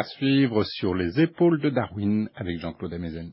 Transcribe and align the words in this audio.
À 0.00 0.04
suivre 0.04 0.64
sur 0.64 0.94
les 0.94 1.20
épaules 1.20 1.60
de 1.60 1.68
Darwin 1.68 2.30
avec 2.34 2.58
Jean-Claude 2.58 2.94
Amezen. 2.94 3.32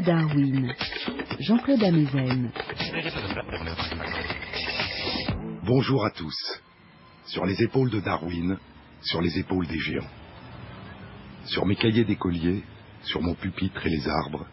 Darwin, 0.00 0.74
Jean-Claude 1.40 1.82
Amezen. 1.82 2.50
Bonjour 5.64 6.04
à 6.04 6.10
tous. 6.10 6.36
Sur 7.26 7.44
les 7.44 7.62
épaules 7.62 7.90
de 7.90 8.00
Darwin, 8.00 8.58
sur 9.02 9.20
les 9.20 9.38
épaules 9.38 9.66
des 9.66 9.78
géants. 9.78 10.10
Sur 11.44 11.66
mes 11.66 11.76
cahiers 11.76 12.04
d'écolier, 12.04 12.62
sur 13.02 13.20
mon 13.20 13.34
pupitre 13.34 13.86
et 13.86 13.90
les 13.90 14.08
arbres, 14.08 14.46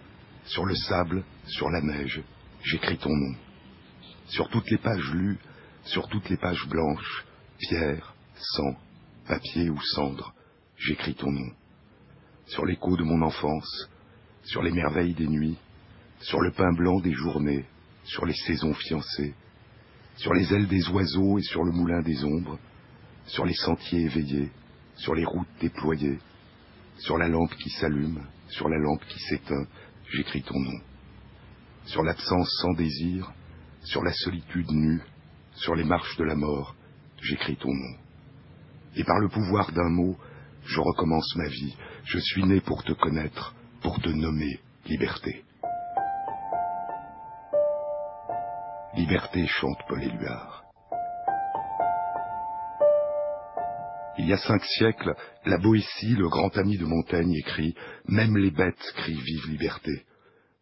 sur 0.46 0.66
le 0.66 0.76
sable, 0.76 1.24
sur 1.46 1.70
la 1.70 1.82
neige, 1.82 2.22
j'écris 2.64 2.98
ton 2.98 3.16
nom. 3.16 3.36
Sur 4.28 4.50
toutes 4.50 4.70
les 4.70 4.78
pages 4.78 5.12
lues, 5.14 5.40
sur 5.86 6.08
toutes 6.10 6.30
les 6.30 6.38
pages 6.38 6.68
blanches, 6.68 7.26
pierre, 7.60 8.16
sang, 8.36 8.76
papier 9.28 9.70
ou 9.70 9.80
cendre, 9.82 10.34
j'écris 10.78 11.16
ton 11.16 11.32
nom. 11.32 11.52
Sur 12.48 12.66
l'écho 12.66 12.98
de 12.98 13.04
mon 13.04 13.22
enfance, 13.22 13.90
sur 14.48 14.64
les 14.64 14.72
merveilles 14.72 15.14
des 15.14 15.28
nuits, 15.28 15.58
sur 16.22 16.40
le 16.40 16.52
pain 16.52 16.72
blanc 16.72 17.00
des 17.02 17.12
journées, 17.12 17.66
sur 18.06 18.26
les 18.26 18.34
saisons 18.34 18.74
fiancées, 18.74 19.36
sur 20.16 20.34
les 20.34 20.54
ailes 20.54 20.68
des 20.68 20.88
oiseaux 20.90 21.38
et 21.38 21.44
sur 21.44 21.64
le 21.64 21.72
moulin 21.72 22.02
des 22.02 22.24
ombres, 22.24 22.58
sur 23.26 23.46
les 23.46 23.54
sentiers 23.54 24.06
éveillés, 24.06 24.50
sur 24.96 25.16
les 25.16 25.26
routes 25.26 25.48
déployées, 25.60 26.20
sur 26.98 27.18
la 27.18 27.28
lampe 27.28 27.54
qui 27.56 27.70
s'allume, 27.72 28.26
sur 28.48 28.70
la 28.70 28.78
lampe 28.78 29.06
qui 29.10 29.20
s'éteint, 29.20 29.68
j'écris 30.10 30.44
ton 30.44 30.60
nom. 30.60 30.80
Sur 31.86 32.04
l'absence 32.04 32.50
sans 32.62 32.74
désir, 32.74 33.32
sur 33.84 34.02
la 34.02 34.14
solitude 34.14 34.72
nue, 34.72 35.02
sur 35.56 35.76
les 35.76 35.84
marches 35.84 36.16
de 36.18 36.24
la 36.24 36.36
mort, 36.36 36.74
j'écris 37.22 37.58
ton 37.58 37.74
nom. 37.74 37.98
Et 38.96 39.04
par 39.04 39.20
le 39.20 39.28
pouvoir 39.28 39.74
d'un 39.74 39.90
mot, 39.90 40.18
je 40.66 40.80
recommence 40.80 41.36
ma 41.36 41.50
vie, 41.50 41.76
je 42.06 42.18
suis 42.20 42.46
né 42.46 42.62
pour 42.62 42.84
te 42.86 42.94
connaître, 42.94 43.54
pour 43.88 44.02
te 44.02 44.10
nommer 44.10 44.60
liberté. 44.86 45.46
Liberté 48.98 49.48
chante 49.48 49.78
Paul 49.88 50.04
Éluard. 50.04 50.66
Il 54.18 54.28
y 54.28 54.34
a 54.34 54.38
cinq 54.40 54.62
siècles, 54.66 55.16
la 55.46 55.58
Boétie, 55.58 56.16
le 56.16 56.28
grand 56.28 56.58
ami 56.58 56.78
de 56.78 56.84
Montaigne, 56.84 57.34
écrit 57.36 57.76
Même 58.10 58.36
les 58.36 58.52
bêtes 58.52 58.92
crient 58.98 59.22
vive 59.22 59.52
liberté. 59.52 60.06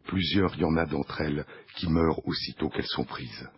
Plusieurs 0.04 0.56
y 0.60 0.64
en 0.64 0.78
a 0.78 0.86
d'entre 0.86 1.20
elles 1.22 1.48
qui 1.78 1.90
meurent 1.90 2.28
aussitôt 2.28 2.70
qu'elles 2.70 2.86
sont 2.86 3.06
prises. 3.06 3.50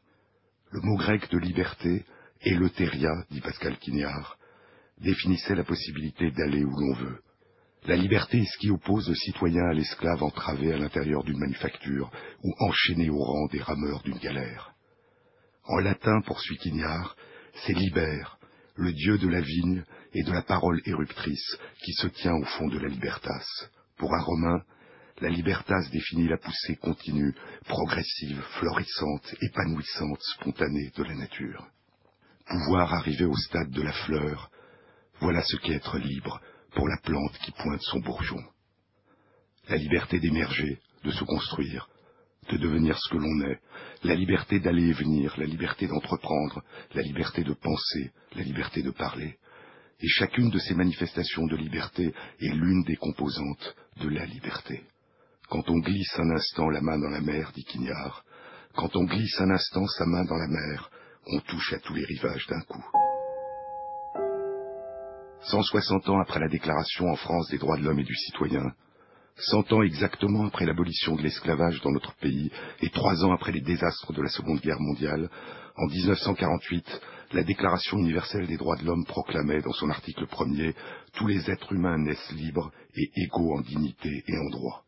Le 0.72 0.80
mot 0.80 0.96
grec 0.96 1.30
de 1.30 1.40
liberté, 1.40 2.06
Eleutéria, 2.40 3.12
dit 3.32 3.42
Pascal 3.42 3.78
Quignard, 3.80 4.38
définissait 5.02 5.56
la 5.56 5.66
possibilité 5.66 6.32
d'aller 6.32 6.64
où 6.64 6.72
l'on 6.72 6.94
veut, 6.94 7.22
la 7.86 7.96
liberté 7.96 8.40
est 8.40 8.46
ce 8.46 8.58
qui 8.58 8.70
oppose 8.70 9.08
le 9.08 9.16
citoyen 9.16 9.64
à 9.70 9.74
l'esclave 9.74 10.24
entravé 10.24 10.74
à 10.74 10.78
l'intérieur 10.78 11.24
d'une 11.24 11.40
manufacture 11.40 12.12
ou 12.44 12.54
enchaîné 12.60 13.10
au 13.10 13.20
rang 13.20 13.48
des 13.48 13.62
rameurs 13.62 14.02
d'une 14.04 14.18
galère. 14.18 14.74
En 15.64 15.80
latin, 15.80 16.22
poursuit 16.22 16.58
Quignard, 16.58 17.16
c'est 17.66 17.74
libère, 17.74 18.38
le 18.76 18.92
dieu 18.92 19.18
de 19.18 19.28
la 19.28 19.42
vigne 19.42 19.84
et 20.14 20.24
de 20.24 20.32
la 20.32 20.42
parole 20.42 20.82
éruptrice 20.86 21.58
qui 21.84 21.94
se 21.94 22.08
tient 22.08 22.36
au 22.36 22.44
fond 22.44 22.68
de 22.68 22.80
la 22.80 22.88
libertas. 22.88 23.70
Pour 23.98 24.14
un 24.14 24.22
Romain, 24.22 24.62
la 25.20 25.30
libertas 25.30 25.90
définit 25.92 26.28
la 26.28 26.38
poussée 26.38 26.76
continue, 26.76 27.34
progressive, 27.66 28.42
florissante, 28.60 29.36
épanouissante, 29.42 30.22
spontanée 30.36 30.92
de 30.96 31.04
la 31.04 31.16
nature. 31.16 31.68
Pouvoir 32.48 32.94
arriver 32.94 33.26
au 33.26 33.36
stade 33.36 33.72
de 33.72 33.82
la 33.82 33.94
fleur, 33.94 34.52
voilà 35.20 35.42
ce 35.42 35.58
qu'est 35.58 35.74
être 35.74 35.98
libre, 35.98 36.40
pour 36.74 36.88
la 36.88 36.98
plante 36.98 37.38
qui 37.40 37.52
pointe 37.52 37.82
son 37.82 38.00
bourgeon. 38.00 38.44
La 39.70 39.78
liberté 39.78 40.20
d'émerger, 40.20 40.80
de 41.04 41.12
se 41.12 41.24
construire, 41.24 41.90
de 42.50 42.58
devenir 42.58 42.98
ce 42.98 43.10
que 43.10 43.18
l'on 43.18 43.42
est, 43.50 43.60
la 44.04 44.16
liberté 44.16 44.60
d'aller 44.60 44.90
et 44.90 44.94
venir, 44.94 45.34
la 45.38 45.46
liberté 45.46 45.88
d'entreprendre, 45.88 46.64
la 46.94 47.02
liberté 47.02 47.44
de 47.44 47.54
penser, 47.54 48.12
la 48.36 48.44
liberté 48.44 48.82
de 48.82 48.92
parler. 48.92 49.38
Et 50.00 50.08
chacune 50.08 50.50
de 50.50 50.60
ces 50.60 50.76
manifestations 50.76 51.48
de 51.48 51.56
liberté 51.56 52.14
est 52.40 52.54
l'une 52.54 52.84
des 52.84 52.96
composantes 52.96 53.76
de 54.02 54.10
la 54.10 54.26
liberté. 54.26 54.84
Quand 55.50 55.70
on 55.70 55.80
glisse 55.80 56.20
un 56.20 56.30
instant 56.36 56.70
la 56.70 56.82
main 56.82 57.00
dans 57.00 57.10
la 57.10 57.22
mer, 57.22 57.52
dit 57.56 57.64
Quignard, 57.64 58.24
quand 58.76 58.96
on 58.96 59.06
glisse 59.06 59.40
un 59.40 59.50
instant 59.50 59.88
sa 59.88 60.06
main 60.06 60.24
dans 60.24 60.38
la 60.38 60.48
mer, 60.48 60.92
on 61.26 61.40
touche 61.40 61.74
à 61.74 61.80
tous 61.80 61.94
les 61.94 62.06
rivages 62.06 62.46
d'un 62.48 62.62
coup. 62.62 62.86
160 65.44 66.10
ans 66.10 66.20
après 66.20 66.40
la 66.40 66.50
déclaration 66.50 67.08
en 67.10 67.16
France 67.16 67.50
des 67.50 67.58
droits 67.58 67.78
de 67.78 67.84
l'homme 67.84 68.00
et 68.00 68.04
du 68.04 68.16
citoyen, 68.16 68.74
cent 69.38 69.72
ans 69.72 69.84
exactement 69.84 70.46
après 70.48 70.66
l'abolition 70.66 71.16
de 71.16 71.22
l'esclavage 71.22 71.80
dans 71.82 71.92
notre 71.92 72.16
pays 72.16 72.52
et 72.82 72.90
trois 72.90 73.24
ans 73.24 73.34
après 73.34 73.52
les 73.52 73.62
désastres 73.62 74.14
de 74.14 74.22
la 74.22 74.30
Seconde 74.30 74.60
Guerre 74.62 74.80
mondiale, 74.80 75.30
en 75.76 75.86
1948, 75.86 77.02
la 77.34 77.44
Déclaration 77.44 78.00
universelle 78.00 78.48
des 78.48 78.58
droits 78.58 78.78
de 78.78 78.86
l'homme 78.86 79.06
proclamait 79.06 79.62
dans 79.62 79.74
son 79.74 79.90
article 79.90 80.26
premier 80.28 80.74
Tous 81.14 81.28
les 81.28 81.50
êtres 81.52 81.74
humains 81.74 82.00
naissent 82.00 82.32
libres 82.32 82.72
et 82.96 83.12
égaux 83.16 83.56
en 83.56 83.62
dignité 83.62 84.24
et 84.28 84.38
en 84.38 84.50
droit. 84.50 84.84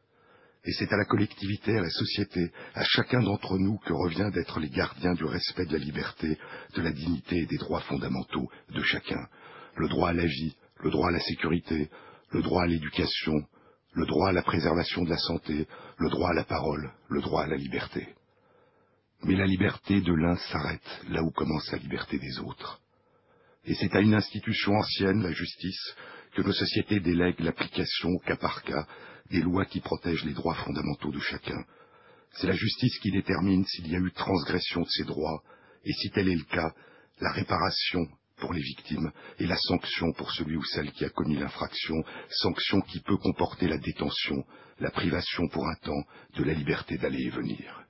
Et 0.65 0.71
c'est 0.73 0.91
à 0.91 0.97
la 0.97 1.05
collectivité, 1.05 1.77
à 1.77 1.81
la 1.81 1.89
société, 1.89 2.51
à 2.73 2.83
chacun 2.83 3.21
d'entre 3.21 3.57
nous 3.57 3.77
que 3.77 3.93
revient 3.93 4.29
d'être 4.33 4.59
les 4.59 4.69
gardiens 4.69 5.13
du 5.13 5.25
respect 5.25 5.65
de 5.65 5.73
la 5.73 5.83
liberté, 5.83 6.37
de 6.75 6.81
la 6.81 6.91
dignité 6.91 7.37
et 7.37 7.45
des 7.45 7.57
droits 7.57 7.81
fondamentaux 7.81 8.49
de 8.73 8.81
chacun, 8.81 9.27
le 9.79 9.87
droit 9.87 10.09
à 10.09 10.13
la 10.13 10.25
vie, 10.25 10.55
le 10.83 10.91
droit 10.91 11.07
à 11.07 11.11
la 11.11 11.21
sécurité, 11.21 11.89
le 12.31 12.41
droit 12.41 12.63
à 12.63 12.67
l'éducation, 12.67 13.33
le 13.93 14.05
droit 14.05 14.29
à 14.29 14.33
la 14.33 14.43
préservation 14.43 15.03
de 15.03 15.09
la 15.09 15.17
santé, 15.17 15.67
le 15.97 16.09
droit 16.09 16.31
à 16.31 16.33
la 16.33 16.43
parole, 16.43 16.91
le 17.09 17.21
droit 17.21 17.43
à 17.43 17.47
la 17.47 17.55
liberté. 17.55 18.07
Mais 19.23 19.35
la 19.35 19.45
liberté 19.45 20.01
de 20.01 20.13
l'un 20.13 20.35
s'arrête 20.35 21.01
là 21.09 21.23
où 21.23 21.31
commence 21.31 21.71
la 21.71 21.77
liberté 21.77 22.19
des 22.19 22.39
autres. 22.39 22.81
Et 23.65 23.73
c'est 23.73 23.95
à 23.95 24.01
une 24.01 24.13
institution 24.13 24.73
ancienne, 24.73 25.23
la 25.23 25.31
justice, 25.31 25.95
que 26.35 26.41
nos 26.41 26.53
sociétés 26.53 26.99
délèguent 26.99 27.39
l'application 27.39 28.09
cas 28.25 28.37
par 28.37 28.63
cas 28.63 28.85
des 29.31 29.41
lois 29.41 29.65
qui 29.65 29.79
protègent 29.79 30.25
les 30.25 30.33
droits 30.33 30.55
fondamentaux 30.55 31.11
de 31.11 31.19
chacun. 31.19 31.63
C'est 32.33 32.47
la 32.47 32.55
justice 32.55 32.99
qui 32.99 33.11
détermine 33.11 33.65
s'il 33.65 33.87
y 33.87 33.95
a 33.95 33.99
eu 33.99 34.11
transgression 34.11 34.81
de 34.81 34.89
ces 34.89 35.03
droits, 35.05 35.41
et 35.85 35.93
si 35.93 36.09
tel 36.11 36.29
est 36.29 36.35
le 36.35 36.43
cas, 36.43 36.73
la 37.21 37.31
réparation 37.31 38.07
pour 38.39 38.53
les 38.53 38.61
victimes 38.61 39.11
et 39.39 39.45
la 39.45 39.57
sanction 39.57 40.11
pour 40.13 40.31
celui 40.31 40.57
ou 40.57 40.63
celle 40.63 40.91
qui 40.91 41.05
a 41.05 41.09
commis 41.09 41.37
l'infraction, 41.37 42.03
sanction 42.29 42.81
qui 42.81 42.99
peut 43.01 43.17
comporter 43.17 43.67
la 43.67 43.77
détention, 43.77 44.43
la 44.79 44.91
privation 44.91 45.47
pour 45.49 45.67
un 45.67 45.75
temps 45.75 46.03
de 46.37 46.43
la 46.43 46.53
liberté 46.53 46.97
d'aller 46.97 47.23
et 47.23 47.29
venir. 47.29 47.83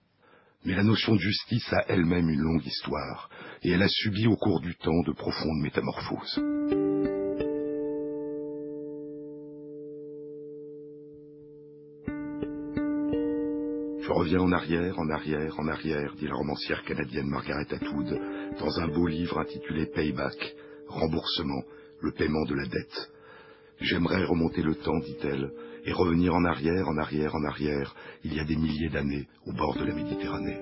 Mais 0.66 0.76
la 0.76 0.84
notion 0.84 1.16
de 1.16 1.22
justice 1.22 1.72
a 1.72 1.86
elle-même 1.88 2.30
une 2.30 2.42
longue 2.42 2.66
histoire, 2.66 3.30
et 3.64 3.72
elle 3.72 3.84
a 3.84 3.88
subi 3.88 4.28
au 4.28 4.36
cours 4.36 4.60
du 4.60 4.76
temps 4.76 5.02
de 5.06 5.14
profondes 5.14 5.62
métamorphoses. 5.62 7.29
Je 14.10 14.14
reviens 14.16 14.40
en 14.40 14.52
arrière, 14.52 14.98
en 14.98 15.08
arrière, 15.08 15.60
en 15.60 15.68
arrière, 15.68 16.16
dit 16.18 16.26
la 16.26 16.34
romancière 16.34 16.84
canadienne 16.84 17.28
Margaret 17.28 17.68
Atwood, 17.72 18.20
dans 18.60 18.80
un 18.80 18.88
beau 18.88 19.06
livre 19.06 19.38
intitulé 19.38 19.86
Payback, 19.86 20.56
remboursement, 20.88 21.62
le 22.02 22.12
paiement 22.14 22.44
de 22.46 22.56
la 22.56 22.66
dette. 22.66 23.12
J'aimerais 23.80 24.24
remonter 24.24 24.64
le 24.64 24.74
temps, 24.74 24.98
dit-elle, 24.98 25.52
et 25.86 25.94
revenir 25.94 26.34
en 26.34 26.44
arrière, 26.44 26.90
en 26.90 26.98
arrière, 26.98 27.36
en 27.36 27.44
arrière, 27.44 27.96
il 28.24 28.34
y 28.34 28.40
a 28.40 28.46
des 28.46 28.56
milliers 28.56 28.90
d'années, 28.90 29.28
au 29.46 29.54
bord 29.54 29.76
de 29.76 29.86
la 29.86 29.94
Méditerranée. 29.94 30.58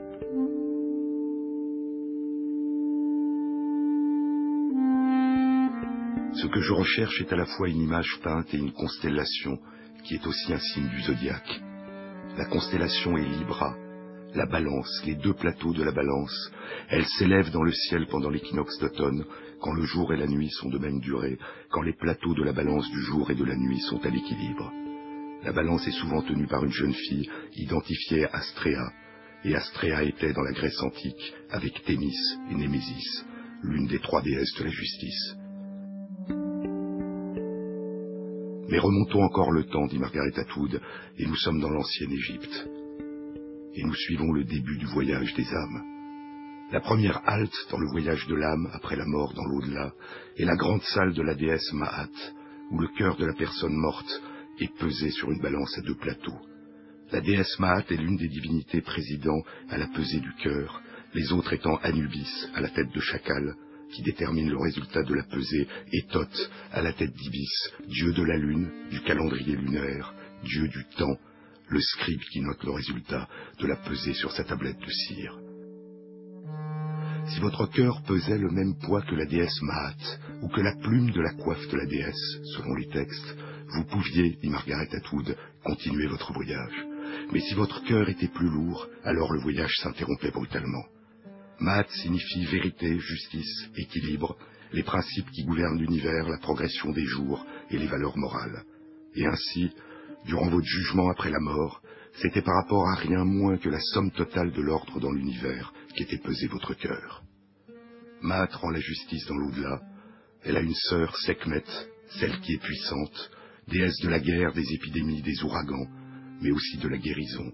Ce 6.34 6.48
que 6.48 6.60
je 6.60 6.74
recherche 6.74 7.22
est 7.22 7.32
à 7.32 7.38
la 7.38 7.46
fois 7.46 7.70
une 7.70 7.80
image 7.80 8.20
peinte 8.22 8.54
et 8.54 8.58
une 8.58 8.74
constellation 8.74 9.58
qui 10.04 10.16
est 10.16 10.28
aussi 10.28 10.52
un 10.52 10.60
signe 10.60 10.90
du 10.90 11.02
zodiaque. 11.04 11.62
La 12.38 12.46
constellation 12.46 13.18
est 13.18 13.26
Libra, 13.26 13.76
la 14.36 14.46
balance, 14.46 15.02
les 15.08 15.16
deux 15.16 15.34
plateaux 15.34 15.74
de 15.74 15.84
la 15.84 15.92
balance. 15.92 16.52
Elle 16.90 17.06
s'élève 17.06 17.50
dans 17.50 17.64
le 17.64 17.72
ciel 17.72 18.06
pendant 18.06 18.30
l'équinoxe 18.30 18.78
d'automne, 18.78 19.26
quand 19.60 19.74
le 19.74 19.84
jour 19.84 20.14
et 20.14 20.18
la 20.18 20.28
nuit 20.28 20.52
sont 20.52 20.70
de 20.70 20.78
même 20.78 21.00
durée, 21.00 21.40
quand 21.72 21.82
les 21.82 21.96
plateaux 21.96 22.36
de 22.36 22.44
la 22.44 22.54
balance 22.54 22.88
du 22.92 23.02
jour 23.02 23.32
et 23.32 23.36
de 23.36 23.44
la 23.44 23.56
nuit 23.56 23.80
sont 23.80 24.06
à 24.06 24.10
l'équilibre. 24.10 24.72
La 25.44 25.52
balance 25.52 25.88
est 25.88 26.00
souvent 26.00 26.22
tenue 26.22 26.46
par 26.46 26.64
une 26.64 26.72
jeune 26.72 26.94
fille 26.94 27.28
identifiée 27.56 28.26
à 28.26 28.36
Astréa, 28.36 28.92
et 29.44 29.56
Astréa 29.56 30.04
était 30.04 30.34
dans 30.34 30.44
la 30.44 30.52
Grèce 30.52 30.80
antique 30.84 31.34
avec 31.50 31.84
Thémis 31.86 32.38
et 32.52 32.56
Némésis, 32.56 33.26
l'une 33.64 33.88
des 33.88 34.00
trois 34.00 34.22
déesses 34.22 34.54
de 34.60 34.64
la 34.64 34.70
justice. 34.70 35.36
Mais 38.70 38.80
remontons 38.80 39.24
encore 39.24 39.52
le 39.52 39.64
temps, 39.64 39.88
dit 39.88 39.98
Margaret 39.98 40.38
Atwood, 40.38 40.82
et 41.18 41.26
nous 41.26 41.36
sommes 41.38 41.62
dans 41.62 41.70
l'ancienne 41.70 42.12
Égypte. 42.12 42.68
Et 43.76 43.84
nous 43.84 43.96
suivons 43.96 44.32
le 44.34 44.44
début 44.44 44.78
du 44.78 44.86
voyage 44.88 45.34
des 45.36 45.48
âmes. 45.48 45.84
La 46.72 46.82
première 46.82 47.22
halte 47.26 47.56
dans 47.72 47.78
le 47.78 47.88
voyage 47.88 48.28
de 48.28 48.36
l'âme 48.36 48.70
après 48.74 48.98
la 48.98 49.06
mort 49.06 49.34
dans 49.34 49.46
l'au-delà 49.46 49.94
est 50.38 50.44
la 50.44 50.58
grande 50.58 50.82
salle 50.84 51.14
de 51.14 51.22
la 51.22 51.34
déesse 51.34 51.72
Mahat, 51.72 52.10
où 52.72 52.80
le 52.80 52.90
cœur 52.90 53.16
de 53.16 53.26
la 53.26 53.34
personne 53.34 53.76
morte 53.76 54.22
est 54.60 54.76
pesé 54.78 55.12
sur 55.12 55.32
une 55.32 55.42
balance 55.42 55.78
à 55.78 55.82
deux 55.82 55.96
plateaux. 55.96 56.38
La 57.14 57.22
déesse 57.22 57.58
Mahat 57.60 57.86
est 57.90 57.96
l'une 57.96 58.18
des 58.18 58.28
divinités 58.28 58.82
présidant 58.82 59.42
à 59.70 59.78
la 59.78 59.88
pesée 59.88 60.20
du 60.20 60.34
cœur, 60.44 60.82
les 61.14 61.32
autres 61.32 61.54
étant 61.54 61.78
Anubis 61.78 62.50
à 62.54 62.60
la 62.60 62.70
tête 62.70 62.94
de 62.94 63.00
chacal, 63.00 63.56
qui 63.94 64.04
détermine 64.04 64.50
le 64.50 64.58
résultat 64.58 65.04
de 65.04 65.14
la 65.14 65.24
pesée, 65.24 65.68
et 65.94 66.06
Thoth 66.12 66.52
à 66.72 66.82
la 66.82 66.94
tête 66.94 67.14
d'Ibis, 67.14 67.72
dieu 67.88 68.14
de 68.14 68.24
la 68.24 68.38
lune, 68.38 68.70
du 68.92 69.02
calendrier 69.02 69.56
lunaire, 69.56 70.14
dieu 70.44 70.68
du 70.68 70.86
temps, 70.98 71.18
le 71.70 71.82
scribe 71.82 72.22
qui 72.32 72.42
note 72.42 72.64
le 72.64 72.72
résultat 72.72 73.28
de 73.60 73.68
la 73.68 73.76
pesée 73.76 74.14
sur 74.14 74.32
sa 74.32 74.44
tablette 74.44 74.80
de 74.80 74.92
cire. 74.92 75.38
Si 77.30 77.42
votre 77.42 77.66
cœur 77.68 78.02
pesait 78.04 78.38
le 78.38 78.50
même 78.50 78.76
poids 78.80 79.02
que 79.02 79.16
la 79.16 79.26
déesse 79.26 79.62
Mahat, 79.62 79.96
ou 80.42 80.48
que 80.48 80.62
la 80.62 80.76
plume 80.82 81.12
de 81.12 81.22
la 81.22 81.34
coiffe 81.34 81.68
de 81.68 81.78
la 81.78 81.86
déesse, 81.86 82.40
selon 82.56 82.74
les 82.76 82.88
textes, 82.88 83.36
vous 83.76 83.84
pouviez, 83.84 84.38
dit 84.42 84.50
Margaret 84.50 84.88
Atwood, 84.94 85.36
continuer 85.64 86.08
votre 86.08 86.32
voyage. 86.32 86.86
Mais 87.34 87.42
si 87.42 87.54
votre 87.54 87.84
cœur 87.84 88.08
était 88.08 88.30
plus 88.30 88.50
lourd, 88.50 88.88
alors 89.04 89.34
le 89.34 89.42
voyage 89.42 89.76
s'interrompait 89.82 90.32
brutalement. 90.32 90.86
Mahat 91.60 91.88
signifie 91.90 92.46
vérité, 92.46 93.00
justice, 93.00 93.70
équilibre, 93.76 94.38
les 94.74 94.84
principes 94.84 95.30
qui 95.32 95.44
gouvernent 95.44 95.80
l'univers, 95.80 96.30
la 96.30 96.38
progression 96.38 96.92
des 96.92 97.06
jours 97.06 97.46
et 97.72 97.78
les 97.78 97.88
valeurs 97.88 98.18
morales. 98.18 98.64
Et 99.16 99.26
ainsi, 99.26 99.72
durant 100.26 100.50
votre 100.50 100.68
jugement 100.68 101.10
après 101.10 101.32
la 101.32 101.40
mort, 101.40 101.82
c'était 102.22 102.44
par 102.44 102.56
rapport 102.56 102.88
à 102.90 102.96
rien 102.96 103.24
moins 103.24 103.58
que 103.58 103.70
la 103.70 103.80
somme 103.80 104.12
totale 104.12 104.52
de 104.52 104.62
l'ordre 104.62 105.00
dans 105.00 105.12
l'univers 105.12 105.74
qu'était 105.96 106.20
pesé 106.20 106.48
votre 106.48 106.76
cœur. 106.76 107.24
Maat 108.22 108.50
rend 108.54 108.70
la 108.70 108.80
justice 108.80 109.26
dans 109.26 109.38
l'au-delà. 109.38 109.82
Elle 110.44 110.58
a 110.58 110.62
une 110.62 110.76
sœur, 110.76 111.16
Sekhmet, 111.18 111.64
celle 112.20 112.40
qui 112.42 112.54
est 112.54 112.62
puissante, 112.62 113.32
déesse 113.68 114.00
de 114.02 114.10
la 114.10 114.20
guerre, 114.20 114.54
des 114.54 114.74
épidémies, 114.74 115.22
des 115.24 115.44
ouragans, 115.44 115.88
mais 116.42 116.52
aussi 116.52 116.78
de 116.78 116.88
la 116.88 116.98
guérison. 116.98 117.52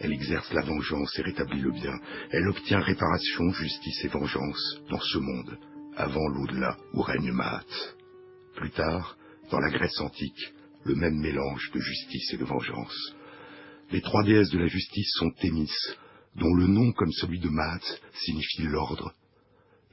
Elle 0.00 0.12
exerce 0.12 0.52
la 0.52 0.62
vengeance 0.62 1.18
et 1.18 1.22
rétablit 1.22 1.60
le 1.60 1.72
bien. 1.72 1.98
Elle 2.30 2.48
obtient 2.48 2.80
réparation, 2.80 3.50
justice 3.50 4.04
et 4.04 4.08
vengeance 4.08 4.80
dans 4.90 5.00
ce 5.00 5.18
monde, 5.18 5.58
avant 5.96 6.28
l'au-delà 6.28 6.76
où 6.94 7.02
règne 7.02 7.32
Maat. 7.32 7.64
Plus 8.54 8.70
tard, 8.70 9.16
dans 9.50 9.58
la 9.58 9.70
Grèce 9.70 10.00
antique, 10.00 10.52
le 10.84 10.94
même 10.94 11.18
mélange 11.18 11.70
de 11.72 11.80
justice 11.80 12.32
et 12.32 12.36
de 12.36 12.44
vengeance. 12.44 13.14
Les 13.90 14.00
trois 14.00 14.22
déesses 14.22 14.50
de 14.50 14.58
la 14.58 14.66
justice 14.66 15.10
sont 15.18 15.30
Thémis, 15.30 15.72
dont 16.36 16.54
le 16.54 16.66
nom 16.66 16.92
comme 16.92 17.12
celui 17.12 17.40
de 17.40 17.48
Maat 17.48 17.80
signifie 18.12 18.62
l'ordre, 18.62 19.12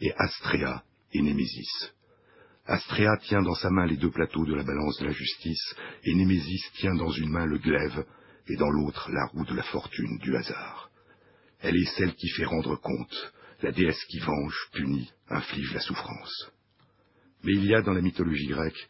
et 0.01 0.11
Astréa 0.17 0.83
et 1.13 1.21
Némésis. 1.21 1.93
Astréa 2.67 3.17
tient 3.23 3.41
dans 3.41 3.55
sa 3.55 3.69
main 3.69 3.85
les 3.85 3.97
deux 3.97 4.11
plateaux 4.11 4.45
de 4.45 4.53
la 4.53 4.63
balance 4.63 4.99
de 4.99 5.05
la 5.05 5.11
justice, 5.11 5.75
et 6.03 6.13
Némésis 6.13 6.71
tient 6.75 6.95
dans 6.95 7.11
une 7.11 7.29
main 7.29 7.45
le 7.45 7.57
glaive, 7.57 8.05
et 8.47 8.55
dans 8.55 8.69
l'autre 8.69 9.09
la 9.11 9.25
roue 9.27 9.45
de 9.45 9.55
la 9.55 9.63
fortune 9.63 10.17
du 10.19 10.35
hasard. 10.35 10.89
Elle 11.61 11.77
est 11.77 11.97
celle 11.97 12.13
qui 12.15 12.29
fait 12.29 12.45
rendre 12.45 12.75
compte, 12.75 13.33
la 13.61 13.71
déesse 13.71 14.03
qui 14.05 14.19
venge, 14.19 14.55
punit, 14.73 15.11
inflige 15.29 15.73
la 15.73 15.79
souffrance. 15.79 16.51
Mais 17.43 17.53
il 17.53 17.65
y 17.65 17.75
a 17.75 17.81
dans 17.81 17.93
la 17.93 18.01
mythologie 18.01 18.47
grecque 18.47 18.87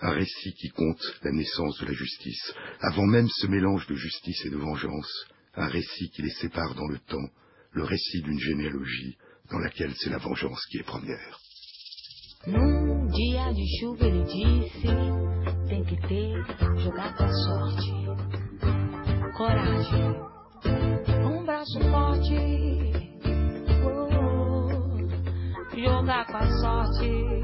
un 0.00 0.12
récit 0.12 0.52
qui 0.54 0.68
compte 0.70 1.02
la 1.22 1.32
naissance 1.32 1.78
de 1.80 1.86
la 1.86 1.92
justice, 1.92 2.54
avant 2.80 3.06
même 3.06 3.28
ce 3.28 3.46
mélange 3.46 3.86
de 3.86 3.94
justice 3.94 4.44
et 4.44 4.50
de 4.50 4.56
vengeance, 4.56 5.26
un 5.54 5.68
récit 5.68 6.10
qui 6.10 6.22
les 6.22 6.30
sépare 6.30 6.74
dans 6.74 6.88
le 6.88 6.98
temps, 6.98 7.28
le 7.72 7.84
récit 7.84 8.22
d'une 8.22 8.38
généalogie 8.38 9.16
dans 9.50 9.58
laquelle 9.58 9.94
c'est 9.96 10.10
la 10.10 10.18
vengeance 10.18 10.64
qui 10.66 10.78
est 10.78 10.82
première. 10.82 11.40
Coragem, 19.36 20.16
um 21.26 21.44
braço 21.44 21.78
forte, 21.90 22.34
oh, 23.84 25.78
jogar 25.78 26.26
com 26.26 26.36
a 26.38 26.46
sorte. 26.58 27.35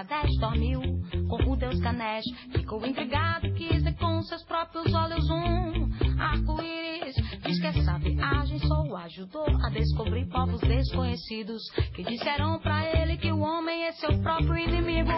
Bangladesh 0.00 0.38
dormiu 0.38 0.80
com 1.28 1.52
o 1.52 1.56
deus 1.56 1.78
Ganesh. 1.78 2.24
Ficou 2.52 2.84
intrigado 2.86 3.52
quis 3.52 3.82
ver 3.82 3.94
com 3.96 4.22
seus 4.22 4.42
próprios 4.44 4.92
olhos 4.94 5.28
um 5.28 5.90
arco-íris. 6.18 7.16
Diz 7.42 7.60
que 7.60 7.66
essa 7.66 7.98
viagem 7.98 8.58
só 8.60 8.82
o 8.82 8.96
ajudou 8.96 9.46
a 9.62 9.68
descobrir 9.68 10.26
povos 10.28 10.60
desconhecidos 10.60 11.62
que 11.94 12.02
disseram 12.02 12.58
pra 12.60 12.82
ele 12.98 13.18
que 13.18 13.30
o 13.30 13.40
homem 13.40 13.84
é 13.84 13.92
seu 13.92 14.18
próprio 14.22 14.56
inimigo. 14.56 15.10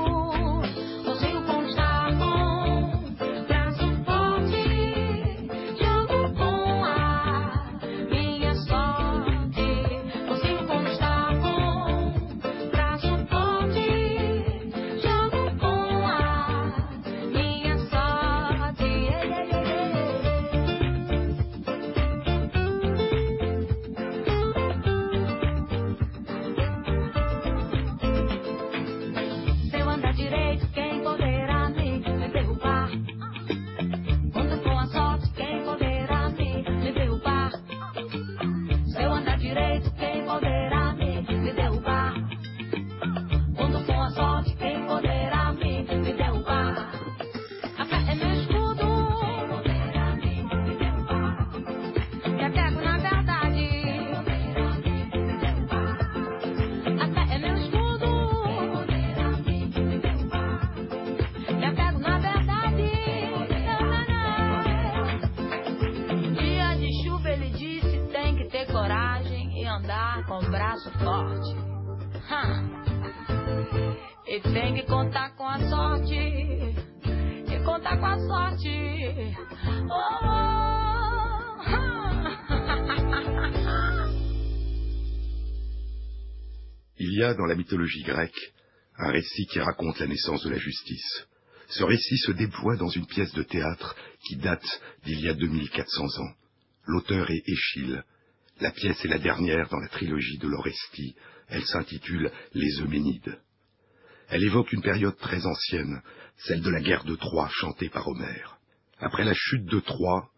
Consigo 1.05 1.43
conquistar 1.47 2.19
com 2.19 3.02
Il 87.05 87.15
y 87.15 87.25
a 87.25 87.35
dans 87.35 87.47
la 87.47 87.57
mythologie 87.57 88.05
grecque 88.05 88.53
un 88.97 89.11
récit 89.11 89.47
qui 89.47 89.59
raconte 89.59 89.99
la 89.99 90.07
naissance 90.07 90.45
de 90.45 90.51
la 90.51 90.59
justice. 90.59 91.27
Ce 91.69 91.83
récit 91.83 92.17
se 92.19 92.31
déploie 92.31 92.77
dans 92.77 92.91
une 92.91 93.09
pièce 93.09 93.33
de 93.33 93.43
théâtre 93.43 93.97
qui 94.25 94.37
date 94.37 94.81
d'il 95.05 95.21
y 95.21 95.29
a 95.29 95.35
2400 95.35 96.05
ans. 96.05 96.33
L'auteur 96.87 97.29
est 97.29 97.43
Échille. 97.45 98.01
La 98.61 98.71
pièce 98.71 99.05
est 99.05 99.09
la 99.09 99.19
dernière 99.19 99.69
dans 99.69 99.81
la 99.81 99.89
trilogie 99.89 100.39
de 100.39 100.47
l'Orestie. 100.47 101.17
Elle 101.49 101.65
s'intitule 101.65 102.31
Les 102.55 102.81
Euménides. 102.81 103.37
Elle 104.29 104.45
évoque 104.45 104.73
une 104.73 104.83
période 104.83 105.19
très 105.19 105.45
ancienne, 105.45 106.03
celle 106.47 106.61
de 106.61 106.71
la 106.71 106.83
guerre 106.83 107.03
de 107.03 107.17
Troie 107.17 107.49
chantée 107.51 107.89
par 107.89 108.07
Homère. 108.07 108.59
Après 109.01 109.25
la 109.25 109.35
chute 109.35 109.65
de 109.65 109.81
Troie, 109.81 110.31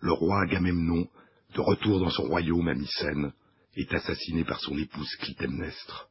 le 0.00 0.12
roi 0.12 0.40
Agamemnon, 0.44 1.06
de 1.54 1.60
retour 1.60 2.00
dans 2.00 2.08
son 2.08 2.22
royaume 2.22 2.68
à 2.68 2.74
Mycène, 2.74 3.34
est 3.76 3.92
assassiné 3.94 4.44
par 4.44 4.60
son 4.60 4.76
épouse 4.78 5.14
Clytemnestre. 5.20 6.08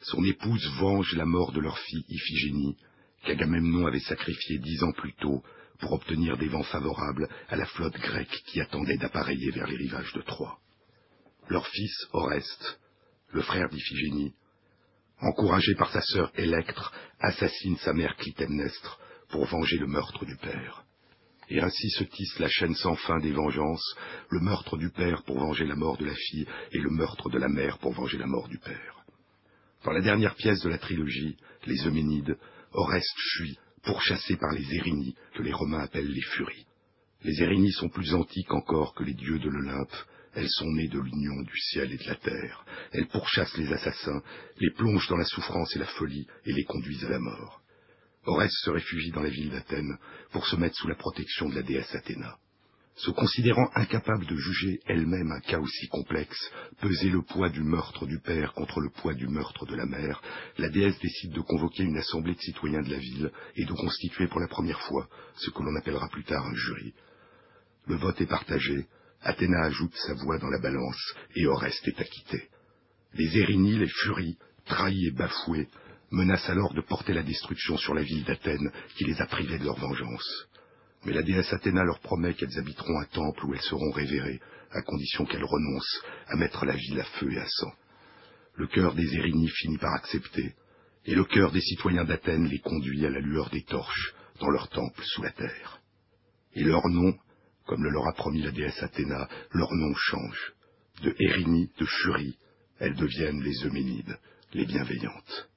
Son 0.00 0.24
épouse 0.24 0.66
venge 0.78 1.14
la 1.14 1.26
mort 1.26 1.52
de 1.52 1.60
leur 1.60 1.78
fille 1.78 2.04
Iphigénie, 2.08 2.76
qu'Agamemnon 3.24 3.86
avait 3.86 4.00
sacrifiée 4.00 4.58
dix 4.58 4.82
ans 4.82 4.92
plus 4.92 5.12
tôt 5.14 5.42
pour 5.80 5.92
obtenir 5.92 6.36
des 6.36 6.48
vents 6.48 6.62
favorables 6.64 7.28
à 7.48 7.56
la 7.56 7.66
flotte 7.66 7.98
grecque 7.98 8.42
qui 8.46 8.60
attendait 8.60 8.96
d'appareiller 8.96 9.50
vers 9.50 9.66
les 9.66 9.76
rivages 9.76 10.12
de 10.14 10.22
Troie. 10.22 10.58
Leur 11.48 11.66
fils, 11.66 12.06
Oreste, 12.12 12.80
le 13.32 13.42
frère 13.42 13.68
d'Iphigénie, 13.68 14.34
encouragé 15.20 15.74
par 15.74 15.92
sa 15.92 16.00
sœur 16.00 16.32
Électre, 16.36 16.92
assassine 17.20 17.76
sa 17.78 17.92
mère 17.92 18.16
Clytemnestre 18.16 19.00
pour 19.28 19.44
venger 19.46 19.78
le 19.78 19.86
meurtre 19.86 20.24
du 20.24 20.36
père. 20.36 20.84
Et 21.50 21.60
ainsi 21.60 21.90
se 21.90 22.04
tisse 22.04 22.38
la 22.38 22.48
chaîne 22.48 22.74
sans 22.74 22.94
fin 22.94 23.18
des 23.20 23.32
vengeances, 23.32 23.96
le 24.30 24.40
meurtre 24.40 24.76
du 24.76 24.90
père 24.90 25.22
pour 25.24 25.38
venger 25.38 25.66
la 25.66 25.76
mort 25.76 25.96
de 25.96 26.04
la 26.04 26.14
fille 26.14 26.46
et 26.72 26.78
le 26.78 26.90
meurtre 26.90 27.30
de 27.30 27.38
la 27.38 27.48
mère 27.48 27.78
pour 27.78 27.92
venger 27.92 28.18
la 28.18 28.26
mort 28.26 28.48
du 28.48 28.58
père. 28.58 29.04
Dans 29.84 29.92
la 29.92 30.02
dernière 30.02 30.34
pièce 30.34 30.60
de 30.60 30.68
la 30.68 30.78
trilogie, 30.78 31.36
Les 31.66 31.86
Euménides, 31.86 32.36
Oreste 32.72 33.18
fuit, 33.36 33.58
pourchassé 33.82 34.36
par 34.36 34.52
les 34.52 34.74
Érinies, 34.74 35.14
que 35.34 35.42
les 35.42 35.52
Romains 35.52 35.80
appellent 35.80 36.12
les 36.12 36.20
Furies. 36.20 36.66
Les 37.22 37.42
Érinies 37.42 37.72
sont 37.72 37.88
plus 37.88 38.14
antiques 38.14 38.52
encore 38.52 38.94
que 38.94 39.04
les 39.04 39.14
dieux 39.14 39.38
de 39.38 39.48
l'Olympe, 39.48 39.94
elles 40.34 40.50
sont 40.50 40.70
nées 40.70 40.88
de 40.88 41.00
l'union 41.00 41.42
du 41.42 41.58
ciel 41.58 41.92
et 41.92 41.96
de 41.96 42.06
la 42.06 42.14
terre. 42.16 42.64
Elles 42.92 43.08
pourchassent 43.08 43.56
les 43.56 43.72
assassins, 43.72 44.22
les 44.58 44.70
plongent 44.70 45.08
dans 45.08 45.16
la 45.16 45.24
souffrance 45.24 45.74
et 45.74 45.80
la 45.80 45.86
folie 45.86 46.26
et 46.44 46.52
les 46.52 46.64
conduisent 46.64 47.04
à 47.04 47.10
la 47.10 47.18
mort. 47.18 47.62
Oreste 48.24 48.56
se 48.64 48.70
réfugie 48.70 49.10
dans 49.10 49.22
la 49.22 49.30
ville 49.30 49.50
d'Athènes 49.50 49.98
pour 50.32 50.46
se 50.46 50.56
mettre 50.56 50.76
sous 50.76 50.88
la 50.88 50.94
protection 50.94 51.48
de 51.48 51.54
la 51.54 51.62
déesse 51.62 51.94
Athéna. 51.94 52.36
Se 52.96 53.12
considérant 53.12 53.70
incapable 53.76 54.26
de 54.26 54.36
juger 54.36 54.80
elle-même 54.86 55.30
un 55.30 55.40
cas 55.40 55.60
aussi 55.60 55.86
complexe, 55.86 56.50
peser 56.80 57.10
le 57.10 57.22
poids 57.22 57.48
du 57.48 57.62
meurtre 57.62 58.06
du 58.06 58.18
père 58.18 58.52
contre 58.54 58.80
le 58.80 58.90
poids 58.90 59.14
du 59.14 59.28
meurtre 59.28 59.66
de 59.66 59.76
la 59.76 59.86
mère, 59.86 60.20
la 60.58 60.68
déesse 60.68 60.98
décide 60.98 61.32
de 61.32 61.40
convoquer 61.40 61.84
une 61.84 61.96
assemblée 61.96 62.34
de 62.34 62.40
citoyens 62.40 62.82
de 62.82 62.90
la 62.90 62.98
ville 62.98 63.30
et 63.54 63.64
de 63.64 63.72
constituer 63.72 64.26
pour 64.26 64.40
la 64.40 64.48
première 64.48 64.80
fois 64.80 65.08
ce 65.36 65.50
que 65.50 65.62
l'on 65.62 65.76
appellera 65.76 66.08
plus 66.08 66.24
tard 66.24 66.44
un 66.44 66.54
jury. 66.54 66.92
Le 67.86 67.94
vote 67.94 68.20
est 68.20 68.26
partagé, 68.26 68.88
Athéna 69.22 69.62
ajoute 69.66 69.94
sa 69.94 70.14
voix 70.14 70.38
dans 70.38 70.50
la 70.50 70.58
balance, 70.58 71.14
et 71.36 71.46
Oreste 71.46 71.86
est 71.86 72.00
acquitté. 72.00 72.48
Les 73.14 73.38
Érinies, 73.38 73.78
les 73.78 73.88
furies, 73.88 74.38
trahis 74.66 75.06
et 75.06 75.12
bafoués, 75.12 75.68
menacent 76.10 76.50
alors 76.50 76.74
de 76.74 76.80
porter 76.80 77.12
la 77.12 77.22
destruction 77.22 77.76
sur 77.76 77.94
la 77.94 78.02
ville 78.02 78.24
d'Athènes 78.24 78.72
qui 78.96 79.04
les 79.04 79.20
a 79.20 79.26
privés 79.26 79.58
de 79.58 79.64
leur 79.64 79.78
vengeance. 79.78 80.48
Mais 81.04 81.12
la 81.12 81.22
déesse 81.22 81.52
Athéna 81.52 81.84
leur 81.84 82.00
promet 82.00 82.34
qu'elles 82.34 82.58
habiteront 82.58 83.00
un 83.00 83.04
temple 83.06 83.46
où 83.46 83.54
elles 83.54 83.60
seront 83.60 83.90
révérées, 83.90 84.40
à 84.72 84.82
condition 84.82 85.24
qu'elles 85.24 85.44
renoncent 85.44 86.02
à 86.28 86.36
mettre 86.36 86.64
la 86.64 86.74
ville 86.74 87.00
à 87.00 87.04
feu 87.04 87.32
et 87.32 87.38
à 87.38 87.46
sang. 87.46 87.72
Le 88.54 88.66
cœur 88.66 88.94
des 88.94 89.14
Érinies 89.14 89.50
finit 89.50 89.78
par 89.78 89.94
accepter, 89.94 90.54
et 91.04 91.14
le 91.14 91.24
cœur 91.24 91.52
des 91.52 91.60
citoyens 91.60 92.04
d'Athènes 92.04 92.48
les 92.48 92.58
conduit 92.58 93.06
à 93.06 93.10
la 93.10 93.20
lueur 93.20 93.48
des 93.50 93.62
torches 93.62 94.14
dans 94.40 94.50
leur 94.50 94.68
temple 94.68 95.02
sous 95.04 95.22
la 95.22 95.30
terre. 95.30 95.80
Et 96.54 96.64
leur 96.64 96.86
nom, 96.88 97.14
comme 97.66 97.84
le 97.84 97.90
leur 97.90 98.08
a 98.08 98.12
promis 98.14 98.42
la 98.42 98.50
déesse 98.50 98.82
Athéna, 98.82 99.28
leur 99.52 99.72
nom 99.72 99.94
change. 99.94 100.52
De 101.02 101.14
Érini, 101.18 101.70
de 101.78 101.86
Furie, 101.86 102.36
elles 102.80 102.96
deviennent 102.96 103.42
les 103.42 103.64
Euménides, 103.64 104.18
les 104.52 104.66
bienveillantes. 104.66 105.48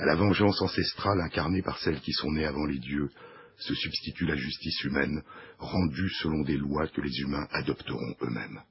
À 0.00 0.06
la 0.06 0.14
vengeance 0.14 0.62
ancestrale 0.62 1.20
incarnée 1.20 1.60
par 1.60 1.78
celles 1.78 2.00
qui 2.00 2.12
sont 2.12 2.32
nées 2.32 2.46
avant 2.46 2.64
les 2.64 2.78
dieux, 2.78 3.10
se 3.58 3.74
substitue 3.74 4.24
la 4.24 4.34
justice 4.34 4.82
humaine, 4.84 5.22
rendue 5.58 6.08
selon 6.22 6.40
des 6.40 6.56
lois 6.56 6.88
que 6.88 7.02
les 7.02 7.14
humains 7.18 7.46
adopteront 7.52 8.16
eux-mêmes. 8.22 8.62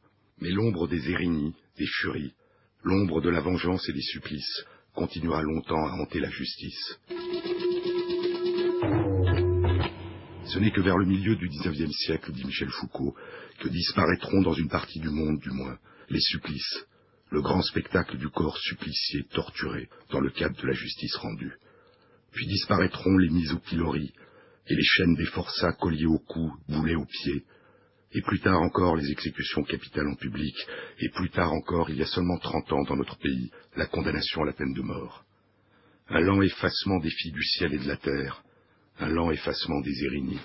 Mais 0.42 0.50
l'ombre 0.50 0.88
des 0.88 1.12
Érinies, 1.12 1.54
des 1.78 1.86
Furies, 1.86 2.34
l'ombre 2.84 3.22
de 3.22 3.30
la 3.30 3.42
vengeance 3.42 3.88
et 3.88 3.94
des 3.94 4.02
supplices, 4.02 4.66
continuera 4.96 5.44
longtemps 5.44 5.86
à 5.86 6.02
hanter 6.02 6.20
la 6.20 6.32
justice. 6.32 6.98
Ce 10.46 10.58
n'est 10.58 10.72
que 10.72 10.82
vers 10.82 10.98
le 10.98 11.06
milieu 11.06 11.36
du 11.36 11.48
XIXe 11.48 11.92
siècle, 11.92 12.32
dit 12.32 12.44
Michel 12.44 12.72
Foucault, 12.72 13.16
que 13.60 13.68
disparaîtront 13.68 14.42
dans 14.42 14.54
une 14.54 14.70
partie 14.70 15.00
du 15.00 15.10
monde, 15.10 15.40
du 15.42 15.52
moins, 15.52 15.78
les 16.10 16.22
supplices, 16.22 16.88
le 17.32 17.42
grand 17.42 17.62
spectacle 17.62 18.18
du 18.18 18.30
corps 18.30 18.58
supplicié 18.58 19.24
torturé 19.32 19.88
dans 20.12 20.20
le 20.20 20.32
cadre 20.32 20.60
de 20.60 20.68
la 20.68 20.74
justice 20.74 21.16
rendue. 21.18 21.54
Puis 22.32 22.48
disparaîtront 22.48 23.18
les 23.18 23.30
mises 23.30 23.54
au 23.54 23.60
pilori 23.60 24.12
et 24.68 24.76
les 24.76 24.84
chaînes 24.84 25.16
des 25.16 25.26
forçats 25.26 25.74
colliés 25.74 26.06
au 26.06 26.20
cou, 26.20 26.54
boulets 26.68 26.96
aux 26.96 27.06
pieds, 27.06 27.44
et 28.12 28.22
plus 28.22 28.40
tard 28.40 28.62
encore 28.62 28.96
les 28.96 29.12
exécutions 29.12 29.64
capitales 29.64 30.08
en 30.08 30.16
public, 30.16 30.56
et 31.00 31.10
plus 31.10 31.30
tard 31.30 31.54
encore, 31.54 31.90
il 31.90 31.98
y 31.98 32.04
a 32.04 32.08
seulement 32.08 32.38
trente 32.38 32.72
ans 32.72 32.84
dans 32.84 32.96
notre 32.96 33.18
pays, 33.18 33.52
la 33.76 33.86
condamnation 33.86 34.44
à 34.44 34.46
la 34.48 34.54
peine 34.54 34.74
de 34.74 34.82
mort. 34.82 35.24
Un 36.08 36.20
lent 36.22 36.42
effacement 36.42 37.00
des 37.00 37.12
filles 37.12 37.32
du 37.32 37.44
ciel 37.44 37.74
et 37.74 37.78
de 37.78 37.88
la 37.88 37.98
terre, 37.98 38.44
un 39.00 39.10
lent 39.10 39.32
effacement 39.32 39.80
des 39.82 40.04
Érinies, 40.06 40.40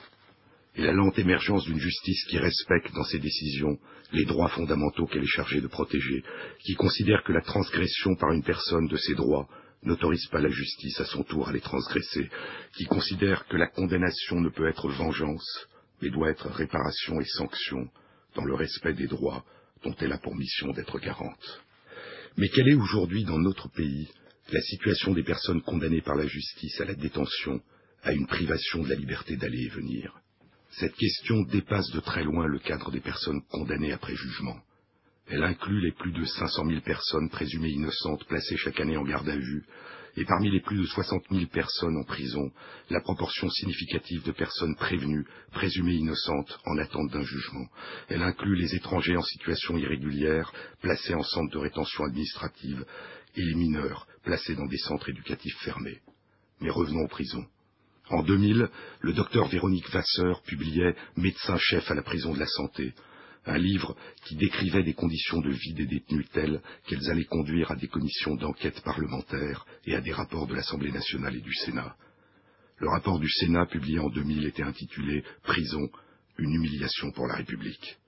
et 0.77 0.83
la 0.83 0.93
lente 0.93 1.19
émergence 1.19 1.65
d'une 1.65 1.79
justice 1.79 2.25
qui 2.25 2.39
respecte 2.39 2.93
dans 2.95 3.05
ses 3.05 3.19
décisions 3.19 3.79
les 4.13 4.25
droits 4.25 4.49
fondamentaux 4.49 5.07
qu'elle 5.07 5.23
est 5.23 5.27
chargée 5.27 5.61
de 5.61 5.67
protéger, 5.67 6.23
qui 6.65 6.75
considère 6.75 7.23
que 7.23 7.33
la 7.33 7.43
transgression 7.43 8.17
par 8.17 8.33
une 8.33 8.43
personne 8.43 8.87
de 8.89 8.97
ses 8.97 9.15
droits 9.15 9.49
n'autorise 9.83 10.27
pas 10.29 10.41
la 10.41 10.49
justice 10.49 10.99
à 11.01 11.05
son 11.05 11.23
tour 11.23 11.49
à 11.49 11.53
les 11.53 11.61
transgresser, 11.61 12.29
qui 12.77 12.85
considère 12.87 13.47
que 13.47 13.57
la 13.57 13.69
condamnation 13.69 14.41
ne 14.41 14.49
peut 14.49 14.69
être 14.69 14.89
vengeance, 14.89 15.67
mais 16.01 16.11
doit 16.11 16.31
être 16.31 16.49
réparation 16.49 17.21
et 17.21 17.25
sanction 17.25 17.89
dans 18.35 18.45
le 18.45 18.55
respect 18.55 18.95
des 18.95 19.07
droits 19.07 19.45
dont 19.85 19.95
elle 20.01 20.13
a 20.13 20.19
pour 20.19 20.35
mission 20.35 20.73
d'être 20.73 20.99
garante. 20.99 21.63
Mais 22.37 22.49
quelle 22.49 22.69
est 22.69 22.75
aujourd'hui 22.75 23.25
dans 23.25 23.39
notre 23.39 23.69
pays 23.69 24.09
la 24.53 24.61
situation 24.61 25.13
des 25.13 25.23
personnes 25.23 25.63
condamnées 25.63 26.03
par 26.03 26.17
la 26.17 26.27
justice 26.27 26.81
à 26.81 26.85
la 26.85 26.95
détention, 26.95 27.61
à 28.03 28.13
une 28.13 28.27
privation 28.27 28.83
de 28.83 28.89
la 28.89 28.97
liberté 28.97 29.37
d'aller 29.37 29.63
et 29.63 29.69
venir? 29.69 30.24
Cette 30.79 30.97
question 30.97 31.43
dépasse 31.43 31.89
de 31.93 32.01
très 32.01 32.25
loin 32.25 32.47
le 32.47 32.59
cadre 32.59 32.91
des 32.91 33.01
personnes 33.01 33.43
condamnées 33.49 33.93
après 33.93 34.17
jugement. 34.17 34.57
Elle 35.29 35.45
inclut 35.45 35.81
les 35.81 35.93
plus 35.93 36.13
de 36.13 36.25
500 36.25 36.67
000 36.67 36.81
personnes 36.81 37.31
présumées 37.31 37.71
innocentes 37.71 38.25
placées 38.25 38.57
chaque 38.57 38.81
année 38.81 38.97
en 38.97 39.05
garde 39.05 39.29
à 39.29 39.37
vue, 39.37 39.65
et 40.17 40.25
parmi 40.25 40.51
les 40.51 40.61
plus 40.61 40.79
de 40.79 40.87
60 40.87 41.27
000 41.31 41.47
personnes 41.47 41.97
en 41.97 42.03
prison, 42.03 42.51
la 42.91 43.01
proportion 43.01 43.49
significative 43.51 44.25
de 44.25 44.33
personnes 44.33 44.75
prévenues, 44.75 45.27
présumées 45.53 45.95
innocentes, 45.95 46.59
en 46.67 46.77
attente 46.79 47.11
d'un 47.13 47.23
jugement. 47.23 47.67
Elle 48.09 48.23
inclut 48.23 48.57
les 48.57 48.75
étrangers 48.75 49.17
en 49.17 49.23
situation 49.23 49.77
irrégulière, 49.79 50.53
placés 50.83 51.15
en 51.15 51.23
centre 51.23 51.53
de 51.53 51.59
rétention 51.59 52.05
administrative, 52.05 52.85
et 53.37 53.43
les 53.43 53.55
mineurs, 53.55 54.09
placés 54.25 54.57
dans 54.57 54.67
des 54.67 54.79
centres 54.79 55.09
éducatifs 55.09 55.59
fermés. 55.59 56.01
Mais 56.61 56.71
revenons 56.71 57.05
aux 57.05 57.09
prisons. 57.09 57.47
En 58.11 58.23
2000, 58.23 58.69
le 59.01 59.13
docteur 59.15 59.49
Véronique 59.49 59.89
Vasseur 59.91 60.43
publiait 60.43 60.95
Médecin-chef 61.17 61.91
à 61.91 61.95
la 61.95 62.03
prison 62.03 62.35
de 62.35 62.39
la 62.39 62.47
santé, 62.47 62.93
un 63.47 63.57
livre 63.57 63.97
qui 64.27 64.37
décrivait 64.37 64.83
des 64.83 64.93
conditions 64.95 65.41
de 65.41 65.51
vie 65.51 65.75
des 65.75 65.87
détenus 65.87 66.29
telles 66.33 66.61
qu'elles 66.87 67.11
allaient 67.11 67.25
conduire 67.25 67.71
à 67.71 67.77
des 67.77 67.89
commissions 67.89 68.37
d'enquête 68.37 68.81
parlementaires 68.83 69.67
et 69.87 69.95
à 69.95 70.01
des 70.01 70.13
rapports 70.13 70.47
de 70.47 70.55
l'Assemblée 70.55 70.93
nationale 70.93 71.37
et 71.37 71.41
du 71.41 71.55
Sénat. 71.55 71.97
Le 72.79 72.89
rapport 72.89 73.19
du 73.19 73.29
Sénat 73.29 73.67
publié 73.67 73.99
en 73.99 74.11
2000 74.11 74.47
était 74.47 74.63
intitulé 74.63 75.25
Prison, 75.43 75.89
une 76.39 76.55
humiliation 76.55 77.11
pour 77.13 77.27
la 77.27 77.37
République. 77.37 77.99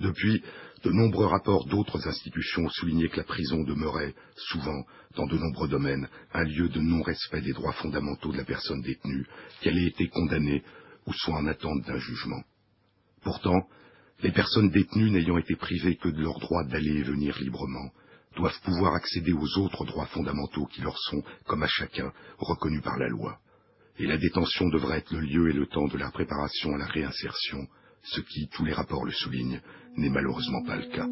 Depuis, 0.00 0.42
de 0.84 0.90
nombreux 0.92 1.26
rapports 1.26 1.66
d'autres 1.66 2.06
institutions 2.06 2.64
ont 2.64 2.70
souligné 2.70 3.08
que 3.08 3.16
la 3.16 3.24
prison 3.24 3.64
demeurait, 3.64 4.14
souvent, 4.36 4.84
dans 5.16 5.26
de 5.26 5.38
nombreux 5.38 5.68
domaines, 5.68 6.08
un 6.34 6.44
lieu 6.44 6.68
de 6.68 6.80
non-respect 6.80 7.40
des 7.40 7.54
droits 7.54 7.72
fondamentaux 7.72 8.32
de 8.32 8.36
la 8.36 8.44
personne 8.44 8.82
détenue, 8.82 9.26
qu'elle 9.62 9.78
ait 9.78 9.86
été 9.86 10.08
condamnée 10.08 10.62
ou 11.06 11.12
soit 11.14 11.36
en 11.36 11.46
attente 11.46 11.82
d'un 11.86 11.98
jugement. 11.98 12.42
Pourtant, 13.22 13.66
les 14.22 14.32
personnes 14.32 14.70
détenues 14.70 15.10
n'ayant 15.10 15.38
été 15.38 15.56
privées 15.56 15.96
que 15.96 16.08
de 16.08 16.22
leur 16.22 16.38
droit 16.38 16.64
d'aller 16.64 16.98
et 16.98 17.02
venir 17.02 17.38
librement, 17.40 17.90
doivent 18.36 18.60
pouvoir 18.62 18.94
accéder 18.94 19.32
aux 19.32 19.58
autres 19.58 19.84
droits 19.86 20.06
fondamentaux 20.06 20.66
qui 20.66 20.82
leur 20.82 20.98
sont, 20.98 21.22
comme 21.46 21.62
à 21.62 21.68
chacun, 21.68 22.12
reconnus 22.38 22.82
par 22.82 22.98
la 22.98 23.08
loi. 23.08 23.38
Et 23.98 24.06
la 24.06 24.18
détention 24.18 24.68
devrait 24.68 24.98
être 24.98 25.12
le 25.12 25.20
lieu 25.20 25.50
et 25.50 25.54
le 25.54 25.66
temps 25.66 25.86
de 25.86 25.96
leur 25.96 26.12
préparation 26.12 26.74
à 26.74 26.78
la 26.78 26.86
réinsertion, 26.86 27.66
ce 28.04 28.20
qui, 28.20 28.48
tous 28.48 28.64
les 28.64 28.72
rapports 28.72 29.04
le 29.04 29.12
soulignent, 29.12 29.60
n'est 29.96 30.10
malheureusement 30.10 30.62
pas 30.64 30.76
le 30.76 30.86
cas. 30.86 31.08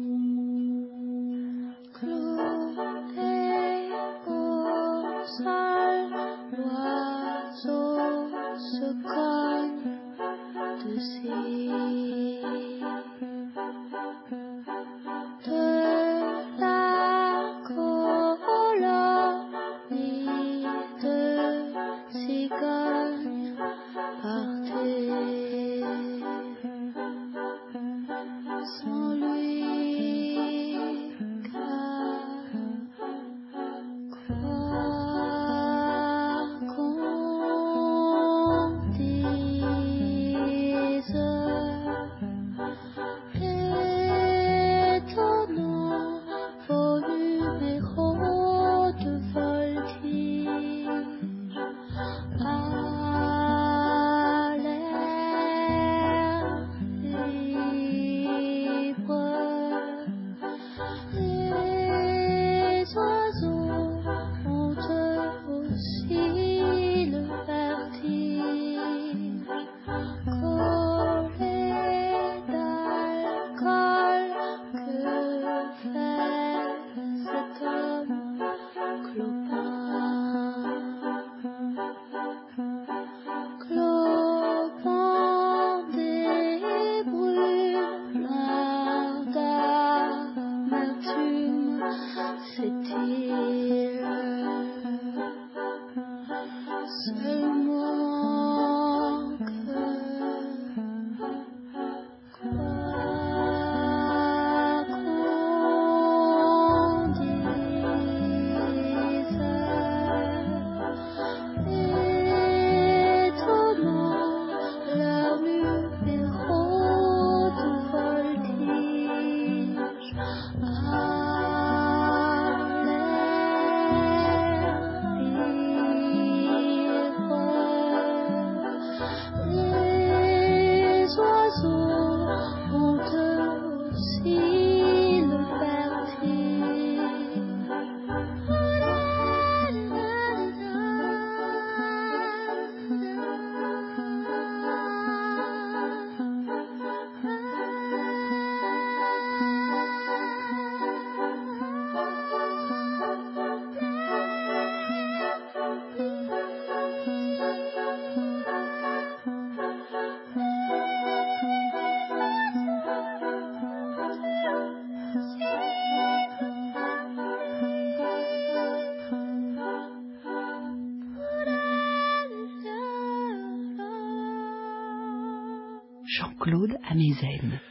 Jean-Claude 176.43 176.77
Amezen. 176.89 177.61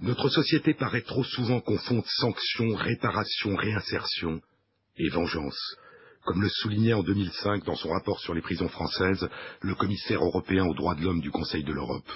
Notre 0.00 0.28
société 0.28 0.74
paraît 0.74 1.02
trop 1.02 1.22
souvent 1.22 1.60
confondre 1.60 2.04
sanction, 2.06 2.74
réparation, 2.74 3.54
réinsertion 3.54 4.40
et 4.96 5.08
vengeance, 5.10 5.76
comme 6.24 6.42
le 6.42 6.48
soulignait 6.48 6.92
en 6.92 7.04
2005 7.04 7.64
dans 7.64 7.76
son 7.76 7.90
rapport 7.90 8.18
sur 8.18 8.34
les 8.34 8.40
prisons 8.40 8.68
françaises 8.68 9.28
le 9.60 9.74
commissaire 9.76 10.24
européen 10.24 10.66
aux 10.66 10.74
droits 10.74 10.96
de 10.96 11.02
l'homme 11.02 11.20
du 11.20 11.30
Conseil 11.30 11.62
de 11.62 11.72
l'Europe. 11.72 12.10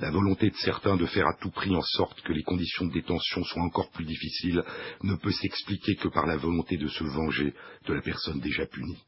La 0.00 0.10
volonté 0.10 0.50
de 0.50 0.56
certains 0.56 0.96
de 0.96 1.06
faire 1.06 1.28
à 1.28 1.36
tout 1.40 1.50
prix 1.50 1.74
en 1.74 1.82
sorte 1.82 2.20
que 2.22 2.32
les 2.32 2.42
conditions 2.42 2.86
de 2.86 2.92
détention 2.92 3.44
soient 3.44 3.62
encore 3.62 3.90
plus 3.90 4.04
difficiles 4.04 4.64
ne 5.04 5.14
peut 5.14 5.32
s'expliquer 5.32 5.94
que 5.96 6.08
par 6.08 6.26
la 6.26 6.36
volonté 6.36 6.76
de 6.78 6.88
se 6.88 7.04
venger 7.04 7.54
de 7.86 7.94
la 7.94 8.02
personne 8.02 8.40
déjà 8.40 8.66
punie. 8.66 8.98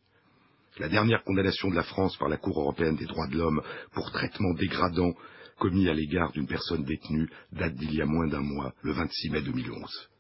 La 0.78 0.88
dernière 0.88 1.24
condamnation 1.24 1.70
de 1.70 1.76
la 1.76 1.82
France 1.82 2.16
par 2.18 2.28
la 2.28 2.36
Cour 2.36 2.60
européenne 2.60 2.96
des 2.96 3.06
droits 3.06 3.26
de 3.26 3.36
l'homme 3.36 3.62
pour 3.92 4.12
traitement 4.12 4.54
dégradant 4.54 5.12
commis 5.60 5.88
à 5.88 5.94
l'égard 5.94 6.32
d'une 6.32 6.46
personne 6.46 6.84
détenue 6.84 7.28
date 7.52 7.74
d'il 7.74 7.94
y 7.94 8.00
a 8.00 8.06
moins 8.06 8.26
d'un 8.26 8.40
mois, 8.40 8.72
le 8.82 8.92
26 8.92 9.30
mai 9.30 9.42
2011. 9.42 10.10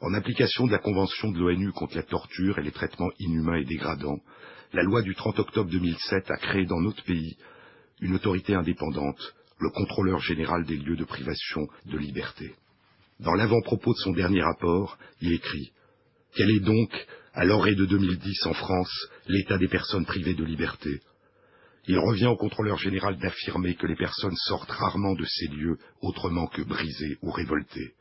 En 0.00 0.14
application 0.14 0.66
de 0.66 0.72
la 0.72 0.78
Convention 0.78 1.32
de 1.32 1.40
l'ONU 1.40 1.72
contre 1.72 1.96
la 1.96 2.04
torture 2.04 2.58
et 2.58 2.62
les 2.62 2.70
traitements 2.70 3.10
inhumains 3.18 3.56
et 3.56 3.64
dégradants, 3.64 4.20
la 4.72 4.82
loi 4.82 5.02
du 5.02 5.14
30 5.14 5.40
octobre 5.40 5.70
2007 5.70 6.30
a 6.30 6.36
créé 6.36 6.66
dans 6.66 6.80
notre 6.80 7.02
pays 7.04 7.36
une 8.00 8.14
autorité 8.14 8.54
indépendante, 8.54 9.34
le 9.58 9.70
contrôleur 9.70 10.20
général 10.20 10.64
des 10.64 10.76
lieux 10.76 10.96
de 10.96 11.04
privation 11.04 11.66
de 11.86 11.98
liberté. 11.98 12.54
Dans 13.20 13.34
l'avant-propos 13.34 13.92
de 13.92 13.98
son 13.98 14.12
dernier 14.12 14.42
rapport, 14.42 14.98
il 15.20 15.32
écrit 15.32 15.72
Quel 16.36 16.50
est 16.50 16.64
donc, 16.64 16.90
à 17.32 17.44
l'orée 17.44 17.74
de 17.74 17.86
2010 17.86 18.46
en 18.46 18.54
France, 18.54 19.08
l'état 19.26 19.58
des 19.58 19.68
personnes 19.68 20.06
privées 20.06 20.34
de 20.34 20.44
liberté? 20.44 21.00
Il 21.86 21.98
revient 21.98 22.26
au 22.26 22.36
contrôleur 22.36 22.78
général 22.78 23.18
d'affirmer 23.18 23.74
que 23.74 23.86
les 23.86 23.96
personnes 23.96 24.36
sortent 24.36 24.70
rarement 24.70 25.14
de 25.14 25.24
ces 25.24 25.48
lieux 25.48 25.78
autrement 26.00 26.46
que 26.46 26.62
brisées 26.62 27.18
ou 27.22 27.30
révoltées. 27.30 27.92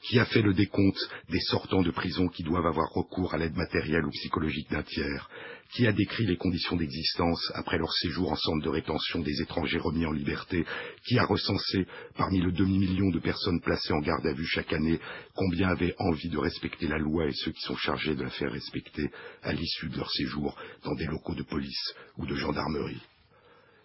Qui 0.00 0.18
a 0.18 0.24
fait 0.26 0.42
le 0.42 0.54
décompte 0.54 1.08
des 1.30 1.40
sortants 1.40 1.82
de 1.82 1.90
prison 1.90 2.28
qui 2.28 2.42
doivent 2.42 2.66
avoir 2.66 2.90
recours 2.92 3.34
à 3.34 3.38
l'aide 3.38 3.56
matérielle 3.56 4.04
ou 4.04 4.10
psychologique 4.10 4.70
d'un 4.70 4.82
tiers? 4.82 5.28
Qui 5.72 5.86
a 5.86 5.92
décrit 5.92 6.26
les 6.26 6.36
conditions 6.36 6.76
d'existence 6.76 7.50
après 7.54 7.78
leur 7.78 7.92
séjour 7.92 8.30
en 8.30 8.36
centre 8.36 8.62
de 8.62 8.68
rétention 8.68 9.20
des 9.20 9.40
étrangers 9.42 9.78
remis 9.78 10.06
en 10.06 10.12
liberté? 10.12 10.64
Qui 11.06 11.18
a 11.18 11.24
recensé, 11.24 11.86
parmi 12.16 12.40
le 12.40 12.52
demi-million 12.52 13.10
de 13.10 13.18
personnes 13.18 13.60
placées 13.60 13.92
en 13.92 14.00
garde 14.00 14.26
à 14.26 14.32
vue 14.32 14.46
chaque 14.46 14.72
année, 14.72 15.00
combien 15.34 15.68
avaient 15.68 15.94
envie 15.98 16.28
de 16.28 16.38
respecter 16.38 16.86
la 16.86 16.98
loi 16.98 17.26
et 17.26 17.32
ceux 17.32 17.50
qui 17.50 17.62
sont 17.62 17.76
chargés 17.76 18.14
de 18.14 18.22
la 18.22 18.30
faire 18.30 18.52
respecter 18.52 19.10
à 19.42 19.52
l'issue 19.52 19.88
de 19.88 19.96
leur 19.96 20.10
séjour 20.10 20.56
dans 20.84 20.94
des 20.94 21.06
locaux 21.06 21.34
de 21.34 21.42
police 21.42 21.94
ou 22.18 22.26
de 22.26 22.36
gendarmerie? 22.36 23.02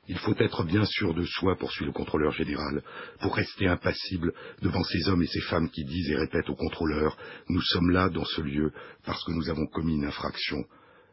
Il 0.10 0.18
faut 0.18 0.36
être 0.40 0.64
bien 0.64 0.86
sûr 0.86 1.14
de 1.14 1.24
soi, 1.24 1.56
poursuit 1.56 1.86
le 1.86 1.92
contrôleur 1.92 2.32
général, 2.32 2.82
pour 3.22 3.36
rester 3.36 3.68
impassible 3.68 4.34
devant 4.62 4.84
ces 4.84 5.08
hommes 5.08 5.22
et 5.22 5.28
ces 5.28 5.42
femmes 5.42 5.70
qui 5.70 5.86
disent 5.86 6.10
et 6.10 6.16
répètent 6.16 6.50
au 6.50 6.56
contrôleur 6.56 7.16
Nous 7.48 7.62
sommes 7.62 7.92
là, 7.92 8.10
dans 8.10 8.26
ce 8.26 8.42
lieu, 8.42 8.74
parce 9.06 9.24
que 9.24 9.32
nous 9.32 9.50
avons 9.50 9.68
commis 9.68 9.96
une 9.96 10.06
infraction. 10.06 10.58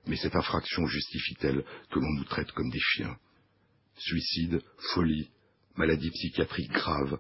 Mais 0.06 0.16
cette 0.16 0.36
infraction 0.36 0.86
justifie-t-elle 0.86 1.64
que 1.90 1.98
l'on 1.98 2.12
nous 2.12 2.24
traite 2.24 2.50
comme 2.52 2.70
des 2.70 2.80
chiens? 2.80 3.16
Suicide, 3.98 4.60
folie, 4.94 5.30
maladie 5.76 6.10
psychiatrique 6.10 6.70
grave, 6.70 7.18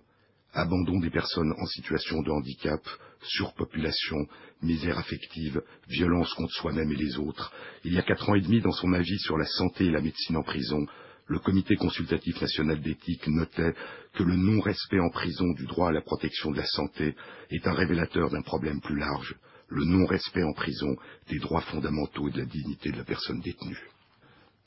abandon 0.52 1.00
des 1.00 1.10
personnes 1.10 1.52
en 1.58 1.66
situation 1.66 2.22
de 2.22 2.30
handicap, 2.30 2.80
surpopulation, 3.22 4.26
misère 4.62 4.98
affective, 4.98 5.62
violence 5.88 6.32
contre 6.34 6.52
soi-même 6.54 6.92
et 6.92 6.96
les 6.96 7.18
autres. 7.18 7.52
Il 7.84 7.92
y 7.92 7.98
a 7.98 8.02
quatre 8.02 8.28
ans 8.28 8.34
et 8.34 8.40
demi, 8.40 8.60
dans 8.60 8.72
son 8.72 8.92
avis 8.92 9.18
sur 9.18 9.36
la 9.36 9.46
santé 9.46 9.86
et 9.86 9.90
la 9.90 10.00
médecine 10.00 10.36
en 10.36 10.42
prison, 10.42 10.86
le 11.28 11.40
Comité 11.40 11.74
consultatif 11.74 12.40
national 12.40 12.80
d'éthique 12.80 13.26
notait 13.26 13.74
que 14.14 14.22
le 14.22 14.36
non-respect 14.36 15.00
en 15.00 15.10
prison 15.10 15.52
du 15.54 15.66
droit 15.66 15.88
à 15.88 15.92
la 15.92 16.00
protection 16.00 16.52
de 16.52 16.58
la 16.58 16.66
santé 16.66 17.16
est 17.50 17.66
un 17.66 17.72
révélateur 17.72 18.30
d'un 18.30 18.42
problème 18.42 18.80
plus 18.80 18.96
large, 18.96 19.34
le 19.68 19.84
non-respect 19.84 20.42
en 20.42 20.52
prison 20.52 20.96
des 21.28 21.38
droits 21.38 21.62
fondamentaux 21.62 22.28
et 22.28 22.32
de 22.32 22.38
la 22.38 22.44
dignité 22.44 22.90
de 22.90 22.98
la 22.98 23.04
personne 23.04 23.40
détenue. 23.40 23.88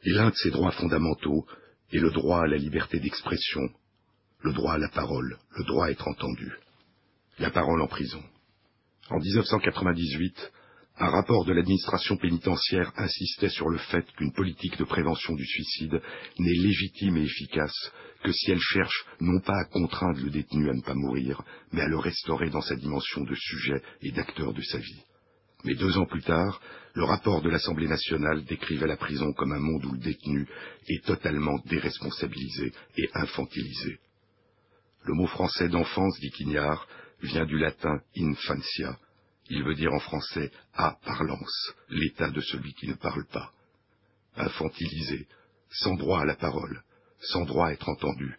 Et 0.04 0.12
l'un 0.12 0.30
de 0.30 0.36
ces 0.36 0.52
droits 0.52 0.72
fondamentaux 0.72 1.46
est 1.92 2.00
le 2.00 2.12
droit 2.12 2.44
à 2.44 2.48
la 2.48 2.58
liberté 2.58 3.00
d'expression, 3.00 3.62
le 4.42 4.54
droit 4.54 4.74
à 4.74 4.78
la 4.78 4.90
parole, 4.90 5.38
le 5.58 5.64
droit 5.66 5.88
à 5.88 5.92
être 5.92 6.08
entendu. 6.08 6.54
La 7.40 7.52
parole 7.52 7.82
en 7.82 7.88
prison. 7.88 8.24
En 9.10 9.20
1998, 9.20 10.52
un 11.00 11.10
rapport 11.10 11.46
de 11.46 11.54
l'administration 11.54 12.18
pénitentiaire 12.18 12.92
insistait 12.98 13.50
sur 13.50 13.70
le 13.70 13.78
fait 13.78 14.06
qu'une 14.18 14.34
politique 14.34 14.78
de 14.78 14.84
prévention 14.84 15.34
du 15.34 15.46
suicide 15.46 16.02
n'est 16.38 16.62
légitime 16.62 17.18
et 17.18 17.24
efficace 17.24 17.92
que 18.22 18.34
si 18.34 18.52
elle 18.52 18.60
cherche 18.60 19.06
non 19.22 19.40
pas 19.40 19.58
à 19.58 19.66
contraindre 19.66 20.20
le 20.22 20.30
détenu 20.30 20.70
à 20.70 20.74
ne 20.74 20.82
pas 20.82 20.96
mourir, 20.96 21.42
mais 21.72 21.82
à 21.82 21.88
le 21.88 21.98
restaurer 21.98 22.50
dans 22.50 22.62
sa 22.62 22.76
dimension 22.76 23.24
de 23.24 23.34
sujet 23.34 23.82
et 24.02 24.12
d'acteur 24.12 24.54
de 24.54 24.62
sa 24.62 24.78
vie. 24.78 25.04
Mais 25.64 25.76
deux 25.76 25.98
ans 25.98 26.06
plus 26.06 26.22
tard, 26.22 26.62
le 26.94 27.06
rapport 27.06 27.42
de 27.42 27.50
l'Assemblée 27.50 27.88
nationale 27.88 28.44
décrivait 28.44 28.88
la 28.88 28.98
prison 28.98 29.32
comme 29.34 29.54
un 29.54 29.60
monde 29.60 29.86
où 29.86 29.94
le 29.94 30.00
détenu 30.00 30.48
est 30.90 31.06
totalement 31.06 31.60
déresponsabilisé 31.66 32.74
et 32.98 33.10
infantilisé. 33.14 34.00
Le 35.06 35.14
mot 35.14 35.28
français 35.28 35.70
d'enfance, 35.70 36.20
dit 36.20 36.32
Quignard, 36.32 36.88
vient 37.22 37.46
du 37.46 37.58
latin 37.58 38.02
infancia. 38.18 38.98
Il 39.50 39.64
veut 39.64 39.76
dire 39.76 39.94
en 39.94 40.00
français 40.00 40.52
à 40.76 40.96
parlance, 41.04 41.74
l'état 41.90 42.30
de 42.30 42.40
celui 42.40 42.74
qui 42.74 42.88
ne 42.88 42.94
parle 42.94 43.26
pas. 43.28 43.52
Infantilisé, 44.36 45.28
sans 45.72 45.96
droit 45.96 46.22
à 46.22 46.26
la 46.26 46.36
parole, 46.36 46.84
sans 47.20 47.46
droit 47.46 47.68
à 47.68 47.72
être 47.74 47.90
entendu. 47.90 48.38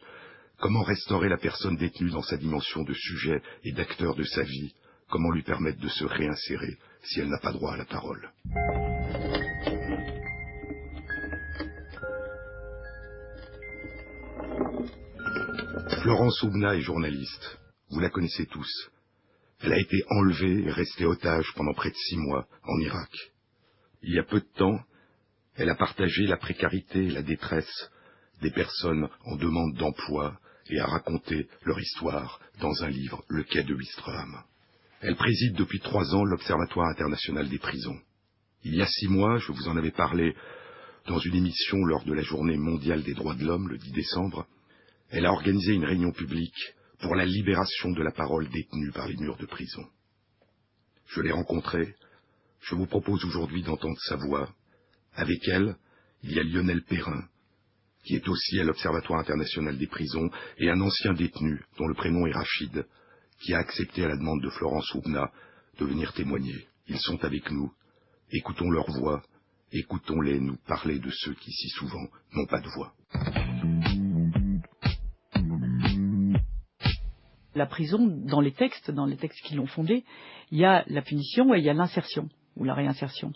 Comment 0.58 0.82
restaurer 0.82 1.28
la 1.28 1.38
personne 1.38 1.76
détenue 1.76 2.10
dans 2.10 2.22
sa 2.22 2.36
dimension 2.36 2.82
de 2.82 2.94
sujet 2.94 3.42
et 3.64 3.72
d'acteur 3.72 4.14
de 4.14 4.22
sa 4.24 4.42
vie? 4.42 4.74
Comment 5.08 5.32
lui 5.32 5.42
permettre 5.42 5.80
de 5.80 5.88
se 5.88 6.04
réinsérer 6.04 6.78
si 7.02 7.20
elle 7.20 7.28
n'a 7.28 7.38
pas 7.38 7.52
droit 7.52 7.72
à 7.72 7.76
la 7.76 7.86
parole? 7.86 8.30
Florence 16.02 16.42
Oubna 16.44 16.76
est 16.76 16.80
journaliste. 16.80 17.58
Vous 17.90 18.00
la 18.00 18.10
connaissez 18.10 18.46
tous. 18.46 18.90
Elle 19.60 19.72
a 19.72 19.78
été 19.78 20.02
enlevée 20.08 20.64
et 20.64 20.70
restée 20.70 21.04
otage 21.04 21.52
pendant 21.54 21.74
près 21.74 21.90
de 21.90 21.96
six 21.96 22.16
mois 22.16 22.46
en 22.64 22.78
Irak. 22.80 23.10
Il 24.02 24.14
y 24.14 24.18
a 24.18 24.24
peu 24.24 24.40
de 24.40 24.48
temps, 24.56 24.80
elle 25.54 25.68
a 25.68 25.74
partagé 25.74 26.26
la 26.26 26.38
précarité 26.38 27.04
et 27.04 27.10
la 27.10 27.22
détresse 27.22 27.90
des 28.40 28.50
personnes 28.50 29.08
en 29.24 29.36
demande 29.36 29.74
d'emploi 29.74 30.38
et 30.70 30.78
a 30.78 30.86
raconté 30.86 31.48
leur 31.64 31.78
histoire 31.78 32.40
dans 32.60 32.82
un 32.82 32.88
livre, 32.88 33.22
Le 33.28 33.42
quai 33.42 33.62
de 33.62 33.74
Wistreham. 33.74 34.42
Elle 35.02 35.16
préside 35.16 35.54
depuis 35.56 35.80
trois 35.80 36.14
ans 36.14 36.24
l'Observatoire 36.24 36.88
international 36.88 37.48
des 37.48 37.58
prisons. 37.58 37.98
Il 38.64 38.74
y 38.74 38.82
a 38.82 38.86
six 38.86 39.08
mois, 39.08 39.38
je 39.38 39.52
vous 39.52 39.68
en 39.68 39.76
avais 39.76 39.90
parlé 39.90 40.34
dans 41.06 41.18
une 41.18 41.34
émission 41.34 41.78
lors 41.84 42.04
de 42.04 42.12
la 42.12 42.22
journée 42.22 42.56
mondiale 42.56 43.02
des 43.02 43.14
droits 43.14 43.34
de 43.34 43.44
l'homme, 43.44 43.68
le 43.68 43.78
10 43.78 43.92
décembre, 43.92 44.46
elle 45.10 45.26
a 45.26 45.32
organisé 45.32 45.72
une 45.72 45.84
réunion 45.84 46.12
publique 46.12 46.74
pour 47.00 47.14
la 47.14 47.24
libération 47.24 47.90
de 47.90 48.02
la 48.02 48.12
parole 48.12 48.48
détenue 48.48 48.92
par 48.92 49.08
les 49.08 49.16
murs 49.16 49.36
de 49.36 49.46
prison. 49.46 49.84
Je 51.06 51.20
l'ai 51.20 51.32
rencontrée, 51.32 51.94
je 52.60 52.74
vous 52.74 52.86
propose 52.86 53.24
aujourd'hui 53.24 53.62
d'entendre 53.62 53.98
sa 54.00 54.16
voix. 54.16 54.48
Avec 55.14 55.46
elle, 55.48 55.76
il 56.22 56.32
y 56.32 56.38
a 56.38 56.42
Lionel 56.42 56.82
Perrin, 56.82 57.24
qui 58.04 58.14
est 58.14 58.28
aussi 58.28 58.60
à 58.60 58.64
l'Observatoire 58.64 59.20
international 59.20 59.76
des 59.78 59.86
prisons, 59.86 60.30
et 60.58 60.70
un 60.70 60.80
ancien 60.80 61.14
détenu, 61.14 61.64
dont 61.78 61.88
le 61.88 61.94
prénom 61.94 62.26
est 62.26 62.32
Rachid, 62.32 62.86
qui 63.40 63.54
a 63.54 63.58
accepté 63.58 64.04
à 64.04 64.08
la 64.08 64.16
demande 64.16 64.42
de 64.42 64.50
Florence 64.50 64.92
Oubna 64.94 65.32
de 65.78 65.86
venir 65.86 66.12
témoigner. 66.12 66.66
Ils 66.86 67.00
sont 67.00 67.24
avec 67.24 67.50
nous. 67.50 67.72
Écoutons 68.30 68.70
leur 68.70 68.90
voix, 68.90 69.22
écoutons-les 69.72 70.38
nous 70.38 70.56
parler 70.66 70.98
de 70.98 71.10
ceux 71.10 71.34
qui 71.34 71.50
si 71.50 71.68
souvent 71.70 72.06
n'ont 72.34 72.46
pas 72.46 72.60
de 72.60 72.68
voix. 72.68 72.92
La 77.60 77.66
prison, 77.66 78.06
dans 78.06 78.40
les 78.40 78.52
textes, 78.52 78.90
dans 78.90 79.04
les 79.04 79.18
textes 79.18 79.44
qui 79.44 79.54
l'ont 79.54 79.66
fondée, 79.66 80.02
il 80.50 80.56
y 80.56 80.64
a 80.64 80.82
la 80.86 81.02
punition 81.02 81.54
et 81.54 81.58
il 81.58 81.64
y 81.64 81.68
a 81.68 81.74
l'insertion 81.74 82.30
ou 82.56 82.64
la 82.64 82.72
réinsertion. 82.72 83.32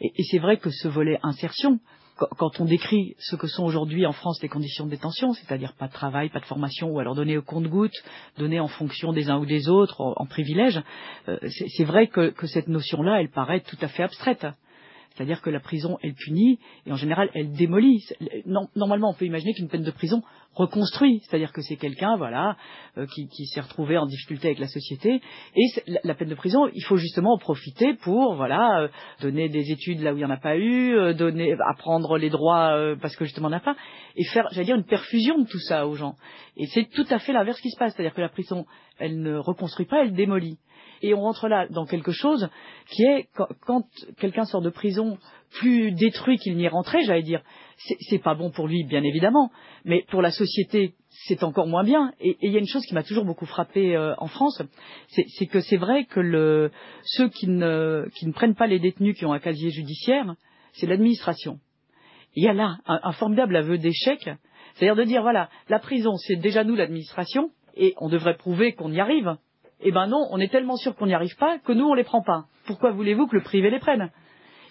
Et, 0.00 0.10
c'est 0.24 0.40
vrai 0.40 0.56
que 0.56 0.68
ce 0.68 0.88
volet 0.88 1.20
insertion, 1.22 1.78
quand 2.16 2.58
on 2.58 2.64
décrit 2.64 3.14
ce 3.20 3.36
que 3.36 3.46
sont 3.46 3.62
aujourd'hui 3.62 4.04
en 4.04 4.10
France 4.10 4.42
les 4.42 4.48
conditions 4.48 4.86
de 4.86 4.90
détention, 4.90 5.32
c'est-à-dire 5.32 5.74
pas 5.74 5.86
de 5.86 5.92
travail, 5.92 6.28
pas 6.28 6.40
de 6.40 6.44
formation, 6.44 6.90
ou 6.90 6.98
alors 6.98 7.14
donné 7.14 7.38
au 7.38 7.42
compte-gouttes, 7.42 8.02
donné 8.36 8.58
en 8.58 8.66
fonction 8.66 9.12
des 9.12 9.30
uns 9.30 9.38
ou 9.38 9.46
des 9.46 9.68
autres, 9.68 10.00
en, 10.00 10.14
en 10.16 10.26
privilège, 10.26 10.82
euh, 11.28 11.38
c'est 11.76 11.84
vrai 11.84 12.08
que, 12.08 12.30
que 12.30 12.48
cette 12.48 12.66
notion-là, 12.66 13.20
elle 13.20 13.30
paraît 13.30 13.60
tout 13.60 13.78
à 13.80 13.86
fait 13.86 14.02
abstraite. 14.02 14.44
C'est-à-dire 15.14 15.42
que 15.42 15.50
la 15.50 15.60
prison, 15.60 15.98
elle 16.02 16.14
punit 16.14 16.58
et 16.86 16.92
en 16.92 16.96
général, 16.96 17.30
elle 17.34 17.52
démolit. 17.52 18.04
Normalement, 18.76 19.10
on 19.10 19.14
peut 19.14 19.24
imaginer 19.24 19.52
qu'une 19.54 19.68
peine 19.68 19.82
de 19.82 19.90
prison 19.90 20.22
reconstruit. 20.54 21.20
C'est-à-dire 21.24 21.52
que 21.52 21.60
c'est 21.60 21.76
quelqu'un, 21.76 22.16
voilà, 22.16 22.56
euh, 22.96 23.06
qui, 23.06 23.46
s'est 23.46 23.60
retrouvé 23.60 23.98
en 23.98 24.06
difficulté 24.06 24.48
avec 24.48 24.58
la 24.58 24.68
société. 24.68 25.20
Et 25.56 25.98
la, 26.04 26.14
peine 26.14 26.28
de 26.28 26.34
prison, 26.34 26.68
il 26.72 26.82
faut 26.82 26.96
justement 26.96 27.34
en 27.34 27.38
profiter 27.38 27.94
pour, 27.94 28.34
voilà, 28.34 28.82
euh, 28.82 28.88
donner 29.20 29.48
des 29.48 29.70
études 29.70 30.00
là 30.02 30.12
où 30.12 30.16
il 30.16 30.20
n'y 30.20 30.24
en 30.24 30.30
a 30.30 30.36
pas 30.36 30.56
eu, 30.56 30.94
euh, 30.94 31.14
donner, 31.14 31.54
apprendre 31.68 32.18
les 32.18 32.30
droits 32.30 32.94
parce 33.00 33.16
que 33.16 33.24
justement 33.24 33.48
il 33.48 33.52
n'y 33.52 33.56
en 33.56 33.58
a 33.58 33.62
pas, 33.62 33.76
et 34.16 34.24
faire, 34.24 34.48
j'allais 34.52 34.66
dire, 34.66 34.76
une 34.76 34.84
perfusion 34.84 35.38
de 35.38 35.46
tout 35.46 35.60
ça 35.60 35.86
aux 35.86 35.94
gens. 35.94 36.14
Et 36.56 36.66
c'est 36.66 36.88
tout 36.90 37.06
à 37.10 37.18
fait 37.18 37.32
l'inverse 37.32 37.60
qui 37.60 37.70
se 37.70 37.78
passe. 37.78 37.94
C'est-à-dire 37.94 38.14
que 38.14 38.20
la 38.20 38.28
prison, 38.28 38.66
elle 38.98 39.20
ne 39.20 39.36
reconstruit 39.36 39.86
pas, 39.86 40.02
elle 40.02 40.12
démolit. 40.12 40.58
Et 41.02 41.14
on 41.14 41.20
rentre 41.20 41.48
là 41.48 41.66
dans 41.68 41.86
quelque 41.86 42.12
chose 42.12 42.48
qui 42.90 43.02
est 43.04 43.28
quand, 43.66 43.84
quelqu'un 44.18 44.44
sort 44.44 44.62
de 44.62 44.70
prison 44.70 45.18
plus 45.50 45.92
détruit 45.92 46.38
qu'il 46.38 46.56
n'y 46.56 46.66
est 46.66 46.70
j'allais 47.04 47.22
dire, 47.22 47.42
c'est 47.76 48.18
pas 48.18 48.34
bon 48.34 48.50
pour 48.50 48.68
lui, 48.68 48.84
bien 48.84 49.02
évidemment, 49.02 49.50
mais 49.84 50.04
pour 50.10 50.20
la 50.20 50.30
société, 50.30 50.94
c'est 51.26 51.42
encore 51.42 51.66
moins 51.66 51.84
bien. 51.84 52.12
Et 52.20 52.36
il 52.42 52.52
y 52.52 52.56
a 52.56 52.60
une 52.60 52.66
chose 52.66 52.84
qui 52.84 52.94
m'a 52.94 53.02
toujours 53.02 53.24
beaucoup 53.24 53.46
frappé 53.46 53.96
euh, 53.96 54.14
en 54.18 54.26
France, 54.26 54.62
c'est 55.08 55.46
que 55.46 55.60
c'est 55.60 55.76
vrai 55.76 56.04
que 56.04 56.70
ceux 57.04 57.28
qui 57.28 57.48
ne, 57.48 58.06
prennent 58.34 58.54
pas 58.54 58.66
les 58.66 58.78
détenus 58.78 59.16
qui 59.16 59.24
ont 59.24 59.32
un 59.32 59.38
casier 59.38 59.70
judiciaire, 59.70 60.34
c'est 60.72 60.86
l'administration. 60.86 61.58
Il 62.34 62.44
y 62.44 62.48
a 62.48 62.52
là 62.52 62.76
un 62.86 63.12
formidable 63.12 63.56
aveu 63.56 63.78
d'échec, 63.78 64.28
c'est-à-dire 64.74 64.96
de 64.96 65.04
dire 65.04 65.22
voilà, 65.22 65.48
la 65.68 65.78
prison, 65.78 66.16
c'est 66.16 66.36
déjà 66.36 66.62
nous 66.62 66.76
l'administration, 66.76 67.50
et 67.74 67.94
on 67.98 68.08
devrait 68.08 68.36
prouver 68.36 68.74
qu'on 68.74 68.92
y 68.92 69.00
arrive. 69.00 69.36
Eh 69.80 69.92
ben 69.92 70.06
non, 70.06 70.26
on 70.30 70.38
est 70.40 70.50
tellement 70.50 70.76
sûr 70.76 70.94
qu'on 70.96 71.06
n'y 71.06 71.14
arrive 71.14 71.36
pas 71.36 71.58
que 71.58 71.72
nous, 71.72 71.86
on 71.86 71.94
les 71.94 72.04
prend 72.04 72.22
pas. 72.22 72.44
Pourquoi 72.66 72.90
voulez-vous 72.90 73.26
que 73.26 73.36
le 73.36 73.42
privé 73.42 73.70
les 73.70 73.78
prenne? 73.78 74.10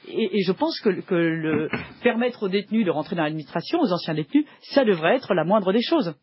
Et, 0.09 0.39
et, 0.39 0.43
je 0.43 0.51
pense 0.51 0.79
que, 0.79 0.89
que 1.01 1.15
le, 1.15 1.69
permettre 2.03 2.43
aux 2.43 2.49
détenus 2.49 2.85
de 2.85 2.91
rentrer 2.91 3.15
dans 3.15 3.23
l'administration, 3.23 3.79
aux 3.79 3.91
anciens 3.91 4.13
détenus, 4.13 4.45
ça 4.61 4.85
devrait 4.85 5.15
être 5.15 5.33
la 5.33 5.43
moindre 5.43 5.73
des 5.73 5.81
choses. 5.81 6.15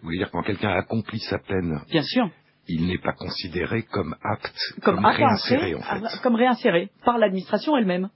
Vous 0.00 0.06
voulez 0.06 0.18
dire 0.18 0.30
quand 0.30 0.42
quelqu'un 0.42 0.70
accomplit 0.70 1.20
sa 1.20 1.38
peine 1.38 1.80
Bien 1.90 2.02
sûr. 2.02 2.30
Il 2.66 2.86
n'est 2.86 2.98
pas 2.98 3.12
considéré 3.12 3.82
comme 3.84 4.14
apte, 4.22 4.52
comme, 4.82 4.96
comme 4.96 5.06
réinséré, 5.06 5.74
en 5.74 5.80
fait. 5.80 6.20
Comme 6.22 6.34
réinséré 6.34 6.90
par 7.04 7.16
l'administration 7.16 7.76
elle-même. 7.76 8.10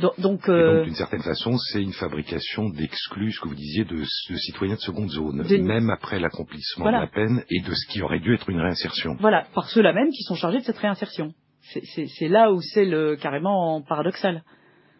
Donc, 0.00 0.20
donc, 0.20 0.48
euh, 0.48 0.76
donc 0.76 0.84
d'une 0.84 0.94
certaine 0.94 1.22
façon, 1.22 1.56
c'est 1.56 1.82
une 1.82 1.92
fabrication 1.92 2.68
d'exclus, 2.68 3.32
ce 3.32 3.40
que 3.40 3.48
vous 3.48 3.54
disiez, 3.54 3.84
de, 3.84 3.96
de 3.96 4.36
citoyens 4.36 4.74
de 4.74 4.80
seconde 4.80 5.08
zone, 5.08 5.42
de... 5.42 5.56
même 5.56 5.90
après 5.90 6.18
l'accomplissement 6.18 6.84
voilà. 6.84 6.98
de 6.98 7.02
la 7.04 7.10
peine 7.10 7.44
et 7.50 7.60
de 7.60 7.72
ce 7.72 7.86
qui 7.92 8.02
aurait 8.02 8.20
dû 8.20 8.34
être 8.34 8.50
une 8.50 8.60
réinsertion. 8.60 9.16
Voilà, 9.20 9.46
par 9.54 9.68
ceux-là 9.68 9.92
même 9.92 10.10
qui 10.10 10.22
sont 10.22 10.34
chargés 10.34 10.58
de 10.58 10.64
cette 10.64 10.78
réinsertion. 10.78 11.32
C'est 11.62 12.28
là 12.28 12.52
où 12.52 12.60
c'est 12.60 12.84
le 12.84 13.16
carrément 13.16 13.82
paradoxal. 13.82 14.44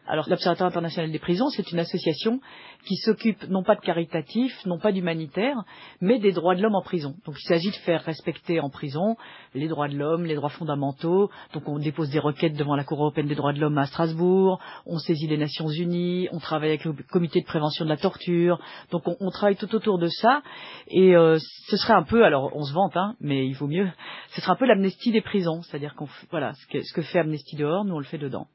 Alors 0.08 0.28
l'Observatoire 0.28 0.68
international 0.68 1.10
des 1.10 1.18
prisons, 1.18 1.48
c'est 1.48 1.72
une 1.72 1.80
association 1.80 2.40
qui 2.86 2.96
s'occupe 2.96 3.48
non 3.48 3.64
pas 3.64 3.74
de 3.74 3.80
caritatif, 3.80 4.54
non 4.64 4.78
pas 4.78 4.92
d'humanitaire, 4.92 5.56
mais 6.00 6.18
des 6.18 6.32
droits 6.32 6.54
de 6.54 6.62
l'homme 6.62 6.76
en 6.76 6.82
prison. 6.82 7.14
Donc 7.26 7.36
il 7.40 7.46
s'agit 7.46 7.70
de 7.70 7.76
faire 7.76 8.02
respecter 8.04 8.60
en 8.60 8.70
prison 8.70 9.16
les 9.54 9.66
droits 9.66 9.88
de 9.88 9.96
l'homme, 9.96 10.24
les 10.24 10.36
droits 10.36 10.50
fondamentaux. 10.50 11.30
Donc 11.52 11.68
on 11.68 11.78
dépose 11.78 12.10
des 12.10 12.20
requêtes 12.20 12.54
devant 12.54 12.76
la 12.76 12.84
Cour 12.84 13.00
européenne 13.00 13.26
des 13.26 13.34
droits 13.34 13.52
de 13.52 13.60
l'homme 13.60 13.78
à 13.78 13.86
Strasbourg, 13.86 14.60
on 14.86 14.98
saisit 14.98 15.26
les 15.26 15.38
Nations 15.38 15.68
Unies, 15.68 16.28
on 16.30 16.38
travaille 16.38 16.68
avec 16.68 16.84
le 16.84 16.94
comité 17.10 17.40
de 17.40 17.46
prévention 17.46 17.84
de 17.84 17.90
la 17.90 17.96
torture. 17.96 18.60
Donc 18.92 19.02
on, 19.06 19.30
travaille 19.30 19.56
tout 19.56 19.74
autour 19.74 19.98
de 19.98 20.06
ça. 20.06 20.42
Et 20.88 21.16
euh, 21.16 21.38
ce 21.66 21.76
serait 21.76 21.94
un 21.94 22.04
peu, 22.04 22.24
alors 22.24 22.50
on 22.54 22.62
se 22.62 22.72
vante, 22.72 22.96
hein, 22.96 23.14
mais 23.20 23.46
il 23.46 23.54
vaut 23.54 23.66
mieux, 23.66 23.88
ce 24.30 24.40
serait 24.40 24.52
un 24.52 24.56
peu 24.56 24.66
l'amnestie 24.66 25.10
des 25.10 25.20
prisons. 25.20 25.62
C'est-à-dire 25.62 25.94
qu'on 25.96 26.06
voilà, 26.30 26.52
ce 26.54 26.66
que, 26.66 26.82
ce 26.82 26.94
que 26.94 27.02
fait 27.02 27.18
Amnesty 27.18 27.56
dehors, 27.56 27.84
nous 27.84 27.94
on 27.94 27.98
le 27.98 28.04
fait 28.04 28.18
dedans. 28.18 28.46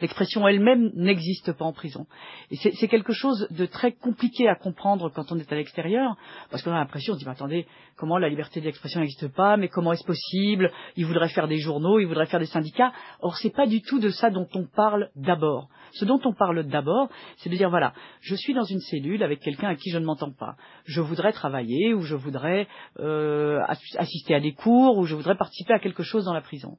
L'expression 0.00 0.46
elle-même 0.46 0.90
n'existe 0.94 1.52
pas 1.52 1.64
en 1.64 1.72
prison. 1.72 2.06
Et 2.50 2.56
c'est 2.56 2.88
quelque 2.88 3.12
chose 3.14 3.46
de 3.50 3.64
très 3.66 3.92
compliqué 3.92 4.46
à 4.48 4.54
comprendre 4.54 5.10
quand 5.10 5.32
on 5.32 5.38
est 5.38 5.50
à 5.52 5.56
l'extérieur, 5.56 6.16
parce 6.50 6.62
qu'on 6.62 6.72
a 6.72 6.78
l'impression, 6.78 7.12
on 7.12 7.16
se 7.16 7.20
dit, 7.20 7.24
mais 7.24 7.32
attendez, 7.32 7.66
comment 7.96 8.18
la 8.18 8.28
liberté 8.28 8.60
d'expression 8.60 9.00
n'existe 9.00 9.28
pas, 9.28 9.56
mais 9.56 9.68
comment 9.68 9.92
est-ce 9.92 10.04
possible? 10.04 10.70
Ils 10.96 11.06
voudraient 11.06 11.30
faire 11.30 11.48
des 11.48 11.58
journaux, 11.58 11.98
ils 11.98 12.06
voudraient 12.06 12.26
faire 12.26 12.40
des 12.40 12.46
syndicats. 12.46 12.92
Or, 13.20 13.36
c'est 13.38 13.54
pas 13.54 13.66
du 13.66 13.80
tout 13.80 13.98
de 13.98 14.10
ça 14.10 14.30
dont 14.30 14.46
on 14.54 14.66
parle 14.66 15.08
d'abord. 15.16 15.68
Ce 15.92 16.04
dont 16.04 16.20
on 16.24 16.34
parle 16.34 16.64
d'abord, 16.64 17.08
c'est 17.38 17.48
de 17.48 17.56
dire, 17.56 17.70
voilà, 17.70 17.94
je 18.20 18.34
suis 18.34 18.52
dans 18.52 18.64
une 18.64 18.80
cellule 18.80 19.22
avec 19.22 19.40
quelqu'un 19.40 19.68
à 19.68 19.76
qui 19.76 19.90
je 19.90 19.98
ne 19.98 20.04
m'entends 20.04 20.32
pas. 20.32 20.56
Je 20.84 21.00
voudrais 21.00 21.32
travailler, 21.32 21.94
ou 21.94 22.02
je 22.02 22.16
voudrais 22.16 22.68
euh, 23.00 23.60
ass- 23.66 23.96
assister 23.96 24.34
à 24.34 24.40
des 24.40 24.52
cours, 24.52 24.98
ou 24.98 25.06
je 25.06 25.14
voudrais 25.14 25.36
participer 25.36 25.72
à 25.72 25.78
quelque 25.78 26.02
chose 26.02 26.24
dans 26.26 26.34
la 26.34 26.42
prison. 26.42 26.76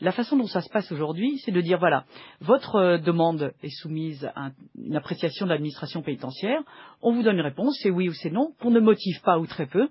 La 0.00 0.12
façon 0.12 0.36
dont 0.36 0.46
ça 0.46 0.60
se 0.60 0.70
passe 0.70 0.92
aujourd'hui, 0.92 1.38
c'est 1.44 1.50
de 1.50 1.60
dire 1.60 1.78
voilà, 1.78 2.04
votre 2.40 2.76
euh, 2.76 2.98
demande 2.98 3.52
est 3.62 3.80
soumise 3.80 4.24
à 4.36 4.46
un- 4.46 4.52
une 4.80 4.94
appréciation 4.96 5.44
de 5.46 5.50
l'administration 5.50 6.02
pénitentiaire, 6.02 6.60
on 7.02 7.12
vous 7.12 7.22
donne 7.22 7.36
une 7.36 7.42
réponse, 7.42 7.76
c'est 7.82 7.90
oui 7.90 8.08
ou 8.08 8.12
c'est 8.12 8.30
non, 8.30 8.52
qu'on 8.60 8.70
ne 8.70 8.80
motive 8.80 9.20
pas 9.22 9.38
ou 9.38 9.46
très 9.46 9.66
peu, 9.66 9.88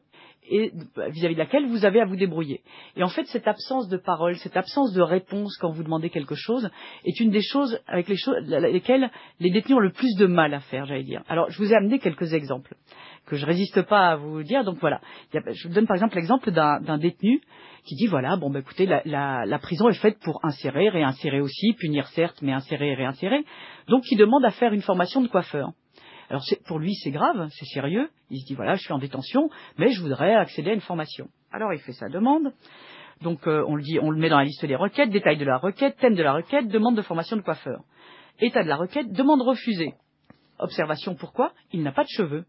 et 0.50 0.72
euh, 0.98 1.10
vis-à-vis 1.10 1.36
de 1.36 1.40
laquelle 1.40 1.68
vous 1.68 1.84
avez 1.84 2.00
à 2.00 2.06
vous 2.06 2.16
débrouiller. 2.16 2.62
Et 2.96 3.04
en 3.04 3.10
fait, 3.10 3.26
cette 3.26 3.50
absence 3.50 3.90
de 3.90 3.98
parole, 3.98 4.38
cette 4.38 4.56
absence 4.56 4.94
de 4.94 5.02
réponse 5.02 5.58
quand 5.58 5.72
vous 5.72 5.84
demandez 5.84 6.10
quelque 6.10 6.36
chose, 6.36 6.70
est 7.04 7.20
une 7.20 7.32
des 7.32 7.42
choses 7.42 7.78
avec 7.88 8.08
lesquelles 8.08 9.12
les 9.42 9.52
détenus 9.52 9.76
ont 9.78 9.82
le 9.82 9.92
plus 9.92 10.16
de 10.16 10.26
mal 10.26 10.54
à 10.54 10.62
faire, 10.62 10.86
j'allais 10.86 11.04
dire. 11.04 11.22
Alors, 11.28 11.50
je 11.50 11.58
vous 11.58 11.74
ai 11.74 11.76
amené 11.76 12.00
quelques 12.00 12.32
exemples 12.34 12.76
que 13.28 13.36
je 13.36 13.46
résiste 13.46 13.84
pas 13.84 14.10
à 14.10 14.16
vous 14.16 14.42
dire. 14.42 14.64
Donc 14.64 14.78
voilà, 14.80 15.02
je 15.32 15.68
vous 15.68 15.74
donne 15.74 15.86
par 15.86 15.96
exemple 15.96 16.16
l'exemple 16.16 16.50
d'un 16.52 16.98
détenu 16.98 17.42
qui 17.84 17.96
dit 17.96 18.08
voilà, 18.08 18.36
bon, 18.38 18.50
bah, 18.50 18.60
écoutez, 18.60 18.86
la, 18.86 19.60
prison 19.62 19.90
est 19.90 20.00
faite 20.00 20.18
pour 20.20 20.44
insérer, 20.44 20.90
réinsérer 20.90 21.42
aussi, 21.42 21.74
punir 21.74 22.08
certes, 22.08 22.42
mais 22.42 22.54
insérer 22.54 22.92
et 22.92 22.96
réinsérer. 22.96 23.44
Donc 23.88 24.04
il 24.12 24.18
demande 24.18 24.46
à 24.46 24.52
faire 24.52 24.74
une 24.74 24.82
formation 24.82 25.22
de 25.22 25.28
coiffeur. 25.28 25.72
Alors 26.30 26.44
pour 26.66 26.80
lui 26.80 26.94
c'est 26.96 27.12
grave, 27.12 27.48
c'est 27.52 27.66
sérieux. 27.66 28.10
Il 28.30 28.40
se 28.42 28.46
dit 28.46 28.56
voilà, 28.56 28.76
je 28.76 28.82
suis 28.82 28.94
en 28.94 28.98
détention, 28.98 29.50
mais 29.78 29.92
je 29.92 30.02
voudrais 30.02 30.34
accéder 30.34 30.72
à 30.72 30.74
une 30.74 30.82
formation. 30.82 31.28
Alors 31.52 31.74
il 31.74 31.80
fait 31.80 31.94
sa 31.94 32.10
demande. 32.10 32.52
Donc 33.22 33.48
euh, 33.48 33.64
on 33.68 33.76
le 33.76 33.82
dit, 33.82 33.98
on 34.00 34.12
le 34.12 34.20
met 34.20 34.30
dans 34.30 34.38
la 34.38 34.44
liste 34.44 34.66
des 34.66 34.76
requêtes, 34.76 35.10
détail 35.10 35.38
de 35.38 35.46
la 35.46 35.58
requête, 35.58 35.98
thème 35.98 36.16
de 36.16 36.24
la 36.24 36.34
requête, 36.34 36.68
demande 36.68 36.96
de 36.96 37.02
formation 37.02 37.38
de 37.38 37.42
coiffeur. 37.42 37.82
État 38.40 38.62
de 38.62 38.68
la 38.68 38.76
requête, 38.76 39.12
demande 39.12 39.42
refusée. 39.42 39.94
Observation 40.60 41.16
pourquoi? 41.16 41.54
Il 41.72 41.82
n'a 41.82 41.92
pas 41.92 42.04
de 42.04 42.10
cheveux. 42.10 42.46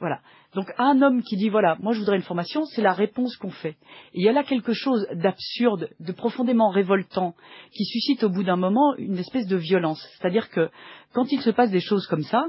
Voilà. 0.00 0.20
Donc 0.54 0.72
un 0.78 1.02
homme 1.02 1.22
qui 1.22 1.36
dit 1.36 1.50
voilà, 1.50 1.76
moi 1.80 1.92
je 1.92 2.00
voudrais 2.00 2.16
une 2.16 2.22
formation, 2.22 2.64
c'est 2.64 2.80
la 2.80 2.94
réponse 2.94 3.36
qu'on 3.36 3.50
fait. 3.50 3.76
Et 4.14 4.20
il 4.20 4.22
y 4.22 4.28
a 4.28 4.32
là 4.32 4.44
quelque 4.44 4.72
chose 4.72 5.06
d'absurde, 5.12 5.90
de 6.00 6.12
profondément 6.12 6.70
révoltant, 6.70 7.34
qui 7.72 7.84
suscite 7.84 8.24
au 8.24 8.30
bout 8.30 8.44
d'un 8.44 8.56
moment 8.56 8.94
une 8.96 9.18
espèce 9.18 9.46
de 9.46 9.56
violence. 9.56 10.02
C'est-à-dire 10.18 10.48
que 10.48 10.70
quand 11.12 11.30
il 11.32 11.40
se 11.42 11.50
passe 11.50 11.70
des 11.70 11.80
choses 11.80 12.06
comme 12.06 12.22
ça, 12.22 12.46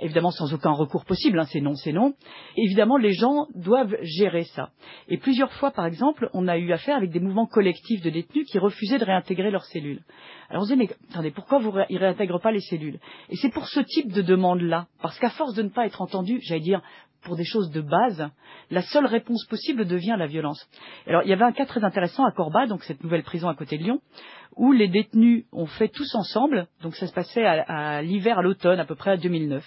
évidemment 0.00 0.30
sans 0.30 0.52
aucun 0.54 0.70
recours 0.70 1.04
possible, 1.04 1.38
hein, 1.38 1.44
c'est 1.44 1.60
non, 1.60 1.74
c'est 1.74 1.92
non, 1.92 2.14
évidemment 2.56 2.96
les 2.96 3.12
gens 3.12 3.46
doivent 3.54 3.96
gérer 4.00 4.44
ça. 4.44 4.70
Et 5.08 5.18
plusieurs 5.18 5.52
fois, 5.52 5.70
par 5.72 5.84
exemple, 5.84 6.30
on 6.32 6.48
a 6.48 6.56
eu 6.56 6.72
affaire 6.72 6.96
avec 6.96 7.10
des 7.10 7.20
mouvements 7.20 7.46
collectifs 7.46 8.02
de 8.02 8.08
détenus 8.08 8.50
qui 8.50 8.58
refusaient 8.58 8.98
de 8.98 9.04
réintégrer 9.04 9.50
leurs 9.50 9.66
cellules. 9.66 10.02
Alors 10.48 10.62
on 10.62 10.66
se 10.66 10.72
dit, 10.72 10.78
mais 10.78 10.88
attendez, 11.10 11.30
pourquoi 11.30 11.58
vous 11.58 11.72
ils 11.90 11.98
réintègrent 11.98 12.40
pas 12.40 12.50
les 12.50 12.60
cellules? 12.60 12.98
Et 13.28 13.36
c'est 13.36 13.50
pour 13.50 13.68
ce 13.68 13.80
type 13.80 14.10
de 14.10 14.22
demande-là, 14.22 14.86
parce 15.02 15.18
qu'à 15.18 15.30
force 15.30 15.54
de 15.54 15.62
ne 15.62 15.68
pas 15.68 15.86
être 15.86 16.00
entendu, 16.00 16.40
j'allais 16.42 16.60
dire, 16.60 16.82
pour 17.22 17.36
des 17.36 17.44
choses 17.44 17.70
de 17.70 17.80
base, 17.80 18.28
la 18.70 18.82
seule 18.82 19.06
réponse 19.06 19.44
possible 19.46 19.86
devient 19.86 20.16
la 20.18 20.26
violence. 20.26 20.68
Alors, 21.06 21.22
il 21.22 21.28
y 21.28 21.32
avait 21.32 21.44
un 21.44 21.52
cas 21.52 21.66
très 21.66 21.84
intéressant 21.84 22.24
à 22.24 22.32
Corba, 22.32 22.66
donc 22.66 22.82
cette 22.84 23.02
nouvelle 23.02 23.22
prison 23.22 23.48
à 23.48 23.54
côté 23.54 23.78
de 23.78 23.84
Lyon, 23.84 24.00
où 24.56 24.72
les 24.72 24.88
détenus 24.88 25.44
ont 25.52 25.66
fait 25.66 25.88
tous 25.88 26.14
ensemble, 26.14 26.66
donc 26.82 26.94
ça 26.96 27.06
se 27.06 27.12
passait 27.12 27.44
à, 27.44 27.62
à 27.96 28.02
l'hiver, 28.02 28.38
à 28.38 28.42
l'automne, 28.42 28.80
à 28.80 28.84
peu 28.84 28.94
près 28.94 29.12
à 29.12 29.16
2009. 29.16 29.64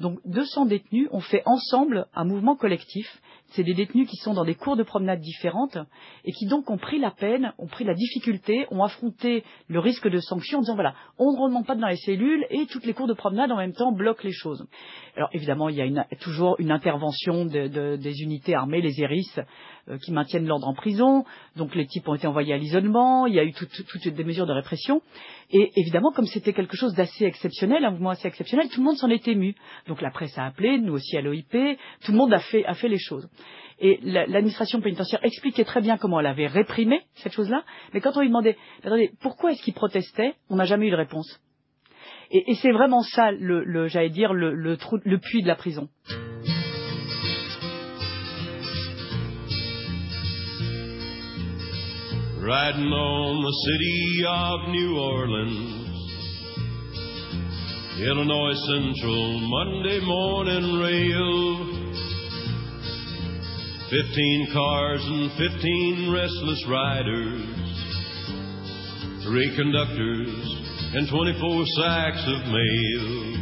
Donc 0.00 0.18
200 0.24 0.66
détenus 0.66 1.08
ont 1.12 1.20
fait 1.20 1.42
ensemble 1.44 2.06
un 2.14 2.24
mouvement 2.24 2.56
collectif. 2.56 3.20
C'est 3.50 3.64
des 3.64 3.74
détenus 3.74 4.08
qui 4.08 4.16
sont 4.16 4.34
dans 4.34 4.44
des 4.44 4.54
cours 4.54 4.76
de 4.76 4.82
promenade 4.82 5.20
différentes 5.20 5.76
et 6.24 6.32
qui 6.32 6.46
donc 6.46 6.70
ont 6.70 6.78
pris 6.78 6.98
la 6.98 7.10
peine, 7.10 7.52
ont 7.58 7.66
pris 7.66 7.84
la 7.84 7.94
difficulté, 7.94 8.66
ont 8.70 8.82
affronté 8.82 9.44
le 9.68 9.78
risque 9.80 10.08
de 10.08 10.18
sanctions 10.20 10.58
en 10.58 10.62
disant 10.62 10.74
voilà, 10.74 10.94
on 11.18 11.32
ne 11.32 11.38
remonte 11.38 11.66
pas 11.66 11.74
dans 11.74 11.88
les 11.88 11.96
cellules 11.96 12.46
et 12.50 12.66
toutes 12.66 12.86
les 12.86 12.94
cours 12.94 13.08
de 13.08 13.14
promenade 13.14 13.50
en 13.52 13.56
même 13.56 13.72
temps 13.72 13.92
bloquent 13.92 14.22
les 14.24 14.32
choses. 14.32 14.66
Alors 15.16 15.28
évidemment, 15.32 15.68
il 15.68 15.76
y 15.76 15.82
a 15.82 16.04
toujours 16.20 16.56
une 16.58 16.70
intervention 16.70 17.44
de- 17.44 17.68
de- 17.68 17.96
des 17.96 18.22
unités 18.22 18.54
armées, 18.54 18.80
les 18.80 19.00
ERIS, 19.02 19.40
euh, 19.88 19.98
qui 19.98 20.12
maintiennent 20.12 20.46
l'ordre 20.46 20.68
en 20.68 20.74
prison. 20.74 21.24
Donc 21.56 21.74
les 21.74 21.86
types 21.86 22.06
ont 22.08 22.14
été 22.14 22.26
envoyés 22.26 22.54
à 22.54 22.58
l'isolement. 22.58 23.26
Il 23.26 23.34
y 23.34 23.40
a 23.40 23.44
eu 23.44 23.52
toutes, 23.52 24.08
des 24.08 24.24
mesures 24.24 24.46
de 24.46 24.52
répression. 24.52 25.02
Et 25.50 25.72
évidemment, 25.76 26.12
comme 26.12 26.26
c'était 26.26 26.52
quelque 26.52 26.76
chose 26.76 26.94
d'assez 26.94 27.24
exceptionnel, 27.24 27.84
un 27.84 27.90
mouvement 27.90 28.10
assez 28.10 28.28
exceptionnel, 28.28 28.68
tout 28.68 28.80
le 28.80 28.84
monde 28.86 28.96
s'en 28.96 29.08
est 29.10 29.26
ému. 29.26 29.54
Donc 29.88 30.00
la 30.00 30.10
presse 30.10 30.36
a 30.38 30.46
appelé, 30.46 30.78
nous 30.78 30.92
aussi 30.92 31.16
à 31.16 31.22
l'OIP, 31.22 31.76
tout 32.04 32.12
le 32.12 32.18
monde 32.18 32.32
a 32.32 32.38
fait 32.38 32.88
les 32.88 32.98
choses. 32.98 33.28
Et 33.80 33.98
la- 34.02 34.26
l'administration 34.26 34.80
pénitentiaire 34.80 35.24
expliquait 35.24 35.64
très 35.64 35.80
bien 35.80 35.96
comment 35.96 36.20
elle 36.20 36.26
avait 36.26 36.46
réprimé 36.46 37.00
cette 37.14 37.32
chose-là, 37.32 37.64
mais 37.94 38.00
quand 38.00 38.14
on 38.16 38.20
lui 38.20 38.28
demandait, 38.28 38.56
attendez, 38.84 39.10
pourquoi 39.22 39.52
est-ce 39.52 39.62
qu'il 39.62 39.72
protestait, 39.74 40.34
on 40.50 40.56
n'a 40.56 40.64
jamais 40.66 40.86
eu 40.88 40.90
de 40.90 40.96
réponse. 40.96 41.40
Et, 42.30 42.54
c'est 42.62 42.70
vraiment 42.72 43.02
ça, 43.02 43.32
le, 43.32 43.88
j'allais 43.88 44.10
dire, 44.10 44.32
le, 44.34 44.54
le, 44.54 44.76
trou, 44.76 44.98
le 45.04 45.18
puits 45.18 45.42
de 45.42 45.48
la 45.48 45.56
prison. 45.56 45.88
Riding 52.40 52.92
on 52.92 53.42
the 53.42 53.52
city 53.66 54.24
of 54.26 54.68
New 54.70 54.96
Orleans, 54.96 55.58
Illinois 58.00 58.54
Central, 58.66 59.40
Monday 59.42 60.00
morning 60.00 60.80
rail. 60.80 61.89
Fifteen 63.90 64.46
cars 64.52 65.02
and 65.02 65.32
fifteen 65.32 66.12
restless 66.14 66.64
riders, 66.70 67.42
three 69.26 69.50
conductors 69.56 70.30
and 70.94 71.08
twenty-four 71.10 71.66
sacks 71.74 72.22
of 72.22 72.46
mail. 72.54 73.34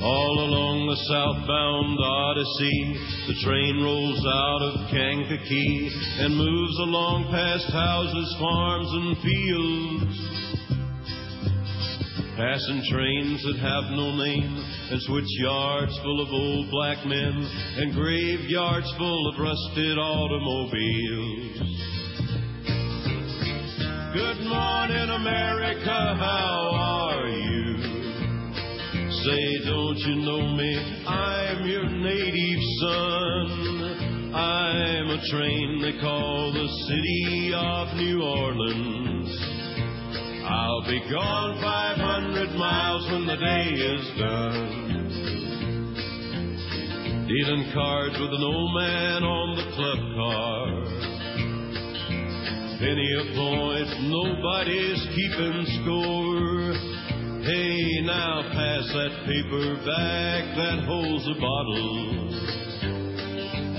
All 0.00 0.40
along 0.40 0.88
the 0.88 0.96
southbound 1.04 2.00
Odyssey, 2.00 2.96
the 3.28 3.36
train 3.44 3.84
rolls 3.84 4.24
out 4.24 4.62
of 4.72 4.88
Kankakee 4.88 5.92
and 6.24 6.32
moves 6.34 6.78
along 6.80 7.28
past 7.28 7.68
houses, 7.68 8.36
farms, 8.40 8.88
and 8.88 9.18
fields. 9.20 10.37
Passing 12.38 12.82
trains 12.88 13.42
that 13.42 13.58
have 13.58 13.90
no 13.98 14.14
name, 14.14 14.62
and 14.92 15.00
switchyards 15.10 15.90
full 16.04 16.22
of 16.22 16.28
old 16.30 16.70
black 16.70 17.04
men, 17.04 17.34
and 17.78 17.92
graveyards 17.92 18.86
full 18.96 19.28
of 19.28 19.40
rusted 19.40 19.98
automobiles. 19.98 21.58
Good 24.14 24.46
morning, 24.46 25.10
America, 25.18 26.14
how 26.14 26.70
are 26.74 27.26
you? 27.26 27.76
Say, 29.10 29.58
don't 29.66 29.98
you 29.98 30.14
know 30.22 30.54
me? 30.54 30.78
I'm 31.08 31.66
your 31.66 31.90
native 31.90 32.62
son. 32.78 34.32
I'm 34.32 35.10
a 35.10 35.20
train 35.28 35.80
they 35.82 36.00
call 36.00 36.52
the 36.52 36.68
city 36.86 37.52
of 37.52 37.96
New 37.96 38.22
Orleans. 38.22 39.57
I'll 40.48 40.80
be 40.80 40.98
gone 41.10 41.60
500 41.60 42.56
miles 42.56 43.04
when 43.12 43.26
the 43.26 43.36
day 43.36 43.68
is 43.68 44.08
done. 44.16 44.88
Dealing 47.28 47.70
cards 47.74 48.16
with 48.18 48.32
an 48.32 48.40
old 48.40 48.72
man 48.72 49.24
on 49.28 49.56
the 49.60 49.68
club 49.76 50.00
car. 50.16 50.72
Penny 52.80 53.12
a 53.12 53.24
point, 53.36 53.92
nobody's 54.08 55.04
keeping 55.12 55.68
score. 55.84 56.72
Hey, 57.44 58.00
now 58.08 58.40
pass 58.48 58.88
that 58.88 59.12
paper 59.28 59.76
back 59.84 60.56
that 60.56 60.80
holds 60.88 61.28
a 61.28 61.36
bottle. 61.36 62.32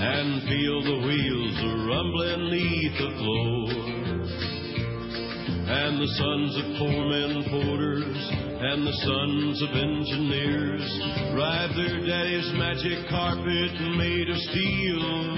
And 0.06 0.46
feel 0.46 0.86
the 0.86 1.02
wheels 1.02 1.58
rumbling 1.90 2.46
neath 2.54 2.94
the 2.94 3.10
floor. 3.18 3.89
And 5.70 6.02
the 6.02 6.12
sons 6.18 6.50
of 6.58 6.66
foremen 6.82 7.46
porters 7.46 8.18
and 8.58 8.82
the 8.82 8.96
sons 9.06 9.62
of 9.62 9.70
engineers 9.70 10.82
ride 11.30 11.70
their 11.78 12.02
daddy's 12.02 12.50
magic 12.58 13.06
carpet 13.08 13.70
made 13.94 14.26
of 14.26 14.36
steel. 14.50 15.30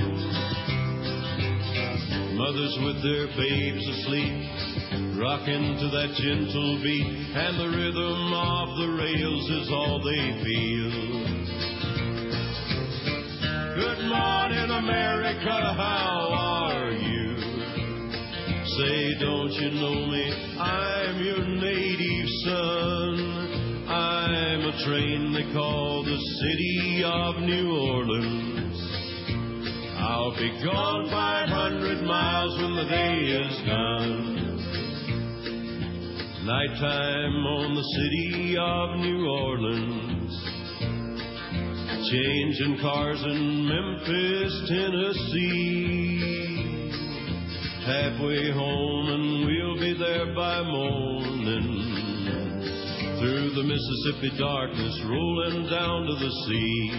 Mothers 2.32 2.78
with 2.80 3.04
their 3.04 3.28
babes 3.36 3.84
asleep, 3.92 5.20
rocking 5.20 5.76
to 5.76 5.88
that 6.00 6.16
gentle 6.16 6.80
beat, 6.80 7.12
and 7.36 7.60
the 7.60 7.68
rhythm 7.68 8.32
of 8.32 8.68
the 8.80 8.88
rails 8.88 9.50
is 9.50 9.68
all 9.68 10.00
they 10.00 10.32
feel. 10.40 10.96
Good 13.76 14.08
morning, 14.08 14.70
America, 14.80 15.76
how? 15.76 16.51
Say, 18.78 19.14
don't 19.20 19.52
you 19.52 19.70
know 19.70 20.06
me? 20.06 20.32
I'm 20.58 21.22
your 21.22 21.44
native 21.44 22.28
son. 22.42 23.86
I'm 23.86 24.60
a 24.64 24.72
train 24.86 25.32
they 25.34 25.52
call 25.52 26.02
the 26.02 26.16
city 26.16 27.02
of 27.04 27.36
New 27.42 27.76
Orleans. 27.76 28.78
I'll 29.98 30.34
be 30.36 30.48
gone 30.64 31.10
500 31.10 32.02
miles 32.02 32.58
when 32.62 32.76
the 32.76 32.84
day 32.88 33.18
is 33.44 33.62
done. 33.66 34.42
Nighttime 36.46 37.44
on 37.44 37.74
the 37.74 37.84
city 38.00 38.56
of 38.58 38.96
New 39.00 39.28
Orleans. 39.28 40.32
Changing 42.10 42.78
cars 42.80 43.22
in 43.22 43.68
Memphis, 43.68 44.52
Tennessee. 44.66 46.51
Halfway 47.82 48.52
home 48.52 49.10
and 49.10 49.44
we'll 49.44 49.74
be 49.74 49.98
there 49.98 50.32
by 50.36 50.62
morning. 50.62 51.66
Through 53.18 53.50
the 53.58 53.64
Mississippi 53.66 54.38
darkness 54.38 55.00
rolling 55.04 55.66
down 55.68 56.06
to 56.06 56.14
the 56.14 56.30
sea. 56.46 56.90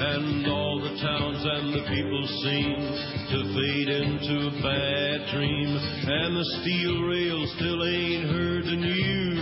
And 0.00 0.46
all 0.46 0.80
the 0.80 0.96
towns 1.04 1.44
and 1.44 1.74
the 1.74 1.84
people 1.84 2.26
seem 2.40 2.80
to 3.28 3.44
fade 3.52 3.88
into 3.92 4.56
a 4.56 4.56
bad 4.64 5.36
dream. 5.36 5.68
And 6.08 6.34
the 6.34 6.48
steel 6.62 7.02
rail 7.02 7.44
still 7.56 7.84
ain't 7.84 8.24
heard 8.30 8.64
the 8.64 8.76
news. 8.76 9.37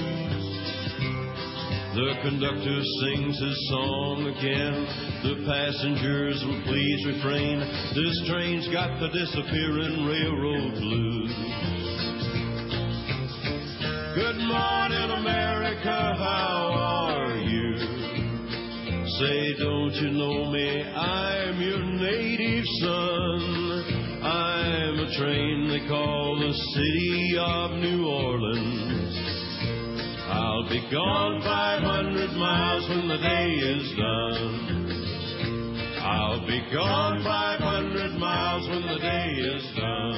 The 1.97 2.13
conductor 2.21 2.81
sings 3.01 3.41
his 3.41 3.69
song 3.71 4.29
again. 4.29 4.85
The 5.25 5.49
passengers 5.49 6.45
will 6.45 6.61
please 6.69 7.07
refrain. 7.09 7.57
This 7.97 8.21
train's 8.29 8.69
got 8.69 9.01
the 9.01 9.09
disappearing 9.17 10.05
railroad 10.05 10.77
blues. 10.77 11.33
Good 14.13 14.37
morning, 14.45 15.09
America, 15.25 15.97
how 16.21 16.69
are 16.77 17.39
you? 17.39 17.81
Say, 19.17 19.57
don't 19.57 19.95
you 19.97 20.11
know 20.13 20.53
me? 20.53 20.85
I'm 20.85 21.63
your 21.63 21.81
native 21.81 22.67
son. 22.85 23.41
I'm 24.21 25.01
a 25.01 25.09
train 25.17 25.69
they 25.73 25.89
call 25.89 26.37
the 26.37 26.53
city 26.77 27.39
of 27.41 27.71
New 27.81 28.07
Orleans. 28.07 28.96
I'll 30.57 30.71
be 30.71 30.81
gone 30.91 31.43
500 31.43 32.33
miles 32.39 32.89
when 32.89 33.09
the 33.09 33.19
day 33.19 33.57
is 33.61 33.95
done. 33.95 34.89
I'll 36.01 36.47
be 36.47 36.63
gone 36.73 37.23
500 37.23 38.19
miles 38.19 38.67
when 38.67 38.87
the 38.87 38.99
day 38.99 39.37
is 39.37 39.63
done. 39.77 40.17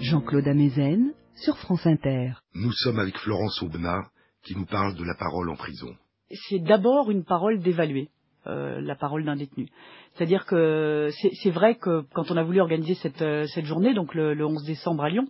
Jean-Claude 0.00 0.48
Amezen 0.48 1.14
sur 1.34 1.56
France 1.56 1.86
Inter. 1.86 2.34
Nous 2.54 2.72
sommes 2.72 2.98
avec 2.98 3.16
Florence 3.16 3.62
Aubenas 3.62 4.04
qui 4.44 4.54
nous 4.54 4.66
parle 4.66 4.94
de 4.94 5.04
la 5.04 5.14
parole 5.14 5.48
en 5.48 5.56
prison. 5.56 5.96
c'est 6.30 6.58
d'abord 6.58 7.10
une 7.10 7.24
parole 7.24 7.58
d'évaluer 7.58 8.10
euh, 8.46 8.82
la 8.82 8.96
parole 8.96 9.24
d'un 9.24 9.36
détenu. 9.36 9.68
C'est-à-dire 10.14 10.44
que 10.44 11.08
c'est 11.42 11.50
vrai 11.50 11.76
que 11.76 12.02
quand 12.12 12.30
on 12.30 12.36
a 12.36 12.42
voulu 12.42 12.60
organiser 12.60 12.96
cette, 12.96 13.22
euh, 13.22 13.46
cette 13.46 13.64
journée, 13.64 13.94
donc 13.94 14.14
le, 14.14 14.34
le 14.34 14.44
11 14.44 14.64
décembre 14.64 15.04
à 15.04 15.08
Lyon, 15.08 15.26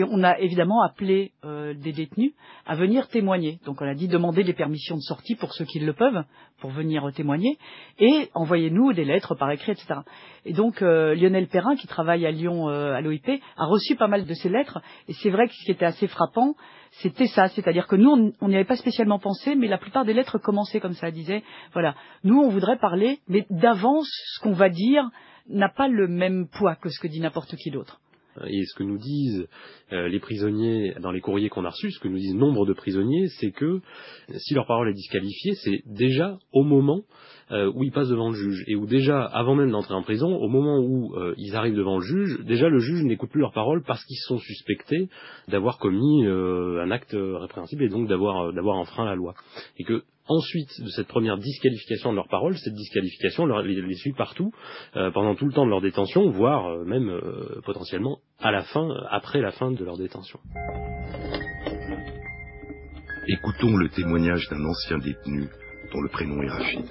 on 0.00 0.22
a 0.22 0.38
évidemment 0.38 0.82
appelé 0.82 1.32
euh, 1.44 1.74
des 1.74 1.92
détenus 1.92 2.32
à 2.66 2.74
venir 2.74 3.08
témoigner. 3.08 3.58
Donc 3.64 3.80
on 3.80 3.86
a 3.86 3.94
dit 3.94 4.08
demander 4.08 4.44
des 4.44 4.52
permissions 4.52 4.96
de 4.96 5.00
sortie 5.00 5.34
pour 5.34 5.52
ceux 5.52 5.64
qui 5.64 5.80
le 5.80 5.92
peuvent, 5.92 6.24
pour 6.60 6.70
venir 6.70 7.06
euh, 7.06 7.12
témoigner, 7.12 7.58
et 7.98 8.30
envoyez-nous 8.34 8.92
des 8.92 9.04
lettres 9.04 9.34
par 9.34 9.50
écrit, 9.50 9.72
etc. 9.72 10.00
Et 10.44 10.52
donc 10.52 10.82
euh, 10.82 11.14
Lionel 11.14 11.48
Perrin, 11.48 11.76
qui 11.76 11.86
travaille 11.86 12.26
à 12.26 12.30
Lyon 12.30 12.68
à 12.68 13.00
l'OIP, 13.00 13.28
a 13.56 13.66
reçu 13.66 13.96
pas 13.96 14.08
mal 14.08 14.24
de 14.24 14.34
ces 14.34 14.48
lettres, 14.48 14.80
et 15.08 15.12
c'est 15.14 15.30
vrai 15.30 15.46
que 15.46 15.54
ce 15.54 15.64
qui 15.64 15.72
était 15.72 15.84
assez 15.84 16.06
frappant, 16.06 16.54
c'était 17.02 17.26
ça, 17.26 17.48
c'est-à-dire 17.48 17.86
que 17.86 17.96
nous, 17.96 18.32
on 18.40 18.48
n'y 18.48 18.54
avait 18.54 18.64
pas 18.64 18.76
spécialement 18.76 19.18
pensé, 19.18 19.54
mais 19.54 19.68
la 19.68 19.78
plupart 19.78 20.04
des 20.04 20.14
lettres 20.14 20.38
commençaient 20.38 20.80
comme 20.80 20.94
ça, 20.94 21.10
disaient, 21.10 21.42
voilà, 21.72 21.94
nous, 22.24 22.40
on 22.40 22.48
voudrait 22.48 22.78
parler, 22.78 23.20
mais 23.28 23.46
d'avance, 23.50 24.08
ce 24.34 24.40
qu'on 24.40 24.52
va 24.52 24.68
dire 24.68 25.10
n'a 25.48 25.68
pas 25.68 25.88
le 25.88 26.08
même 26.08 26.48
poids 26.48 26.74
que 26.74 26.88
ce 26.88 26.98
que 27.00 27.06
dit 27.06 27.20
n'importe 27.20 27.54
qui 27.56 27.70
d'autre. 27.70 28.00
Et 28.46 28.64
ce 28.64 28.74
que 28.74 28.82
nous 28.82 28.98
disent 28.98 29.46
euh, 29.92 30.08
les 30.08 30.20
prisonniers 30.20 30.94
dans 31.00 31.10
les 31.10 31.20
courriers 31.20 31.48
qu'on 31.48 31.64
a 31.64 31.70
reçus, 31.70 31.90
ce 31.90 32.00
que 32.00 32.08
nous 32.08 32.18
disent 32.18 32.34
nombre 32.34 32.66
de 32.66 32.72
prisonniers, 32.72 33.28
c'est 33.40 33.50
que 33.50 33.80
si 34.36 34.54
leur 34.54 34.66
parole 34.66 34.88
est 34.88 34.94
disqualifiée, 34.94 35.54
c'est 35.54 35.82
déjà 35.86 36.38
au 36.52 36.64
moment 36.64 37.02
euh, 37.50 37.70
où 37.74 37.84
ils 37.84 37.92
passent 37.92 38.08
devant 38.08 38.30
le 38.30 38.36
juge 38.36 38.64
et 38.66 38.76
où 38.76 38.86
déjà, 38.86 39.24
avant 39.24 39.54
même 39.54 39.70
d'entrer 39.70 39.94
en 39.94 40.02
prison, 40.02 40.34
au 40.36 40.48
moment 40.48 40.78
où 40.78 41.14
euh, 41.16 41.34
ils 41.36 41.54
arrivent 41.56 41.76
devant 41.76 41.98
le 41.98 42.04
juge, 42.04 42.40
déjà 42.44 42.68
le 42.68 42.78
juge 42.78 43.04
n'écoute 43.04 43.30
plus 43.30 43.40
leur 43.40 43.52
parole 43.52 43.82
parce 43.84 44.04
qu'ils 44.04 44.18
sont 44.26 44.38
suspectés 44.38 45.08
d'avoir 45.48 45.78
commis 45.78 46.26
un 46.26 46.90
acte 46.90 47.16
répréhensible 47.16 47.84
et 47.84 47.88
donc 47.88 48.08
d'avoir 48.08 48.52
d'avoir 48.52 48.76
enfreint 48.76 49.04
la 49.04 49.14
loi. 49.14 49.34
Et 49.78 49.84
que 49.84 50.02
ensuite 50.28 50.70
de 50.80 50.88
cette 50.88 51.08
première 51.08 51.38
disqualification 51.38 52.10
de 52.10 52.16
leur 52.16 52.28
parole, 52.28 52.56
cette 52.56 52.74
disqualification 52.74 53.46
leur, 53.46 53.62
les, 53.62 53.80
les 53.80 53.94
suit 53.94 54.12
partout 54.12 54.52
euh, 54.96 55.10
pendant 55.10 55.34
tout 55.34 55.46
le 55.46 55.52
temps 55.52 55.64
de 55.64 55.70
leur 55.70 55.80
détention, 55.80 56.30
voire 56.30 56.66
euh, 56.66 56.84
même 56.84 57.08
euh, 57.08 57.60
potentiellement 57.64 58.18
à 58.40 58.50
la 58.50 58.62
fin, 58.62 58.88
après 59.10 59.40
la 59.40 59.52
fin 59.52 59.70
de 59.70 59.84
leur 59.84 59.96
détention. 59.96 60.38
Écoutons 63.28 63.76
le 63.76 63.88
témoignage 63.88 64.48
d'un 64.50 64.64
ancien 64.64 64.98
détenu 64.98 65.48
dont 65.92 66.00
le 66.00 66.08
prénom 66.08 66.42
est 66.42 66.48
Rachid. 66.48 66.86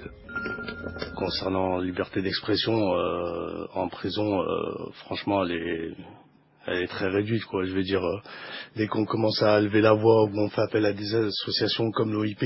Concernant 1.16 1.78
la 1.78 1.84
liberté 1.84 2.22
d'expression 2.22 2.94
euh, 2.94 3.66
en 3.74 3.88
prison, 3.88 4.42
euh, 4.42 4.90
franchement, 5.04 5.44
elle 5.44 5.52
est, 5.52 5.94
elle 6.66 6.82
est 6.82 6.88
très 6.88 7.08
réduite. 7.08 7.44
Quoi. 7.44 7.64
Je 7.64 7.72
veux 7.72 7.82
dire, 7.82 8.04
euh, 8.04 8.20
dès 8.76 8.86
qu'on 8.86 9.04
commence 9.04 9.42
à 9.42 9.60
lever 9.60 9.80
la 9.80 9.92
voix 9.92 10.24
ou 10.24 10.38
on 10.38 10.48
fait 10.48 10.62
appel 10.62 10.84
à 10.86 10.92
des 10.92 11.14
associations 11.14 11.90
comme 11.92 12.12
l'OIP, 12.12 12.44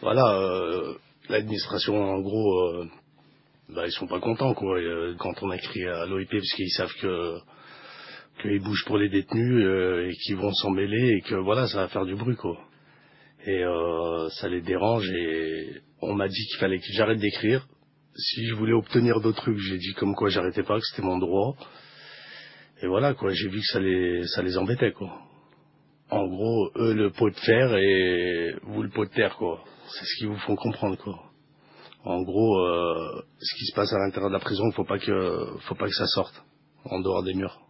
voilà, 0.00 0.26
euh, 0.34 0.94
l'administration, 1.28 2.02
en 2.02 2.20
gros, 2.20 2.60
euh, 2.60 2.88
bah, 3.68 3.86
ils 3.86 3.92
sont 3.92 4.06
pas 4.06 4.20
contents. 4.20 4.54
Quoi. 4.54 4.78
Euh, 4.78 5.14
quand 5.18 5.42
on 5.42 5.52
écrit 5.52 5.84
à 5.86 6.06
l'OIP, 6.06 6.30
parce 6.30 6.52
qu'ils 6.54 6.70
savent 6.70 6.94
que 7.00 7.38
qu'ils 8.42 8.62
bougent 8.62 8.84
pour 8.86 8.96
les 8.96 9.08
détenus 9.08 9.64
euh, 9.64 10.08
et 10.08 10.14
qu'ils 10.24 10.36
vont 10.36 10.52
s'en 10.52 10.70
mêler 10.70 11.16
et 11.16 11.20
que 11.20 11.34
voilà, 11.34 11.66
ça 11.68 11.78
va 11.78 11.88
faire 11.88 12.06
du 12.06 12.14
bruit. 12.14 12.36
quoi. 12.36 12.58
Et 13.46 13.64
euh, 13.64 14.28
ça 14.30 14.48
les 14.48 14.60
dérange 14.60 15.08
et 15.10 15.82
on 16.00 16.14
m'a 16.14 16.28
dit 16.28 16.46
qu'il 16.46 16.58
fallait 16.58 16.78
que 16.78 16.92
j'arrête 16.92 17.18
d'écrire. 17.18 17.66
Si 18.16 18.46
je 18.46 18.54
voulais 18.54 18.72
obtenir 18.72 19.20
d'autres 19.20 19.42
trucs, 19.42 19.58
j'ai 19.58 19.78
dit 19.78 19.92
comme 19.94 20.14
quoi 20.14 20.28
j'arrêtais 20.28 20.62
pas, 20.62 20.78
que 20.78 20.86
c'était 20.86 21.06
mon 21.06 21.18
droit. 21.18 21.54
Et 22.82 22.86
voilà, 22.86 23.14
quoi, 23.14 23.30
j'ai 23.32 23.48
vu 23.48 23.60
que 23.60 23.66
ça 23.66 23.80
les, 23.80 24.26
ça 24.28 24.42
les 24.42 24.56
embêtait, 24.56 24.92
quoi. 24.92 25.10
En 26.10 26.26
gros, 26.26 26.70
eux 26.76 26.94
le 26.94 27.10
pot 27.10 27.30
de 27.30 27.36
fer 27.36 27.76
et 27.76 28.54
vous 28.62 28.82
le 28.82 28.88
pot 28.88 29.04
de 29.04 29.10
terre, 29.10 29.36
quoi. 29.36 29.62
C'est 29.86 30.04
ce 30.04 30.16
qu'ils 30.18 30.28
vous 30.28 30.38
font 30.38 30.56
comprendre, 30.56 30.96
quoi. 30.96 31.22
En 32.04 32.22
gros, 32.22 32.58
euh, 32.58 33.22
ce 33.38 33.54
qui 33.56 33.66
se 33.66 33.74
passe 33.74 33.92
à 33.92 33.98
l'intérieur 33.98 34.30
de 34.30 34.34
la 34.34 34.40
prison, 34.40 34.70
faut 34.72 34.84
pas 34.84 34.98
que, 34.98 35.46
faut 35.68 35.74
pas 35.74 35.86
que 35.86 35.94
ça 35.94 36.06
sorte 36.06 36.42
en 36.84 37.00
dehors 37.00 37.22
des 37.22 37.34
murs. 37.34 37.60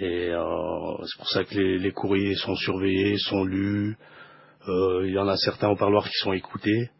Et 0.00 0.30
euh, 0.30 0.96
c'est 1.04 1.18
pour 1.18 1.28
ça 1.28 1.44
que 1.44 1.54
les, 1.54 1.78
les 1.78 1.92
courriers 1.92 2.34
sont 2.36 2.54
surveillés, 2.56 3.18
sont 3.18 3.44
lus. 3.44 3.96
Euh, 4.68 5.06
Il 5.06 5.12
y 5.12 5.18
en 5.18 5.28
a 5.28 5.36
certains 5.36 5.68
au 5.68 5.76
parloir 5.76 6.04
qui 6.08 6.16
sont 6.22 6.32
écoutés. 6.32 6.90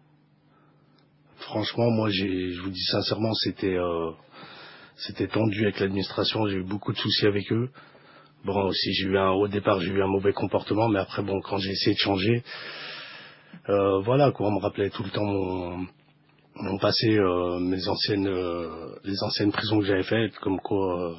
Franchement, 1.38 1.90
moi, 1.90 2.10
je 2.10 2.60
vous 2.60 2.70
dis 2.70 2.84
sincèrement, 2.90 3.32
c'était, 3.34 3.76
euh, 3.76 4.10
c'était 4.96 5.28
tendu 5.28 5.62
avec 5.64 5.80
l'administration. 5.80 6.46
J'ai 6.46 6.56
eu 6.56 6.64
beaucoup 6.64 6.92
de 6.92 6.98
soucis 6.98 7.26
avec 7.26 7.52
eux. 7.52 7.68
Bon, 8.44 8.62
aussi, 8.66 8.92
j'ai 8.94 9.06
eu 9.06 9.18
un, 9.18 9.30
au 9.30 9.48
départ, 9.48 9.80
j'ai 9.80 9.90
eu 9.90 10.02
un 10.02 10.06
mauvais 10.06 10.32
comportement, 10.32 10.88
mais 10.88 11.00
après, 11.00 11.22
bon, 11.22 11.40
quand 11.40 11.58
j'ai 11.58 11.70
essayé 11.70 11.94
de 11.94 11.98
changer, 11.98 12.44
euh, 13.68 14.00
voilà, 14.00 14.30
quoi, 14.30 14.48
on 14.48 14.52
me 14.52 14.60
rappelait 14.60 14.90
tout 14.90 15.02
le 15.02 15.10
temps 15.10 15.24
mon, 15.24 15.86
mon 16.54 16.78
passé, 16.78 17.18
euh, 17.18 17.58
mes 17.58 17.88
anciennes, 17.88 18.28
euh, 18.28 18.94
les 19.04 19.20
anciennes 19.24 19.52
prisons 19.52 19.80
que 19.80 19.86
j'avais 19.86 20.04
faites, 20.04 20.36
comme 20.38 20.60
quoi, 20.60 21.10
euh, 21.10 21.14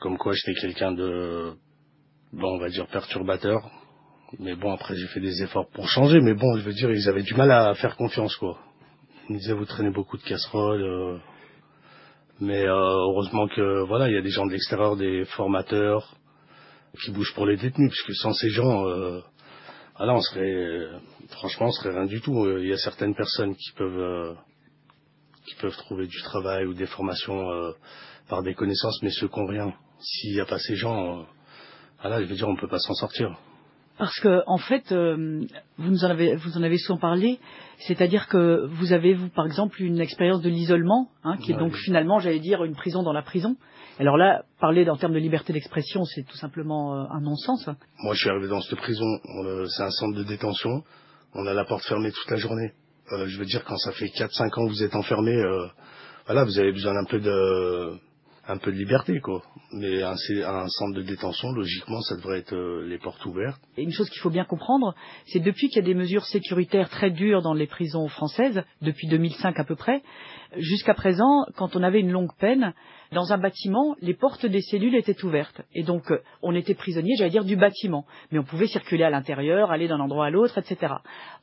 comme 0.00 0.18
quoi 0.18 0.34
j'étais 0.34 0.60
quelqu'un 0.60 0.92
de, 0.92 1.54
bon, 2.32 2.56
on 2.56 2.58
va 2.58 2.68
dire 2.68 2.86
perturbateur. 2.88 3.70
Mais 4.38 4.54
bon, 4.54 4.72
après, 4.72 4.96
j'ai 4.96 5.06
fait 5.06 5.20
des 5.20 5.42
efforts 5.42 5.68
pour 5.70 5.88
changer. 5.88 6.20
Mais 6.20 6.34
bon, 6.34 6.56
je 6.56 6.62
veux 6.62 6.74
dire, 6.74 6.90
ils 6.90 7.08
avaient 7.08 7.22
du 7.22 7.34
mal 7.34 7.50
à 7.50 7.74
faire 7.74 7.96
confiance, 7.96 8.36
quoi. 8.36 8.58
Ils 9.28 9.36
me 9.36 9.38
disaient, 9.38 9.54
vous 9.54 9.64
traînez 9.64 9.90
beaucoup 9.90 10.18
de 10.18 10.22
casseroles. 10.24 11.20
Mais 12.40 12.62
euh, 12.66 12.74
heureusement 12.74 13.48
que, 13.48 13.84
voilà, 13.86 14.08
il 14.08 14.14
y 14.14 14.18
a 14.18 14.22
des 14.22 14.30
gens 14.30 14.46
de 14.46 14.52
l'extérieur, 14.52 14.96
des 14.96 15.24
formateurs, 15.24 16.14
qui 17.02 17.10
bougent 17.10 17.34
pour 17.34 17.46
les 17.46 17.56
détenus. 17.56 17.90
Puisque 17.90 18.14
sans 18.20 18.32
ces 18.32 18.50
gens, 18.50 18.86
euh, 18.86 19.20
voilà, 19.96 20.14
on 20.14 20.20
serait, 20.20 20.88
franchement, 21.30 21.66
on 21.66 21.72
serait 21.72 21.94
rien 21.94 22.06
du 22.06 22.20
tout. 22.20 22.44
Euh, 22.44 22.60
Il 22.62 22.68
y 22.68 22.72
a 22.72 22.78
certaines 22.78 23.14
personnes 23.14 23.54
qui 23.54 23.72
peuvent, 23.72 23.98
euh, 23.98 24.34
qui 25.46 25.54
peuvent 25.56 25.76
trouver 25.76 26.06
du 26.06 26.20
travail 26.22 26.66
ou 26.66 26.74
des 26.74 26.86
formations 26.86 27.50
euh, 27.50 27.72
par 28.28 28.42
des 28.42 28.54
connaissances, 28.54 29.02
mais 29.02 29.10
ceux 29.10 29.28
qui 29.28 29.40
n'ont 29.40 29.46
rien. 29.46 29.72
S'il 29.98 30.34
n'y 30.34 30.40
a 30.40 30.46
pas 30.46 30.58
ces 30.58 30.76
gens, 30.76 31.20
euh, 31.20 31.22
voilà, 32.02 32.20
je 32.20 32.26
veux 32.26 32.34
dire, 32.34 32.48
on 32.48 32.52
ne 32.52 32.60
peut 32.60 32.68
pas 32.68 32.78
s'en 32.78 32.94
sortir. 32.94 33.38
Parce 33.98 34.18
que, 34.20 34.42
en 34.46 34.58
fait, 34.58 34.92
euh, 34.92 35.46
vous 35.78 35.90
nous 35.90 36.04
en 36.04 36.10
avez, 36.10 36.36
vous 36.36 36.56
en 36.58 36.62
avez 36.62 36.76
souvent 36.78 36.98
parlé, 36.98 37.38
c'est-à-dire 37.78 38.28
que 38.28 38.66
vous 38.66 38.92
avez, 38.92 39.14
vous, 39.14 39.28
par 39.30 39.46
exemple, 39.46 39.82
une 39.82 40.00
expérience 40.00 40.42
de 40.42 40.50
l'isolement, 40.50 41.08
hein, 41.24 41.36
qui 41.38 41.52
est 41.52 41.54
Ouais, 41.54 41.60
donc 41.60 41.72
oui. 41.72 41.80
finalement, 41.84 42.18
j'allais 42.18 42.40
dire, 42.40 42.62
une 42.64 42.74
prison 42.74 43.02
dans 43.02 43.12
la 43.14 43.22
prison. 43.22 43.56
Alors 43.98 44.18
là, 44.18 44.42
parler 44.60 44.88
en 44.90 44.96
termes 44.96 45.14
de 45.14 45.18
liberté 45.18 45.54
d'expression, 45.54 46.04
c'est 46.04 46.24
tout 46.24 46.36
simplement 46.36 46.94
euh, 46.94 47.04
un 47.10 47.20
non-sens. 47.20 47.66
Moi, 48.02 48.14
je 48.14 48.20
suis 48.20 48.28
arrivé 48.28 48.48
dans 48.48 48.60
cette 48.60 48.78
prison, 48.78 49.06
on, 49.24 49.44
euh, 49.46 49.64
c'est 49.66 49.82
un 49.82 49.90
centre 49.90 50.18
de 50.18 50.24
détention, 50.24 50.82
on 51.34 51.46
a 51.46 51.54
la 51.54 51.64
porte 51.64 51.84
fermée 51.84 52.12
toute 52.12 52.30
la 52.30 52.36
journée. 52.36 52.72
Euh, 53.12 53.26
je 53.26 53.38
veux 53.38 53.46
dire, 53.46 53.64
quand 53.64 53.76
ça 53.78 53.92
fait 53.92 54.06
4-5 54.08 54.44
ans 54.60 54.66
que 54.66 54.70
vous 54.70 54.82
êtes 54.82 54.94
enfermé, 54.94 55.32
euh, 55.34 55.66
voilà, 56.26 56.44
vous 56.44 56.58
avez 56.58 56.72
besoin 56.72 56.92
d'un 56.92 57.04
peu 57.04 57.20
de 57.20 57.98
un 58.48 58.58
peu 58.58 58.70
de 58.70 58.76
liberté, 58.76 59.20
quoi. 59.20 59.42
Mais 59.72 60.02
un, 60.02 60.16
centre 60.16 60.94
de 60.94 61.02
détention, 61.02 61.50
logiquement, 61.52 62.00
ça 62.02 62.16
devrait 62.16 62.38
être 62.38 62.54
euh, 62.54 62.86
les 62.86 62.98
portes 62.98 63.24
ouvertes. 63.26 63.60
Une 63.76 63.90
chose 63.90 64.08
qu'il 64.10 64.20
faut 64.20 64.30
bien 64.30 64.44
comprendre, 64.44 64.94
c'est 65.26 65.40
depuis 65.40 65.68
qu'il 65.68 65.76
y 65.76 65.84
a 65.84 65.86
des 65.86 65.94
mesures 65.94 66.24
sécuritaires 66.24 66.88
très 66.88 67.10
dures 67.10 67.42
dans 67.42 67.54
les 67.54 67.66
prisons 67.66 68.08
françaises, 68.08 68.62
depuis 68.82 69.08
2005 69.08 69.58
à 69.58 69.64
peu 69.64 69.74
près, 69.74 70.02
jusqu'à 70.56 70.94
présent, 70.94 71.44
quand 71.56 71.76
on 71.76 71.82
avait 71.82 72.00
une 72.00 72.12
longue 72.12 72.34
peine, 72.38 72.72
dans 73.12 73.32
un 73.32 73.38
bâtiment, 73.38 73.94
les 74.00 74.14
portes 74.14 74.46
des 74.46 74.62
cellules 74.62 74.94
étaient 74.96 75.24
ouvertes. 75.24 75.62
Et 75.74 75.82
donc, 75.82 76.10
euh, 76.10 76.20
on 76.42 76.54
était 76.54 76.74
prisonnier, 76.74 77.14
j'allais 77.16 77.30
dire, 77.30 77.44
du 77.44 77.56
bâtiment. 77.56 78.04
Mais 78.30 78.38
on 78.38 78.44
pouvait 78.44 78.66
circuler 78.66 79.04
à 79.04 79.10
l'intérieur, 79.10 79.70
aller 79.70 79.88
d'un 79.88 80.00
endroit 80.00 80.26
à 80.26 80.30
l'autre, 80.30 80.58
etc. 80.58 80.94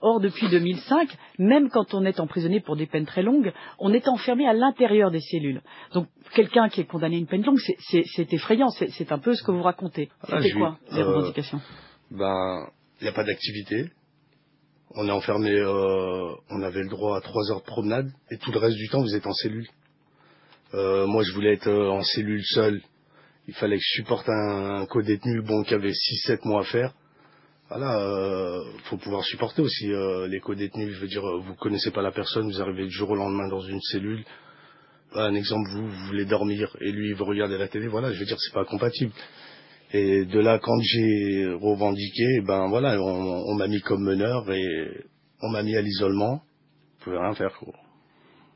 Or, 0.05 0.19
depuis 0.19 0.49
2005, 0.49 1.15
même 1.39 1.69
quand 1.69 1.93
on 1.93 2.03
est 2.03 2.19
emprisonné 2.19 2.59
pour 2.59 2.75
des 2.75 2.87
peines 2.87 3.05
très 3.05 3.23
longues, 3.23 3.53
on 3.79 3.93
est 3.93 4.09
enfermé 4.09 4.45
à 4.45 4.51
l'intérieur 4.53 5.11
des 5.11 5.21
cellules. 5.21 5.61
Donc, 5.93 6.07
quelqu'un 6.35 6.67
qui 6.67 6.81
est 6.81 6.85
condamné 6.85 7.15
à 7.15 7.19
une 7.19 7.25
peine 7.25 7.41
longue, 7.41 7.57
c'est- 7.89 8.33
effrayant. 8.33 8.67
C'est 8.69 9.11
un 9.13 9.17
peu 9.17 9.33
ce 9.33 9.41
que 9.43 9.51
vous 9.51 9.61
racontez. 9.63 10.09
Ah, 10.21 10.25
C'était 10.27 10.49
j'ai- 10.49 10.59
quoi, 10.59 10.77
les 10.91 10.99
euh, 10.99 11.05
revendications? 11.07 11.61
Ben, 12.11 12.67
il 12.99 13.03
n'y 13.05 13.09
a 13.09 13.13
pas 13.13 13.23
d'activité. 13.23 13.85
On 14.95 15.07
est 15.07 15.11
enfermé, 15.11 15.51
euh, 15.51 16.35
on 16.49 16.61
avait 16.61 16.83
le 16.83 16.89
droit 16.89 17.17
à 17.17 17.21
3 17.21 17.49
heures 17.51 17.61
de 17.61 17.65
promenade, 17.65 18.11
et 18.29 18.37
tout 18.37 18.51
le 18.51 18.59
reste 18.59 18.75
du 18.75 18.89
temps, 18.89 19.01
vous 19.01 19.15
êtes 19.15 19.25
en 19.25 19.33
cellule. 19.33 19.67
Euh, 20.73 21.07
moi, 21.07 21.23
je 21.23 21.31
voulais 21.31 21.53
être 21.53 21.71
en 21.71 22.01
cellule 22.03 22.43
seul. 22.43 22.81
Il 23.47 23.53
fallait 23.53 23.77
que 23.77 23.83
je 23.83 24.01
supporte 24.01 24.27
un, 24.27 24.81
un 24.81 24.85
co-détenu, 24.85 25.41
bon, 25.43 25.63
qui 25.63 25.73
avait 25.73 25.93
6-7 25.93 26.43
mois 26.45 26.61
à 26.61 26.65
faire. 26.65 26.93
Voilà, 27.75 27.97
euh, 28.01 28.63
faut 28.83 28.97
pouvoir 28.97 29.23
supporter 29.23 29.63
aussi 29.63 29.91
euh, 29.91 30.27
les 30.27 30.39
co-détenus. 30.39 30.93
Je 30.93 30.99
veux 30.99 31.07
dire, 31.07 31.27
euh, 31.27 31.39
vous 31.39 31.55
connaissez 31.55 31.89
pas 31.89 32.03
la 32.03 32.11
personne, 32.11 32.45
vous 32.45 32.61
arrivez 32.61 32.83
du 32.83 32.91
jour 32.91 33.09
au 33.09 33.15
lendemain 33.15 33.47
dans 33.47 33.61
une 33.61 33.81
cellule. 33.81 34.23
Un 35.15 35.33
exemple, 35.33 35.67
vous, 35.71 35.87
vous 35.87 36.05
voulez 36.05 36.25
dormir 36.25 36.77
et 36.81 36.91
lui, 36.91 37.09
il 37.09 37.15
veut 37.15 37.23
regarder 37.23 37.57
la 37.57 37.67
télé. 37.67 37.87
Voilà, 37.87 38.13
je 38.13 38.19
veux 38.19 38.25
dire, 38.25 38.37
c'est 38.39 38.53
pas 38.53 38.63
compatible. 38.65 39.11
Et 39.91 40.23
de 40.23 40.39
là, 40.39 40.59
quand 40.59 40.79
j'ai 40.81 41.47
revendiqué, 41.59 42.41
ben 42.45 42.67
voilà, 42.69 43.01
on, 43.01 43.55
m'a 43.55 43.67
mis 43.67 43.81
comme 43.81 44.03
meneur 44.03 44.51
et 44.51 45.07
on 45.41 45.49
m'a 45.49 45.63
mis 45.63 45.75
à 45.75 45.81
l'isolement. 45.81 46.43
Je 46.99 47.05
pouvais 47.05 47.17
rien 47.17 47.33
faire. 47.33 47.57
Quoi. 47.57 47.73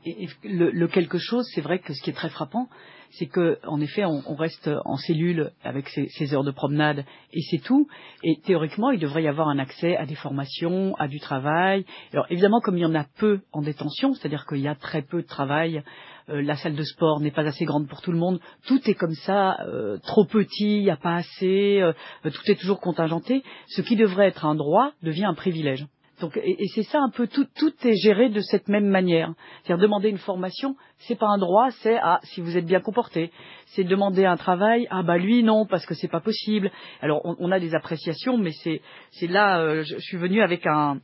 Et, 0.04 0.26
et 0.26 0.28
le, 0.44 0.70
le 0.70 0.86
quelque 0.86 1.18
chose, 1.18 1.44
c'est 1.56 1.60
vrai 1.60 1.80
que 1.80 1.92
ce 1.92 2.00
qui 2.02 2.10
est 2.10 2.14
très 2.14 2.30
frappant, 2.30 2.68
c'est 3.10 3.26
que 3.26 3.58
en 3.66 3.80
effet, 3.80 4.04
on, 4.04 4.34
reste 4.34 4.70
en 4.84 4.96
cellule 4.96 5.50
avec 5.64 5.88
ses, 5.88 6.08
ses 6.08 6.34
heures 6.34 6.44
de 6.44 6.50
promenade 6.50 7.04
et 7.32 7.40
c'est 7.50 7.58
tout. 7.58 7.88
Et 8.22 8.40
théoriquement, 8.44 8.90
il 8.90 9.00
devrait 9.00 9.22
y 9.22 9.28
avoir 9.28 9.48
un 9.48 9.58
accès 9.58 9.96
à 9.96 10.06
des 10.06 10.14
formations, 10.14 10.94
à 10.96 11.08
du 11.08 11.20
travail. 11.20 11.84
Alors 12.12 12.26
évidemment, 12.30 12.60
comme 12.60 12.76
il 12.76 12.82
y 12.82 12.86
en 12.86 12.94
a 12.94 13.04
peu 13.18 13.40
en 13.52 13.62
détention, 13.62 14.14
c'est-à-dire 14.14 14.46
qu'il 14.46 14.60
y 14.60 14.68
a 14.68 14.74
très 14.74 15.02
peu 15.02 15.22
de 15.22 15.26
travail, 15.26 15.82
euh, 16.30 16.42
la 16.42 16.56
salle 16.56 16.74
de 16.74 16.82
sport 16.82 17.20
n'est 17.20 17.30
pas 17.30 17.46
assez 17.46 17.64
grande 17.64 17.88
pour 17.88 18.02
tout 18.02 18.12
le 18.12 18.18
monde, 18.18 18.40
tout 18.66 18.80
est 18.88 18.94
comme 18.94 19.14
ça, 19.14 19.58
euh, 19.66 19.98
trop 20.06 20.24
petit, 20.24 20.78
il 20.78 20.82
n'y 20.82 20.90
a 20.90 20.96
pas 20.96 21.16
assez, 21.16 21.80
euh, 21.80 21.92
tout 22.24 22.50
est 22.50 22.58
toujours 22.60 22.80
contingenté. 22.80 23.42
Ce 23.68 23.80
qui 23.80 23.96
devrait 23.96 24.28
être 24.28 24.44
un 24.44 24.54
droit 24.54 24.92
devient 25.02 25.24
un 25.24 25.34
privilège. 25.34 25.86
Donc, 26.20 26.36
et, 26.36 26.62
et 26.62 26.66
c'est 26.74 26.82
ça 26.82 26.98
un 27.00 27.10
peu 27.10 27.26
tout, 27.26 27.46
tout 27.56 27.72
est 27.84 27.96
géré 27.96 28.28
de 28.28 28.40
cette 28.40 28.68
même 28.68 28.86
manière. 28.86 29.32
C'est-à-dire 29.62 29.82
demander 29.82 30.08
une 30.08 30.18
formation, 30.18 30.76
c'est 30.98 31.18
pas 31.18 31.28
un 31.28 31.38
droit, 31.38 31.70
c'est 31.82 31.98
ah 32.02 32.20
si 32.24 32.40
vous 32.40 32.56
êtes 32.56 32.66
bien 32.66 32.80
comporté. 32.80 33.30
C'est 33.66 33.84
demander 33.84 34.24
un 34.24 34.36
travail, 34.36 34.86
ah 34.90 35.02
bah 35.02 35.18
lui 35.18 35.42
non 35.42 35.66
parce 35.66 35.86
que 35.86 35.94
c'est 35.94 36.08
pas 36.08 36.20
possible. 36.20 36.70
Alors 37.00 37.20
on, 37.24 37.36
on 37.38 37.52
a 37.52 37.60
des 37.60 37.74
appréciations, 37.74 38.36
mais 38.36 38.52
c'est 38.62 38.80
c'est 39.12 39.28
là 39.28 39.60
euh, 39.60 39.82
je, 39.84 39.94
je 39.94 40.00
suis 40.00 40.16
venu 40.16 40.42
avec 40.42 40.66
un 40.66 41.00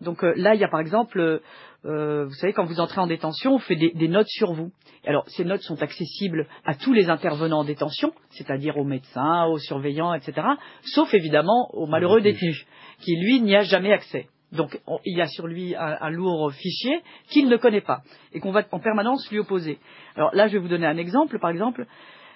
donc 0.00 0.22
euh, 0.22 0.32
là 0.36 0.54
il 0.54 0.60
y 0.60 0.64
a 0.64 0.68
par 0.68 0.80
exemple 0.80 1.18
euh, 1.18 1.40
euh, 1.86 2.26
vous 2.26 2.34
savez 2.34 2.52
quand 2.52 2.64
vous 2.64 2.80
entrez 2.80 3.00
en 3.00 3.06
détention 3.06 3.54
on 3.54 3.58
fait 3.58 3.76
des, 3.76 3.92
des 3.92 4.08
notes 4.08 4.28
sur 4.28 4.52
vous. 4.52 4.70
Alors 5.06 5.24
ces 5.28 5.44
notes 5.44 5.62
sont 5.62 5.80
accessibles 5.82 6.46
à 6.64 6.74
tous 6.74 6.92
les 6.92 7.08
intervenants 7.08 7.60
en 7.60 7.64
détention, 7.64 8.12
c'est-à-dire 8.30 8.76
aux 8.76 8.84
médecins, 8.84 9.46
aux 9.46 9.58
surveillants, 9.58 10.12
etc. 10.12 10.46
Sauf 10.82 11.12
évidemment 11.14 11.70
au 11.72 11.86
malheureux 11.86 12.20
détenu 12.20 12.54
qui 13.00 13.16
lui 13.16 13.40
n'y 13.40 13.56
a 13.56 13.62
jamais 13.62 13.92
accès. 13.92 14.28
Donc 14.52 14.80
on- 14.86 14.98
il 15.04 15.16
y 15.16 15.20
a 15.20 15.26
sur 15.26 15.46
lui 15.46 15.74
un, 15.76 15.98
un 16.00 16.10
lourd 16.10 16.52
fichier 16.52 17.02
qu'il 17.28 17.48
ne 17.48 17.56
connaît 17.56 17.80
pas 17.82 18.02
et 18.32 18.40
qu'on 18.40 18.50
va 18.52 18.62
en 18.72 18.80
permanence 18.80 19.30
lui 19.30 19.38
opposer. 19.38 19.78
Alors 20.16 20.30
là, 20.34 20.48
je 20.48 20.54
vais 20.54 20.58
vous 20.58 20.68
donner 20.68 20.86
un 20.86 20.96
exemple. 20.96 21.38
Par 21.38 21.50
exemple, 21.50 21.86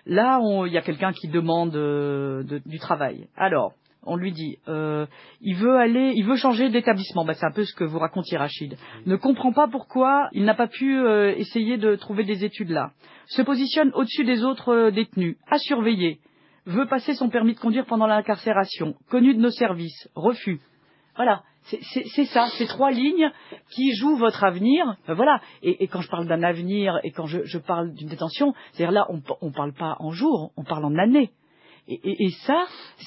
là, 0.06 0.38
on- 0.40 0.66
il 0.66 0.72
y 0.72 0.78
a 0.78 0.82
quelqu'un 0.82 1.12
qui 1.12 1.28
demande 1.28 1.74
euh, 1.74 2.42
de- 2.42 2.60
du 2.66 2.78
travail. 2.78 3.28
Alors, 3.36 3.72
on 4.04 4.16
lui 4.16 4.32
dit, 4.32 4.56
euh, 4.68 5.06
il 5.40 5.54
veut 5.56 5.76
aller, 5.78 6.12
il 6.16 6.24
veut 6.26 6.34
changer 6.36 6.68
d'établissement. 6.70 7.24
Bah, 7.24 7.34
c'est 7.34 7.46
un 7.46 7.52
peu 7.52 7.64
ce 7.64 7.74
que 7.74 7.84
vous 7.84 8.00
racontiez, 8.00 8.36
Rachid. 8.36 8.76
Ne 9.06 9.16
comprend 9.16 9.52
pas 9.52 9.68
pourquoi 9.68 10.28
il 10.32 10.44
n'a 10.44 10.54
pas 10.54 10.66
pu 10.66 10.98
euh, 10.98 11.32
essayer 11.36 11.76
de 11.78 11.94
trouver 11.94 12.24
des 12.24 12.44
études 12.44 12.70
là. 12.70 12.90
Se 13.28 13.42
positionne 13.42 13.92
au-dessus 13.94 14.24
des 14.24 14.42
autres 14.44 14.90
détenus. 14.90 15.36
À 15.48 15.58
surveiller. 15.58 16.18
Veut 16.66 16.86
passer 16.86 17.14
son 17.14 17.28
permis 17.28 17.54
de 17.54 17.60
conduire 17.60 17.86
pendant 17.86 18.06
l'incarcération. 18.08 18.94
Connu 19.08 19.34
de 19.34 19.40
nos 19.40 19.50
services. 19.50 20.08
Refus. 20.14 20.60
Voilà, 21.16 21.42
c'est- 21.64 22.24
ça, 22.26 22.48
ces 22.58 22.66
trois 22.66 22.90
lignes 22.90 23.30
qui 23.74 23.94
jouent 23.94 24.16
votre 24.16 24.44
avenir. 24.44 24.96
Euh, 25.08 25.14
voilà, 25.14 25.40
et, 25.62 25.86
quand 25.86 26.00
je 26.00 26.08
parle 26.08 26.26
d'un 26.26 26.42
avenir 26.42 26.98
et 27.04 27.10
quand 27.10 27.26
je, 27.26 27.58
parle 27.58 27.92
d'une 27.94 28.08
détention, 28.08 28.54
c'est-à-dire 28.72 28.92
là, 28.92 29.06
on 29.10 29.46
ne 29.46 29.52
parle 29.52 29.72
pas 29.72 29.96
en 30.00 30.10
jours, 30.10 30.52
on 30.56 30.64
parle 30.64 30.84
en 30.84 30.96
années. 30.96 31.30
Et, 31.88 32.30
ça, 32.46 32.64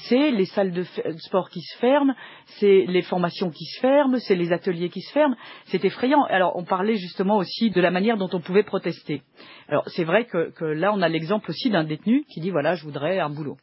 c'est 0.08 0.30
les 0.30 0.44
salles 0.44 0.70
de, 0.70 0.84
sport 1.18 1.48
qui 1.48 1.60
se 1.60 1.78
ferment, 1.78 2.14
c'est 2.58 2.84
les 2.86 3.00
formations 3.00 3.50
qui 3.50 3.64
se 3.64 3.80
ferment, 3.80 4.18
c'est 4.18 4.34
les 4.34 4.52
ateliers 4.52 4.90
qui 4.90 5.00
se 5.00 5.12
ferment. 5.12 5.34
C'est 5.66 5.82
effrayant. 5.86 6.24
Alors, 6.24 6.56
on 6.56 6.64
parlait 6.64 6.96
justement 6.96 7.38
aussi 7.38 7.70
de 7.70 7.80
la 7.80 7.90
manière 7.90 8.18
dont 8.18 8.28
on 8.34 8.40
pouvait 8.40 8.64
protester. 8.64 9.22
Alors, 9.68 9.84
c'est 9.88 10.04
vrai 10.04 10.26
que 10.26 10.64
là, 10.64 10.92
on 10.92 11.00
a 11.00 11.08
l'exemple 11.08 11.50
aussi 11.50 11.70
d'un 11.70 11.84
détenu 11.84 12.24
qui 12.28 12.40
dit 12.40 12.50
voilà, 12.50 12.74
je 12.74 12.84
voudrais 12.84 13.18
un 13.18 13.30
boulot. 13.30 13.56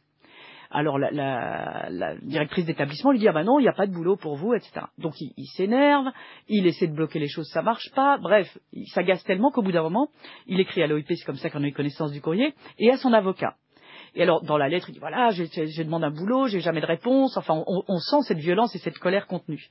Alors 0.76 0.98
la, 0.98 1.12
la- 1.12 1.86
la 1.88 2.16
directrice 2.16 2.66
d'établissement 2.66 3.12
lui 3.12 3.20
dit 3.20 3.28
ah 3.28 3.32
ben 3.32 3.44
non 3.44 3.60
il 3.60 3.62
n'y 3.62 3.68
a 3.68 3.72
pas 3.72 3.86
de 3.86 3.92
boulot 3.92 4.16
pour 4.16 4.34
vous 4.34 4.54
etc. 4.54 4.86
Donc 4.98 5.14
il, 5.20 5.46
s'énerve, 5.56 6.06
il 6.48 6.66
essaie 6.66 6.88
de 6.88 6.94
bloquer 6.94 7.20
les 7.20 7.28
choses, 7.28 7.48
ça 7.52 7.62
marche 7.62 7.92
pas. 7.94 8.18
Bref, 8.18 8.48
il 8.72 8.86
s'agace 8.88 9.22
tellement 9.22 9.52
qu'au 9.52 9.62
bout 9.62 9.70
d'un 9.70 9.84
moment 9.84 10.08
il 10.48 10.58
écrit 10.58 10.82
à 10.82 10.88
l'OIP, 10.88 11.06
c'est 11.08 11.24
comme 11.24 11.36
ça 11.36 11.48
qu'on 11.48 11.62
a 11.62 11.66
eu 11.68 11.72
connaissance 11.72 12.10
du 12.10 12.20
courrier, 12.20 12.54
et 12.80 12.90
à 12.90 12.96
son 12.96 13.12
avocat. 13.12 13.54
Et 14.16 14.22
alors 14.22 14.42
dans 14.42 14.58
la 14.58 14.68
lettre 14.68 14.88
il 14.88 14.94
dit 14.94 14.98
voilà 14.98 15.30
j'ai 15.30 15.84
demandé 15.84 16.06
un 16.06 16.10
boulot, 16.10 16.48
j'ai 16.48 16.58
jamais 16.60 16.80
de 16.80 16.86
réponse. 16.86 17.36
Enfin 17.36 17.62
on, 17.66 17.98
sent 17.98 18.22
cette 18.26 18.38
violence 18.38 18.74
et 18.74 18.80
cette 18.80 18.98
colère 18.98 19.28
contenue. 19.28 19.64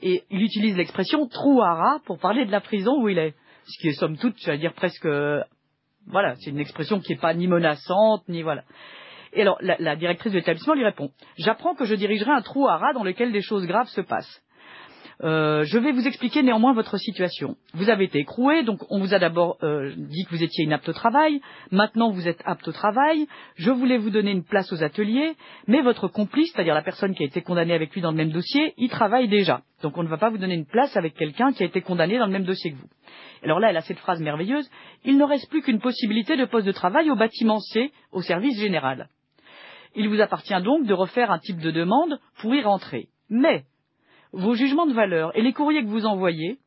Et 0.00 0.22
il 0.30 0.40
utilise 0.40 0.76
l'expression 0.76 1.26
trou 1.26 1.60
à 1.62 1.74
rat 1.74 1.98
pour 2.06 2.20
parler 2.20 2.46
de 2.46 2.52
la 2.52 2.60
prison 2.60 3.02
où 3.02 3.08
il 3.08 3.18
est, 3.18 3.34
ce 3.66 3.80
qui 3.80 3.88
est 3.88 3.92
somme 3.94 4.16
toute, 4.16 4.36
j'allais 4.38 4.58
dire 4.58 4.74
presque 4.74 5.04
euh, 5.04 5.42
voilà, 6.06 6.36
c'est 6.36 6.50
une 6.50 6.60
expression 6.60 7.00
qui 7.00 7.12
n'est 7.12 7.18
pas 7.18 7.34
ni 7.34 7.48
menaçante 7.48 8.28
ni 8.28 8.42
voilà. 8.42 8.62
Et 9.32 9.42
alors, 9.42 9.58
la, 9.60 9.96
directrice 9.96 10.32
de 10.32 10.38
l'établissement 10.38 10.74
lui 10.74 10.84
répond 10.84 11.10
J'apprends 11.36 11.74
que 11.74 11.84
je 11.84 11.94
dirigerai 11.94 12.30
un 12.30 12.42
trou 12.42 12.68
à 12.68 12.76
rat 12.76 12.92
dans 12.92 13.04
lequel 13.04 13.32
des 13.32 13.42
choses 13.42 13.66
graves 13.66 13.88
se 13.88 14.00
passent. 14.00 14.42
Euh, 15.24 15.64
je 15.64 15.78
vais 15.78 15.90
vous 15.90 16.06
expliquer 16.06 16.42
néanmoins 16.42 16.72
votre 16.72 16.96
situation. 16.96 17.56
Vous 17.74 17.90
avez 17.90 18.04
été 18.04 18.20
écroué, 18.20 18.62
donc 18.62 18.80
on 18.88 19.00
vous 19.00 19.14
a 19.14 19.18
d'abord 19.18 19.58
euh, 19.62 19.92
dit 19.96 20.24
que 20.24 20.30
vous 20.30 20.44
étiez 20.44 20.64
inapte 20.64 20.88
au 20.88 20.92
travail. 20.92 21.40
Maintenant, 21.72 22.10
vous 22.10 22.28
êtes 22.28 22.40
apte 22.44 22.68
au 22.68 22.72
travail. 22.72 23.26
Je 23.56 23.70
voulais 23.70 23.98
vous 23.98 24.10
donner 24.10 24.30
une 24.30 24.44
place 24.44 24.72
aux 24.72 24.82
ateliers, 24.84 25.34
mais 25.66 25.82
votre 25.82 26.06
complice, 26.06 26.52
c'est-à-dire 26.52 26.74
la 26.74 26.82
personne 26.82 27.14
qui 27.14 27.24
a 27.24 27.26
été 27.26 27.42
condamnée 27.42 27.74
avec 27.74 27.92
lui 27.94 28.00
dans 28.00 28.12
le 28.12 28.16
même 28.16 28.30
dossier, 28.30 28.74
y 28.76 28.88
travaille 28.88 29.28
déjà. 29.28 29.62
Donc 29.82 29.98
on 29.98 30.04
ne 30.04 30.08
va 30.08 30.18
pas 30.18 30.30
vous 30.30 30.38
donner 30.38 30.54
une 30.54 30.66
place 30.66 30.96
avec 30.96 31.14
quelqu'un 31.14 31.52
qui 31.52 31.64
a 31.64 31.66
été 31.66 31.80
condamné 31.80 32.18
dans 32.18 32.26
le 32.26 32.32
même 32.32 32.44
dossier 32.44 32.72
que 32.72 32.76
vous. 32.76 32.88
Alors 33.42 33.58
là, 33.58 33.70
elle 33.70 33.76
a 33.76 33.82
cette 33.82 33.98
phrase 33.98 34.20
merveilleuse 34.20 34.68
Il 35.04 35.18
ne 35.18 35.24
reste 35.24 35.50
plus 35.50 35.62
qu'une 35.62 35.80
possibilité 35.80 36.36
de 36.36 36.44
poste 36.44 36.66
de 36.66 36.72
travail 36.72 37.10
au 37.10 37.16
bâtimentier, 37.16 37.92
au 38.12 38.22
service 38.22 38.58
général. 38.60 39.08
Il 39.94 40.08
vous 40.08 40.20
appartient 40.20 40.60
donc 40.62 40.86
de 40.86 40.94
refaire 40.94 41.30
un 41.30 41.38
type 41.38 41.58
de 41.58 41.70
demande 41.70 42.18
pour 42.40 42.54
y 42.54 42.62
rentrer. 42.62 43.08
Mais 43.30 43.64
vos 44.32 44.54
jugements 44.54 44.86
de 44.86 44.92
valeur 44.92 45.36
et 45.36 45.42
les 45.42 45.52
courriers 45.52 45.82
que 45.82 45.88
vous 45.88 46.06
envoyez 46.06 46.58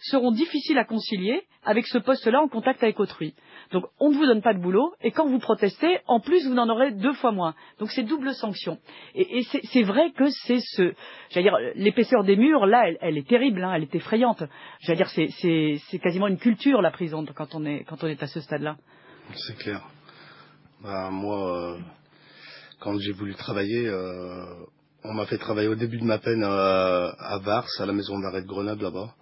seront 0.00 0.32
difficiles 0.32 0.78
à 0.78 0.84
concilier 0.84 1.44
avec 1.64 1.86
ce 1.86 1.98
poste-là 1.98 2.40
en 2.42 2.48
contact 2.48 2.82
avec 2.82 3.00
autrui. 3.00 3.34
Donc 3.72 3.84
on 3.98 4.10
ne 4.10 4.16
vous 4.16 4.26
donne 4.26 4.42
pas 4.42 4.52
de 4.52 4.60
boulot 4.60 4.92
et 5.00 5.10
quand 5.10 5.26
vous 5.26 5.38
protestez, 5.38 6.00
en 6.06 6.20
plus 6.20 6.46
vous 6.46 6.56
en 6.56 6.68
aurez 6.68 6.90
deux 6.92 7.14
fois 7.14 7.32
moins. 7.32 7.54
Donc 7.78 7.90
c'est 7.90 8.02
double 8.02 8.34
sanction. 8.34 8.78
Et, 9.14 9.42
c'est 9.42 9.82
vrai 9.82 10.10
que 10.10 10.28
c'est 10.28 10.60
ce, 10.60 10.92
j'allais 11.30 11.48
dire, 11.48 11.58
l'épaisseur 11.74 12.24
des 12.24 12.36
murs 12.36 12.66
là, 12.66 12.84
elle, 13.00 13.16
est 13.16 13.26
terrible, 13.26 13.64
hein, 13.64 13.72
elle 13.74 13.84
est 13.84 13.94
effrayante. 13.94 14.42
J'allais 14.80 14.98
dire, 14.98 15.08
c'est 15.08 15.98
quasiment 16.02 16.28
une 16.28 16.38
culture 16.38 16.82
la 16.82 16.90
prison 16.90 17.24
quand 17.34 17.54
on 17.54 17.64
est 17.64 17.84
quand 17.84 18.04
on 18.04 18.08
est 18.08 18.22
à 18.22 18.26
ce 18.26 18.40
stade-là. 18.40 18.76
C'est 19.34 19.56
clair. 19.56 19.80
Bah, 20.82 21.08
moi, 21.10 21.76
euh, 21.76 21.78
quand 22.84 22.98
j'ai 22.98 23.12
voulu 23.12 23.34
travailler, 23.34 23.88
euh, 23.88 24.44
on 25.04 25.14
m'a 25.14 25.24
fait 25.24 25.38
travailler 25.38 25.68
au 25.68 25.74
début 25.74 25.96
de 25.96 26.04
ma 26.04 26.18
peine 26.18 26.44
euh, 26.44 27.10
à 27.18 27.38
Vars, 27.38 27.66
à 27.78 27.86
la 27.86 27.94
maison 27.94 28.18
d'arrêt 28.18 28.42
de 28.42 28.46
Grenoble 28.46 28.82
là-bas. 28.82 29.14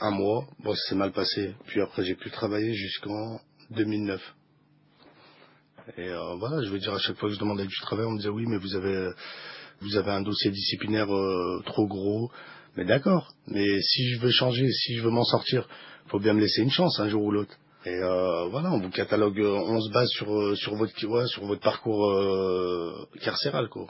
Un 0.00 0.10
mois. 0.10 0.44
Bon, 0.64 0.74
c'est 0.74 0.96
mal 0.96 1.12
passé. 1.12 1.54
Puis 1.66 1.80
après, 1.80 2.04
j'ai 2.04 2.16
pu 2.16 2.28
travailler 2.30 2.74
jusqu'en 2.74 3.40
2009. 3.70 4.20
Et 5.96 6.08
euh, 6.08 6.34
voilà, 6.40 6.62
je 6.64 6.70
veux 6.70 6.78
dire, 6.78 6.92
à 6.92 6.98
chaque 6.98 7.16
fois 7.16 7.28
que 7.28 7.36
je 7.36 7.40
demandais 7.40 7.66
du 7.66 7.80
travail, 7.82 8.04
on 8.04 8.10
me 8.10 8.18
disait 8.18 8.28
oui, 8.30 8.44
mais 8.48 8.58
vous 8.58 8.74
avez, 8.74 9.10
vous 9.80 9.96
avez 9.96 10.10
un 10.10 10.22
dossier 10.22 10.50
disciplinaire 10.50 11.06
trop 11.66 11.86
gros. 11.86 12.32
Mais 12.76 12.84
d'accord. 12.84 13.32
Mais 13.46 13.80
si 13.80 14.08
je 14.10 14.20
veux 14.20 14.30
changer, 14.30 14.68
si 14.70 14.96
je 14.96 15.02
veux 15.04 15.10
m'en 15.10 15.24
sortir, 15.24 15.68
faut 16.08 16.18
bien 16.18 16.34
me 16.34 16.40
laisser 16.40 16.62
une 16.62 16.70
chance 16.70 16.98
un 16.98 17.08
jour 17.08 17.22
ou 17.22 17.30
l'autre. 17.30 17.54
Et 17.86 17.90
euh, 17.94 18.48
voilà, 18.50 18.72
on 18.72 18.80
vous 18.80 18.90
catalogue, 18.90 19.40
euh, 19.40 19.52
on 19.52 19.80
se 19.80 19.92
base 19.92 20.08
sur 20.10 20.32
euh, 20.32 20.54
sur 20.56 20.74
votre 20.76 20.92
ouais, 21.06 21.26
sur 21.28 21.46
votre 21.46 21.62
parcours 21.62 22.10
euh, 22.10 23.06
carcéral 23.22 23.68
quoi. 23.68 23.86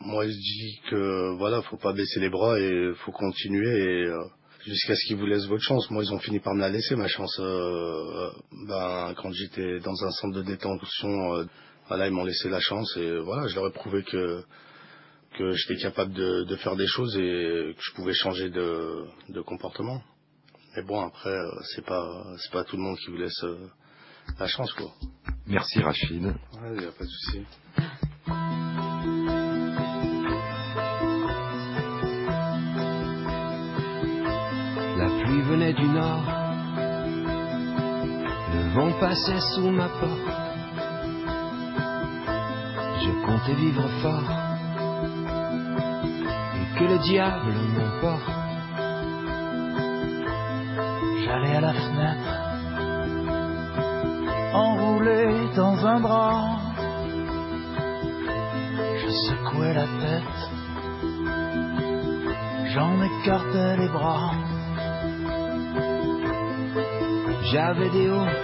Moi, 0.00 0.26
je 0.26 0.32
dis 0.32 0.80
que 0.90 1.36
voilà, 1.38 1.62
faut 1.62 1.76
pas 1.76 1.92
baisser 1.92 2.20
les 2.20 2.30
bras 2.30 2.58
et 2.58 2.92
faut 3.04 3.12
continuer 3.12 3.68
et 3.68 4.04
euh, 4.04 4.18
jusqu'à 4.66 4.94
ce 4.94 5.06
qu'ils 5.06 5.16
vous 5.16 5.26
laissent 5.26 5.46
votre 5.46 5.62
chance. 5.62 5.90
Moi, 5.90 6.04
ils 6.04 6.12
ont 6.12 6.18
fini 6.18 6.40
par 6.40 6.54
me 6.54 6.60
la 6.60 6.68
laisser 6.70 6.96
ma 6.96 7.08
chance. 7.08 7.36
Euh, 7.40 8.30
ben 8.68 9.14
quand 9.16 9.32
j'étais 9.32 9.80
dans 9.80 10.04
un 10.04 10.10
centre 10.12 10.36
de 10.36 10.42
détention, 10.42 11.46
voilà, 11.88 12.06
ils 12.06 12.12
m'ont 12.12 12.24
laissé 12.24 12.48
la 12.50 12.60
chance 12.60 12.96
et 12.98 13.18
voilà, 13.20 13.48
je 13.48 13.54
leur 13.56 13.66
ai 13.68 13.72
prouvé 13.72 14.02
que 14.04 14.42
que 15.38 15.52
j'étais 15.52 15.80
capable 15.80 16.12
de, 16.12 16.44
de 16.44 16.56
faire 16.56 16.76
des 16.76 16.86
choses 16.86 17.16
et 17.16 17.74
que 17.76 17.82
je 17.82 17.94
pouvais 17.94 18.14
changer 18.14 18.50
de, 18.50 19.04
de 19.30 19.40
comportement. 19.40 20.02
Mais 20.76 20.82
bon, 20.82 21.00
après, 21.06 21.30
euh, 21.30 21.50
c'est 21.74 21.84
pas 21.84 22.24
c'est 22.38 22.52
pas 22.52 22.64
tout 22.64 22.76
le 22.76 22.82
monde 22.82 22.96
qui 22.98 23.10
vous 23.10 23.16
laisse 23.16 23.42
euh, 23.44 23.68
la 24.38 24.46
chance 24.46 24.72
quoi. 24.74 24.92
Merci 25.46 25.80
Rachid. 25.80 26.24
Ouais, 26.24 26.82
y 26.82 26.86
a 26.86 26.92
pas 26.92 27.04
de 27.04 27.10
souci. 27.10 27.44
La 34.96 35.08
pluie 35.22 35.42
venait 35.42 35.72
du 35.72 35.86
nord, 35.88 36.22
le 38.52 38.74
vent 38.74 38.92
passait 39.00 39.40
sous 39.54 39.70
ma 39.70 39.88
porte. 39.88 40.36
Je 43.02 43.26
comptais 43.26 43.54
vivre 43.54 43.88
fort 44.02 44.30
et 46.54 46.78
que 46.78 46.84
le 46.84 46.98
diable 46.98 47.52
m'emporte. 47.76 48.39
J'allais 51.30 51.54
à 51.54 51.60
la 51.60 51.72
fenêtre, 51.72 52.32
enroulé 54.52 55.26
dans 55.54 55.86
un 55.86 56.00
drap. 56.00 56.58
Je 59.00 59.10
secouais 59.28 59.72
la 59.72 59.86
tête, 60.02 60.38
j'en 62.74 63.00
écartais 63.00 63.76
les 63.76 63.88
bras. 63.90 64.32
J'avais 67.52 67.90
des 67.90 68.10
hauts, 68.10 68.34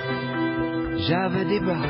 j'avais 1.08 1.44
des 1.44 1.58
bas, 1.58 1.88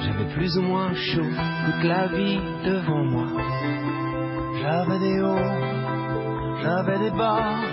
j'avais 0.00 0.32
plus 0.32 0.56
ou 0.56 0.62
moins 0.62 0.94
chaud 0.94 1.32
toute 1.66 1.84
la 1.84 2.06
vie 2.06 2.40
devant 2.64 3.04
moi. 3.04 3.26
J'avais 4.62 4.98
des 5.00 5.20
hauts, 5.20 6.62
j'avais 6.62 6.98
des 6.98 7.10
bas. 7.10 7.69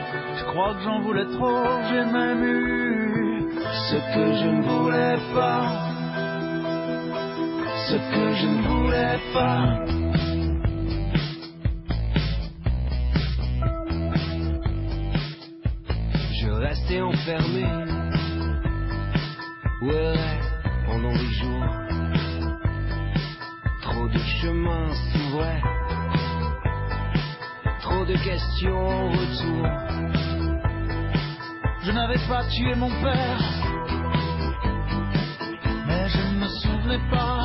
Crois 0.57 0.73
que 0.73 0.81
j'en 0.81 1.01
voulais 1.01 1.25
trop, 1.37 1.65
j'ai 1.87 2.03
même 2.11 2.43
eu 2.43 3.45
Ce 3.89 3.95
que 3.95 4.33
je 4.39 4.47
ne 4.47 4.61
voulais 4.63 5.17
pas, 5.35 5.61
ce 7.87 7.93
que 7.93 8.33
je 8.39 8.47
ne 8.47 8.61
voulais 8.67 9.19
pas. 9.35 9.85
Je 16.41 16.49
restais 16.49 17.01
enfermé, 17.01 17.86
pas 32.27 32.43
tué 32.49 32.75
mon 32.75 32.89
père, 32.89 33.39
mais 35.87 36.09
je 36.09 36.21
ne 36.27 36.39
me 36.41 36.47
souvenais 36.61 36.99
pas 37.09 37.39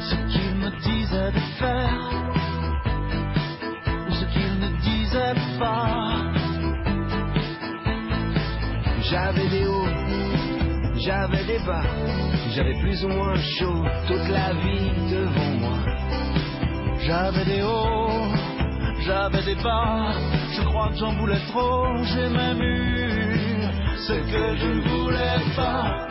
ce 0.00 0.14
qu'il 0.30 0.54
me 0.56 0.70
disait 0.80 1.32
de 1.32 1.40
faire 1.58 2.10
ou 4.08 4.12
ce 4.12 4.24
qu'il 4.32 4.58
ne 4.60 4.68
disait 4.80 5.34
pas. 5.58 6.22
J'avais 9.10 9.48
des 9.48 9.66
hauts, 9.66 9.88
j'avais 10.96 11.44
des 11.44 11.58
bas, 11.66 11.84
j'avais 12.54 12.78
plus 12.80 13.04
ou 13.04 13.08
moins 13.08 13.36
chaud 13.58 13.84
toute 14.06 14.28
la 14.28 14.54
vie 14.54 14.90
devant 15.10 15.52
moi. 15.60 15.78
J'avais 17.00 17.44
des 17.44 17.62
hauts, 17.62 18.32
j'avais 19.08 19.42
des 19.42 19.54
bas. 19.62 20.12
Je 20.52 20.62
crois 20.68 20.88
que 20.90 20.96
j'en 20.96 21.14
voulais 21.14 21.40
trop, 21.48 21.86
j'ai 22.04 22.28
même 22.28 22.60
eu 22.60 23.62
ce 24.06 24.12
que 24.32 24.44
je 24.60 24.68
ne 24.76 24.82
voulais 24.88 25.40
pas. 25.56 26.08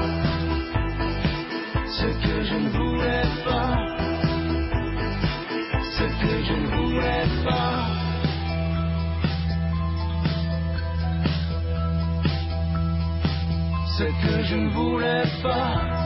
Ce 1.99 2.07
que 2.23 2.35
je 2.49 2.55
ne 2.63 2.69
voulais 2.69 3.27
pas, 3.45 3.71
ce 5.95 6.05
que 6.21 6.33
je 6.47 6.53
ne 6.61 6.67
voulais 6.77 7.25
pas. 7.45 7.73
Ce 13.97 14.03
que 14.03 14.43
je 14.43 14.55
ne 14.55 14.69
voulais 14.69 15.23
pas. 15.43 15.96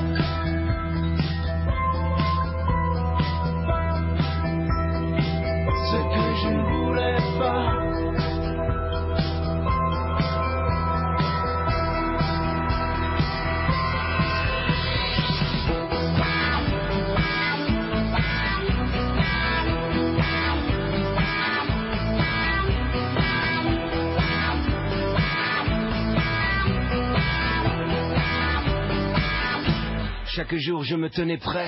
Chaque 30.33 30.55
jour 30.55 30.83
je 30.83 30.95
me 30.95 31.09
tenais 31.09 31.37
prêt. 31.37 31.67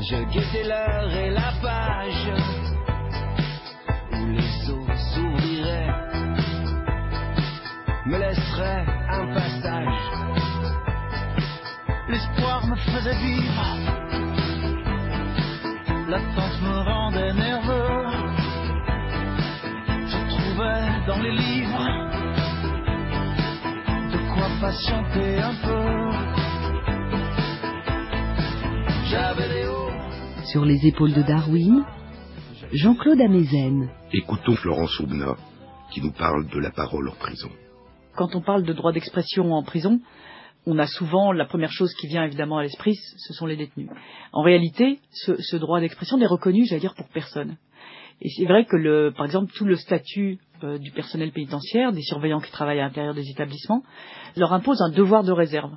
Je 0.00 0.16
guettais 0.32 0.64
l'heure 0.64 1.14
et 1.14 1.30
la 1.30 1.52
page 1.62 2.49
me 12.70 12.76
faisait 12.76 13.18
vivre, 13.18 13.64
l'attente 16.08 16.62
me 16.62 16.76
rendait 16.88 17.32
nerveux. 17.34 18.06
Je 20.06 20.18
trouvais 20.28 21.06
dans 21.08 21.20
les 21.20 21.32
livres 21.32 21.86
de 24.12 24.18
quoi 24.32 24.48
patienter 24.60 25.38
un 25.40 25.54
peu. 25.66 25.84
J'avais 29.10 29.48
des 29.48 29.66
hauts. 29.66 30.44
Sur 30.44 30.64
les 30.64 30.86
épaules 30.86 31.12
de 31.12 31.22
Darwin, 31.22 31.84
Jean-Claude 32.72 33.20
Amezen. 33.20 33.90
Écoutons 34.12 34.54
Florence 34.54 34.96
Oubna 35.00 35.34
qui 35.90 36.00
nous 36.02 36.12
parle 36.12 36.46
de 36.46 36.60
la 36.60 36.70
parole 36.70 37.08
en 37.08 37.16
prison. 37.16 37.50
Quand 38.14 38.36
on 38.36 38.42
parle 38.42 38.62
de 38.62 38.72
droit 38.72 38.92
d'expression 38.92 39.52
en 39.54 39.64
prison, 39.64 39.98
on 40.66 40.78
a 40.78 40.86
souvent 40.86 41.32
la 41.32 41.44
première 41.44 41.72
chose 41.72 41.92
qui 41.94 42.06
vient 42.06 42.24
évidemment 42.24 42.58
à 42.58 42.62
l'esprit, 42.62 42.94
ce 42.94 43.32
sont 43.32 43.46
les 43.46 43.56
détenus. 43.56 43.88
En 44.32 44.42
réalité, 44.42 45.00
ce, 45.10 45.40
ce 45.40 45.56
droit 45.56 45.80
d'expression 45.80 46.18
n'est 46.18 46.26
reconnu, 46.26 46.66
j'allais 46.66 46.80
dire, 46.80 46.94
pour 46.94 47.08
personne. 47.08 47.56
Et 48.22 48.28
c'est 48.28 48.44
vrai 48.44 48.66
que, 48.66 48.76
le, 48.76 49.12
par 49.16 49.24
exemple, 49.24 49.52
tout 49.54 49.64
le 49.64 49.76
statut 49.76 50.38
euh, 50.62 50.78
du 50.78 50.90
personnel 50.90 51.32
pénitentiaire, 51.32 51.92
des 51.92 52.02
surveillants 52.02 52.40
qui 52.40 52.52
travaillent 52.52 52.80
à 52.80 52.84
l'intérieur 52.84 53.14
des 53.14 53.30
établissements, 53.30 53.82
leur 54.36 54.52
impose 54.52 54.82
un 54.82 54.90
devoir 54.90 55.24
de 55.24 55.32
réserve. 55.32 55.72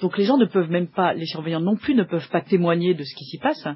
Donc 0.00 0.18
les 0.18 0.24
gens 0.24 0.36
ne 0.36 0.44
peuvent 0.44 0.70
même 0.70 0.88
pas, 0.88 1.14
les 1.14 1.26
surveillants 1.26 1.60
non 1.60 1.76
plus 1.76 1.94
ne 1.94 2.04
peuvent 2.04 2.28
pas 2.28 2.42
témoigner 2.42 2.94
de 2.94 3.02
ce 3.02 3.14
qui 3.16 3.24
s'y 3.24 3.38
passe. 3.38 3.66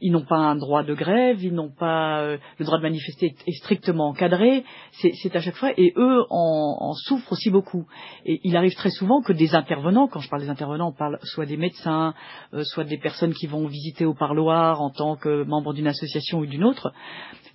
Ils 0.00 0.12
n'ont 0.12 0.24
pas 0.24 0.36
un 0.36 0.56
droit 0.56 0.82
de 0.82 0.94
grève, 0.94 1.42
ils 1.42 1.54
n'ont 1.54 1.70
pas 1.70 2.20
euh, 2.20 2.38
le 2.58 2.64
droit 2.64 2.78
de 2.78 2.82
manifester 2.82 3.34
est, 3.46 3.52
strictement 3.52 4.08
encadré. 4.08 4.64
C'est 4.92 5.36
à 5.36 5.40
chaque 5.40 5.56
fois 5.56 5.72
et 5.76 5.92
eux 5.96 6.24
en, 6.30 6.76
en 6.80 6.92
souffrent 6.94 7.32
aussi 7.32 7.50
beaucoup. 7.50 7.86
Il 8.24 8.56
arrive 8.56 8.74
très 8.74 8.90
souvent 8.90 9.22
que 9.22 9.32
des 9.32 9.54
intervenants, 9.54 10.08
quand 10.08 10.20
je 10.20 10.28
parle 10.28 10.42
des 10.42 10.50
intervenants, 10.50 10.88
on 10.88 10.96
parle 10.96 11.18
soit 11.22 11.46
des 11.46 11.56
médecins, 11.56 12.14
euh, 12.52 12.62
soit 12.64 12.84
des 12.84 12.98
personnes 12.98 13.34
qui 13.34 13.46
vont 13.46 13.66
visiter 13.66 14.04
au 14.04 14.14
parloir 14.14 14.80
en 14.80 14.90
tant 14.90 15.16
que 15.16 15.44
membres 15.44 15.74
d'une 15.74 15.86
association 15.86 16.38
ou 16.38 16.46
d'une 16.46 16.64
autre, 16.64 16.92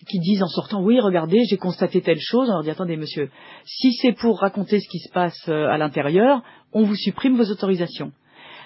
qui 0.07 0.19
disent 0.19 0.43
en 0.43 0.47
sortant 0.47 0.81
oui 0.81 0.99
regardez 0.99 1.43
j'ai 1.49 1.57
constaté 1.57 2.01
telle 2.01 2.19
chose. 2.19 2.49
On 2.49 2.53
leur 2.53 2.63
dit 2.63 2.69
attendez 2.69 2.97
monsieur, 2.97 3.29
si 3.65 3.93
c'est 3.93 4.13
pour 4.13 4.39
raconter 4.39 4.79
ce 4.79 4.89
qui 4.89 4.99
se 4.99 5.11
passe 5.11 5.47
euh, 5.49 5.67
à 5.67 5.77
l'intérieur, 5.77 6.41
on 6.73 6.83
vous 6.83 6.95
supprime 6.95 7.35
vos 7.35 7.51
autorisations. 7.51 8.11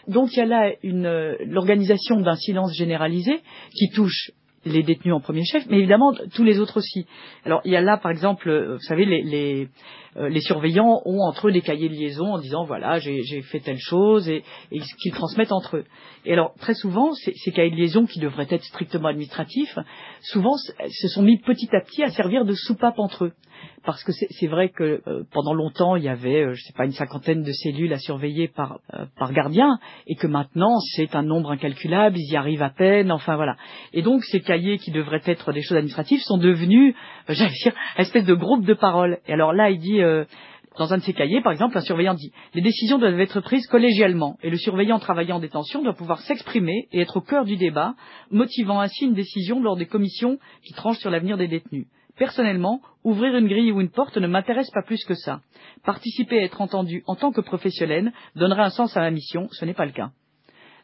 Donc 0.08 0.34
il 0.34 0.40
y 0.40 0.42
a 0.42 0.46
là 0.46 0.72
une, 0.84 1.38
l'organisation 1.46 2.20
d'un 2.20 2.36
silence 2.36 2.76
généralisé 2.76 3.42
qui 3.72 3.90
touche 3.90 4.32
les 4.66 4.84
détenus 4.84 5.14
en 5.14 5.20
premier 5.20 5.44
chef, 5.44 5.66
mais 5.70 5.78
évidemment 5.78 6.14
tous 6.34 6.44
les 6.44 6.60
autres 6.60 6.78
aussi. 6.78 7.06
Alors 7.46 7.62
il 7.66 7.72
y 7.72 7.76
a 7.76 7.82
là 7.82 7.98
par 7.98 8.12
exemple, 8.12 8.50
euh, 8.50 8.76
vous 8.76 8.84
savez, 8.84 9.06
les, 9.06 9.22
les, 9.22 9.68
euh, 10.16 10.30
les 10.30 10.40
surveillants 10.40 11.02
ont 11.06 11.20
entre 11.22 11.50
eux 11.50 11.52
des 11.52 11.62
cahiers 11.62 11.90
de 11.90 11.94
liaison 11.94 12.34
en 12.34 12.40
disant 12.40 12.64
voilà 12.64 13.00
j'ai 13.00 13.24
j'ai 13.24 13.42
fait 13.42 13.60
telle 13.60 13.80
chose 13.80 14.30
et, 14.30 14.44
qu'ils 14.72 15.12
transmettent 15.12 15.52
entre 15.52 15.78
eux. 15.78 15.86
Et 16.26 16.34
alors 16.34 16.54
très 16.60 16.76
souvent 16.76 17.14
ces, 17.14 17.34
ces 17.36 17.52
cahiers 17.52 17.72
de 17.72 17.76
liaison 17.76 18.06
qui 18.06 18.20
devraient 18.20 18.48
être 18.50 18.64
strictement 18.64 19.10
administratifs, 19.10 19.78
souvent 20.22 20.56
se 20.56 21.08
sont 21.10 21.24
mis 21.24 21.40
petit 21.40 21.70
à 21.76 21.82
petit 21.82 22.04
à 22.04 22.10
servir 22.12 22.46
de 22.46 22.54
soupape 22.54 23.00
entre 23.00 23.26
eux. 23.26 23.34
Parce 23.86 24.04
que 24.04 24.12
c'est 24.12 24.48
vrai 24.48 24.70
que 24.70 25.02
euh, 25.08 25.24
pendant 25.32 25.54
longtemps 25.54 25.96
il 25.96 26.04
y 26.04 26.10
avait, 26.10 26.44
euh, 26.44 26.54
je 26.54 26.64
sais 26.64 26.74
pas, 26.74 26.86
une 26.86 26.92
cinquantaine 26.92 27.44
de 27.44 27.52
cellules 27.52 27.92
à 27.94 27.98
surveiller 27.98 28.48
par 28.48 28.80
euh, 28.94 29.06
par 29.18 29.34
gardien, 29.34 29.78
et 30.08 30.16
que 30.16 30.28
maintenant 30.28 30.80
c'est 30.96 31.16
un 31.16 31.24
nombre 31.24 31.52
incalculable, 31.52 32.18
ils 32.18 32.32
y 32.32 32.38
arrivent 32.38 32.64
à 32.64 32.70
peine, 32.70 33.12
enfin 33.12 33.36
voilà. 33.36 33.56
Et 33.94 34.02
donc 34.02 34.24
ces 34.24 34.42
cahiers 34.42 34.78
qui 34.78 34.92
devraient 34.92 35.22
être 35.26 35.52
des 35.52 35.62
choses 35.62 35.78
administratives 35.78 36.22
sont 36.22 36.38
devenus, 36.38 36.96
euh, 37.30 37.34
j'allais 37.34 37.52
dire, 37.64 37.74
espèce 37.98 38.26
de 38.26 38.34
groupe 38.34 38.66
de 38.66 38.74
parole. 38.74 39.20
Et 39.28 39.34
alors 39.34 39.54
là 39.54 39.70
il 39.70 39.80
dit 39.80 40.02
euh, 40.02 40.26
dans 40.78 40.92
un 40.94 40.98
de 40.98 41.04
ces 41.04 41.14
cahiers, 41.14 41.42
par 41.42 41.52
exemple, 41.52 41.78
un 41.78 41.82
surveillant 41.82 42.14
dit 42.14 42.32
Les 42.54 42.62
décisions 42.62 42.98
doivent 42.98 43.20
être 43.20 43.42
prises 43.42 43.68
collégialement 43.68 44.38
et 44.42 44.50
le 44.50 44.58
surveillant 44.58 45.00
travaillant 45.00 45.38
en 45.38 45.40
détention 45.40 45.84
doit 45.84 45.94
pouvoir 45.94 46.20
s'exprimer 46.22 46.88
et 46.92 47.02
être 47.02 47.18
au 47.18 47.22
cœur 47.22 47.46
du 47.46 47.58
débat, 47.58 47.96
motivant 48.32 48.80
ainsi 48.80 49.06
une 49.06 49.14
décision 49.14 49.62
lors 49.62 49.76
des 49.76 49.86
commissions 49.86 50.40
qui 50.66 50.74
tranchent 50.74 51.00
sur 51.00 51.10
l'avenir 51.12 51.38
des 51.38 51.48
détenus. 51.48 51.88
Personnellement, 52.18 52.82
ouvrir 53.04 53.36
une 53.36 53.48
grille 53.48 53.72
ou 53.72 53.82
une 53.82 53.90
porte 53.90 54.18
ne 54.18 54.28
m'intéresse 54.28 54.70
pas 54.72 54.84
plus 54.84 55.04
que 55.04 55.16
ça. 55.16 55.42
Participer 55.84 56.40
à 56.40 56.44
être 56.44 56.62
entendu 56.62 57.04
en 57.08 57.16
tant 57.16 57.32
que 57.32 57.42
professionnel 57.42 58.14
donnerait 58.36 58.64
un 58.64 58.70
sens 58.70 58.96
à 58.96 59.02
ma 59.02 59.12
mission, 59.12 59.48
ce 59.52 59.66
n'est 59.66 59.74
pas 59.74 59.86
le 59.86 59.92
cas. 59.92 60.12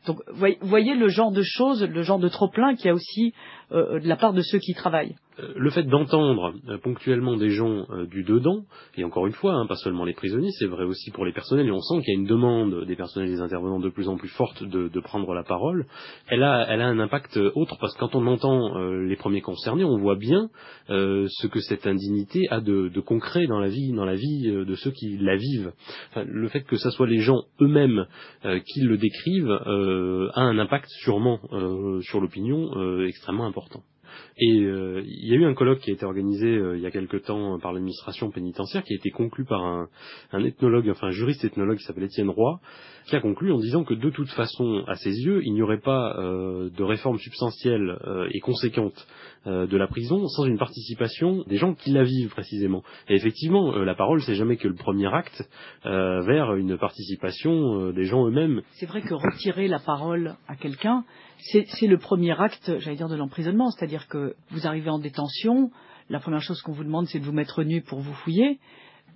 Donc, 0.05 0.21
voyez, 0.61 0.95
le 0.95 1.07
genre 1.09 1.31
de 1.31 1.43
choses, 1.43 1.83
le 1.83 2.01
genre 2.01 2.19
de 2.19 2.29
trop-plein 2.29 2.75
qu'il 2.75 2.85
y 2.85 2.89
a 2.89 2.93
aussi 2.93 3.33
de 3.71 4.07
la 4.07 4.15
part 4.15 4.33
de 4.33 4.41
ceux 4.41 4.59
qui 4.59 4.73
travaillent. 4.73 5.15
Euh, 5.39 5.53
le 5.55 5.69
fait 5.69 5.83
d'entendre 5.83 6.53
euh, 6.67 6.77
ponctuellement 6.77 7.37
des 7.37 7.49
gens 7.49 7.85
euh, 7.89 8.05
du 8.05 8.23
dedans, 8.23 8.63
et 8.97 9.03
encore 9.03 9.27
une 9.27 9.33
fois, 9.33 9.53
hein, 9.53 9.65
pas 9.67 9.75
seulement 9.75 10.05
les 10.05 10.13
prisonniers, 10.13 10.51
c'est 10.57 10.65
vrai 10.65 10.83
aussi 10.83 11.11
pour 11.11 11.25
les 11.25 11.31
personnels, 11.31 11.67
et 11.67 11.71
on 11.71 11.81
sent 11.81 12.01
qu'il 12.01 12.13
y 12.13 12.17
a 12.17 12.19
une 12.19 12.27
demande 12.27 12.85
des 12.85 12.95
personnels 12.95 13.29
et 13.29 13.33
des 13.33 13.41
intervenants 13.41 13.79
de 13.79 13.89
plus 13.89 14.09
en 14.09 14.17
plus 14.17 14.29
forte 14.29 14.63
de, 14.63 14.99
prendre 14.99 15.33
la 15.33 15.43
parole, 15.43 15.85
elle 16.27 16.43
a, 16.43 16.69
un 16.69 16.99
impact 16.99 17.37
euh, 17.37 17.51
autre, 17.55 17.77
parce 17.79 17.93
que 17.93 17.99
quand 17.99 18.15
on 18.15 18.27
entend 18.27 18.77
euh, 18.77 19.05
les 19.05 19.15
premiers 19.15 19.41
concernés, 19.41 19.85
on 19.85 19.97
voit 19.97 20.17
bien 20.17 20.49
euh, 20.89 21.25
ce 21.29 21.47
que 21.47 21.61
cette 21.61 21.87
indignité 21.87 22.47
a 22.49 22.59
de, 22.59 22.99
concret 22.99 23.47
dans 23.47 23.59
la 23.59 23.69
vie, 23.69 23.93
dans 23.93 24.05
la 24.05 24.15
vie 24.15 24.47
euh, 24.47 24.65
de 24.65 24.75
ceux 24.75 24.91
qui 24.91 25.17
la 25.17 25.37
vivent. 25.37 25.71
Le 26.15 26.47
fait 26.49 26.63
que 26.63 26.75
ce 26.75 26.89
soit 26.89 27.07
les 27.07 27.19
gens 27.19 27.43
eux-mêmes 27.61 28.05
euh, 28.45 28.59
qui 28.59 28.81
le 28.81 28.97
décrivent 28.97 29.49
euh, 29.49 30.29
a 30.33 30.41
un 30.41 30.59
impact 30.59 30.89
sûrement 31.01 31.39
euh, 31.53 32.01
sur 32.01 32.19
l'opinion 32.19 32.69
euh, 32.75 33.07
extrêmement 33.07 33.45
important. 33.45 33.58
Et 34.37 34.61
euh, 34.61 35.01
il 35.05 35.27
y 35.27 35.33
a 35.33 35.35
eu 35.35 35.45
un 35.45 35.53
colloque 35.53 35.79
qui 35.79 35.91
a 35.91 35.93
été 35.93 36.05
organisé 36.05 36.47
euh, 36.47 36.77
il 36.77 36.81
y 36.81 36.85
a 36.85 36.91
quelque 36.91 37.17
temps 37.17 37.55
euh, 37.55 37.57
par 37.59 37.73
l'administration 37.73 38.31
pénitentiaire, 38.31 38.83
qui 38.83 38.93
a 38.93 38.95
été 38.95 39.09
conclu 39.09 39.45
par 39.45 39.63
un, 39.63 39.89
ethnologue, 40.43 40.91
un 41.01 41.11
juriste 41.11 41.43
ethnologue 41.43 41.77
qui 41.77 41.83
s'appelle 41.83 42.05
Étienne 42.05 42.29
Roy, 42.29 42.59
qui 43.07 43.15
a 43.15 43.21
conclu 43.21 43.51
en 43.51 43.57
disant 43.57 43.83
que 43.83 43.93
de 43.93 44.09
toute 44.09 44.29
façon, 44.29 44.83
à 44.87 44.95
ses 44.95 45.11
yeux, 45.11 45.41
il 45.43 45.53
n'y 45.53 45.61
aurait 45.61 45.79
pas 45.79 46.15
de 46.17 46.83
réforme 46.83 47.17
substantielle 47.17 47.97
et 48.31 48.39
conséquente 48.39 49.07
euh, 49.47 49.67
de 49.67 49.77
la 49.77 49.87
prison 49.87 50.27
sans 50.27 50.45
une 50.45 50.57
participation 50.57 51.43
des 51.47 51.55
gens 51.55 51.73
qui 51.73 51.91
la 51.91 52.03
vivent 52.03 52.29
précisément. 52.29 52.83
Et 53.07 53.15
effectivement, 53.15 53.73
euh, 53.73 53.85
la 53.85 53.95
parole, 53.95 54.21
c'est 54.21 54.35
jamais 54.35 54.57
que 54.57 54.67
le 54.67 54.75
premier 54.75 55.07
acte 55.13 55.47
euh, 55.85 56.21
vers 56.21 56.55
une 56.55 56.77
participation 56.77 57.91
des 57.91 58.03
gens 58.03 58.27
eux-mêmes. 58.27 58.61
C'est 58.71 58.85
vrai 58.85 59.01
que 59.01 59.13
retirer 59.13 59.69
la 59.69 59.79
parole 59.79 60.35
à 60.47 60.55
quelqu'un, 60.55 61.05
c'est 61.37 61.87
le 61.87 61.97
premier 61.97 62.37
acte, 62.39 62.79
j'allais 62.79 62.97
dire, 62.97 63.07
de 63.07 63.15
l'emprisonnement. 63.15 63.71
C'est-à-dire 63.71 64.07
que 64.09 64.35
vous 64.51 64.67
arrivez 64.67 64.89
en 64.89 64.99
détention, 64.99 65.71
la 66.09 66.19
première 66.19 66.41
chose 66.41 66.61
qu'on 66.61 66.73
vous 66.73 66.83
demande, 66.83 67.07
c'est 67.07 67.19
de 67.19 67.25
vous 67.25 67.31
mettre 67.31 67.63
nu 67.63 67.81
pour 67.81 67.99
vous 67.99 68.13
fouiller. 68.13 68.59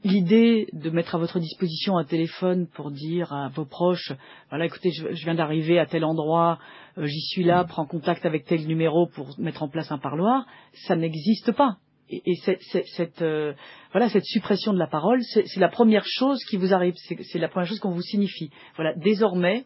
L'idée 0.04 0.68
de 0.74 0.90
mettre 0.90 1.16
à 1.16 1.18
votre 1.18 1.40
disposition 1.40 1.98
un 1.98 2.04
téléphone 2.04 2.68
pour 2.68 2.92
dire 2.92 3.32
à 3.32 3.48
vos 3.48 3.64
proches, 3.64 4.12
voilà, 4.50 4.66
écoutez, 4.66 4.92
je, 4.92 5.08
viens 5.24 5.36
d'arriver 5.36 5.80
à 5.80 5.86
tel 5.86 6.04
endroit, 6.04 6.60
euh, 6.98 7.06
j'y 7.06 7.22
suis 7.22 7.44
là, 7.46 7.64
prends 7.64 7.86
contact 7.86 8.26
avec 8.26 8.44
tel 8.44 8.68
numéro 8.68 9.08
pour 9.08 9.30
mettre 9.40 9.64
en 9.64 9.70
place 9.70 9.94
un 9.94 10.00
parloir, 10.00 10.46
ça 10.74 10.98
n'existe 10.98 11.54
pas. 11.54 11.78
Et, 12.10 12.36
cette, 12.36 13.22
euh, 13.22 13.54
voilà, 13.94 14.10
cette 14.10 14.26
suppression 14.26 14.74
de 14.74 14.78
la 14.78 14.88
parole, 14.88 15.22
c'est 15.24 15.60
la 15.60 15.70
première 15.70 16.06
chose 16.06 16.44
qui 16.50 16.58
vous 16.58 16.74
arrive, 16.74 16.96
c'est 16.98 17.40
la 17.40 17.48
première 17.48 17.70
chose 17.70 17.80
qu'on 17.80 17.92
vous 17.92 18.02
signifie. 18.02 18.50
Voilà, 18.76 18.94
désormais, 18.96 19.64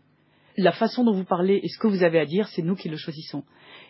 la 0.56 0.72
façon 0.72 1.04
dont 1.04 1.14
vous 1.14 1.26
parlez 1.26 1.60
et 1.64 1.68
ce 1.68 1.80
que 1.80 1.88
vous 1.88 2.04
avez 2.04 2.20
à 2.20 2.26
dire, 2.26 2.48
c'est 2.50 2.62
nous 2.62 2.76
qui 2.76 2.90
le 2.90 2.98
choisissons. 2.98 3.44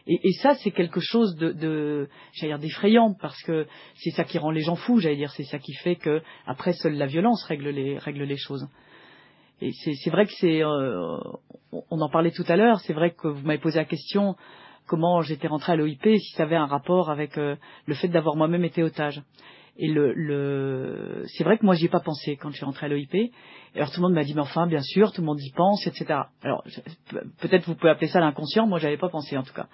Et, 0.09 0.31
ça, 0.41 0.55
c'est 0.55 0.71
quelque 0.71 1.01
chose 1.01 1.35
de, 1.35 2.07
j'allais 2.33 2.53
dire, 2.53 2.59
d'effrayant 2.59 3.13
parce 3.13 3.41
que 3.43 3.67
c'est 3.95 4.11
ça 4.11 4.23
qui 4.23 4.37
rend 4.37 4.51
les 4.51 4.61
gens 4.61 4.75
fous, 4.75 4.99
j'allais 4.99 5.17
dire, 5.17 5.31
c'est 5.31 5.43
ça 5.43 5.59
qui 5.59 5.73
fait 5.73 5.97
que 5.97 6.21
après 6.45 6.71
seule 6.73 6.95
la 6.95 7.07
violence 7.07 7.43
règle 7.43 7.69
les 7.69 7.99
les 8.05 8.37
choses. 8.37 8.67
Et 9.59 9.71
c'est 9.71 10.09
vrai 10.09 10.25
que 10.25 10.31
c'est, 10.39 10.63
euh, 10.63 11.17
on 11.71 11.99
en 11.99 12.09
parlait 12.09 12.31
tout 12.31 12.45
à 12.47 12.55
l'heure, 12.55 12.79
c'est 12.81 12.93
vrai 12.93 13.11
que 13.11 13.27
vous 13.27 13.45
m'avez 13.45 13.59
posé 13.59 13.79
la 13.79 13.85
question 13.85 14.35
comment 14.87 15.21
j'étais 15.21 15.47
rentré 15.47 15.73
à 15.73 15.75
l'OIP, 15.75 16.03
si 16.03 16.33
ça 16.35 16.43
avait 16.43 16.55
un 16.55 16.65
rapport 16.65 17.09
avec 17.09 17.37
euh, 17.37 17.55
le 17.85 17.95
fait 17.95 18.07
d'avoir 18.07 18.35
moi-même 18.35 18.63
été 18.63 18.83
otage. 18.83 19.21
Et 19.79 19.87
le, 19.87 20.11
le... 20.13 21.23
c'est 21.27 21.43
vrai 21.43 21.57
que 21.57 21.65
moi 21.65 21.75
j'y 21.75 21.85
ai 21.85 21.89
pas 21.89 21.99
pensé 21.99 22.35
quand 22.35 22.49
je 22.49 22.55
suis 22.55 22.65
rentré 22.65 22.87
à 22.87 22.89
l'OIP. 22.89 23.31
Alors 23.75 23.91
tout 23.91 24.01
le 24.01 24.07
monde 24.07 24.15
m'a 24.15 24.23
dit 24.23 24.33
mais 24.33 24.41
enfin 24.41 24.65
bien 24.65 24.81
sûr 24.81 25.11
tout 25.11 25.21
le 25.21 25.27
monde 25.27 25.39
y 25.39 25.51
pense 25.51 25.85
etc. 25.85 26.21
Alors 26.41 26.63
peut-être 27.39 27.65
vous 27.67 27.75
pouvez 27.75 27.91
appeler 27.91 28.07
ça 28.07 28.19
l'inconscient, 28.19 28.65
moi 28.65 28.79
j'avais 28.79 28.97
pas 28.97 29.09
pensé 29.09 29.37
en 29.37 29.43
tout 29.43 29.53
cas. 29.53 29.67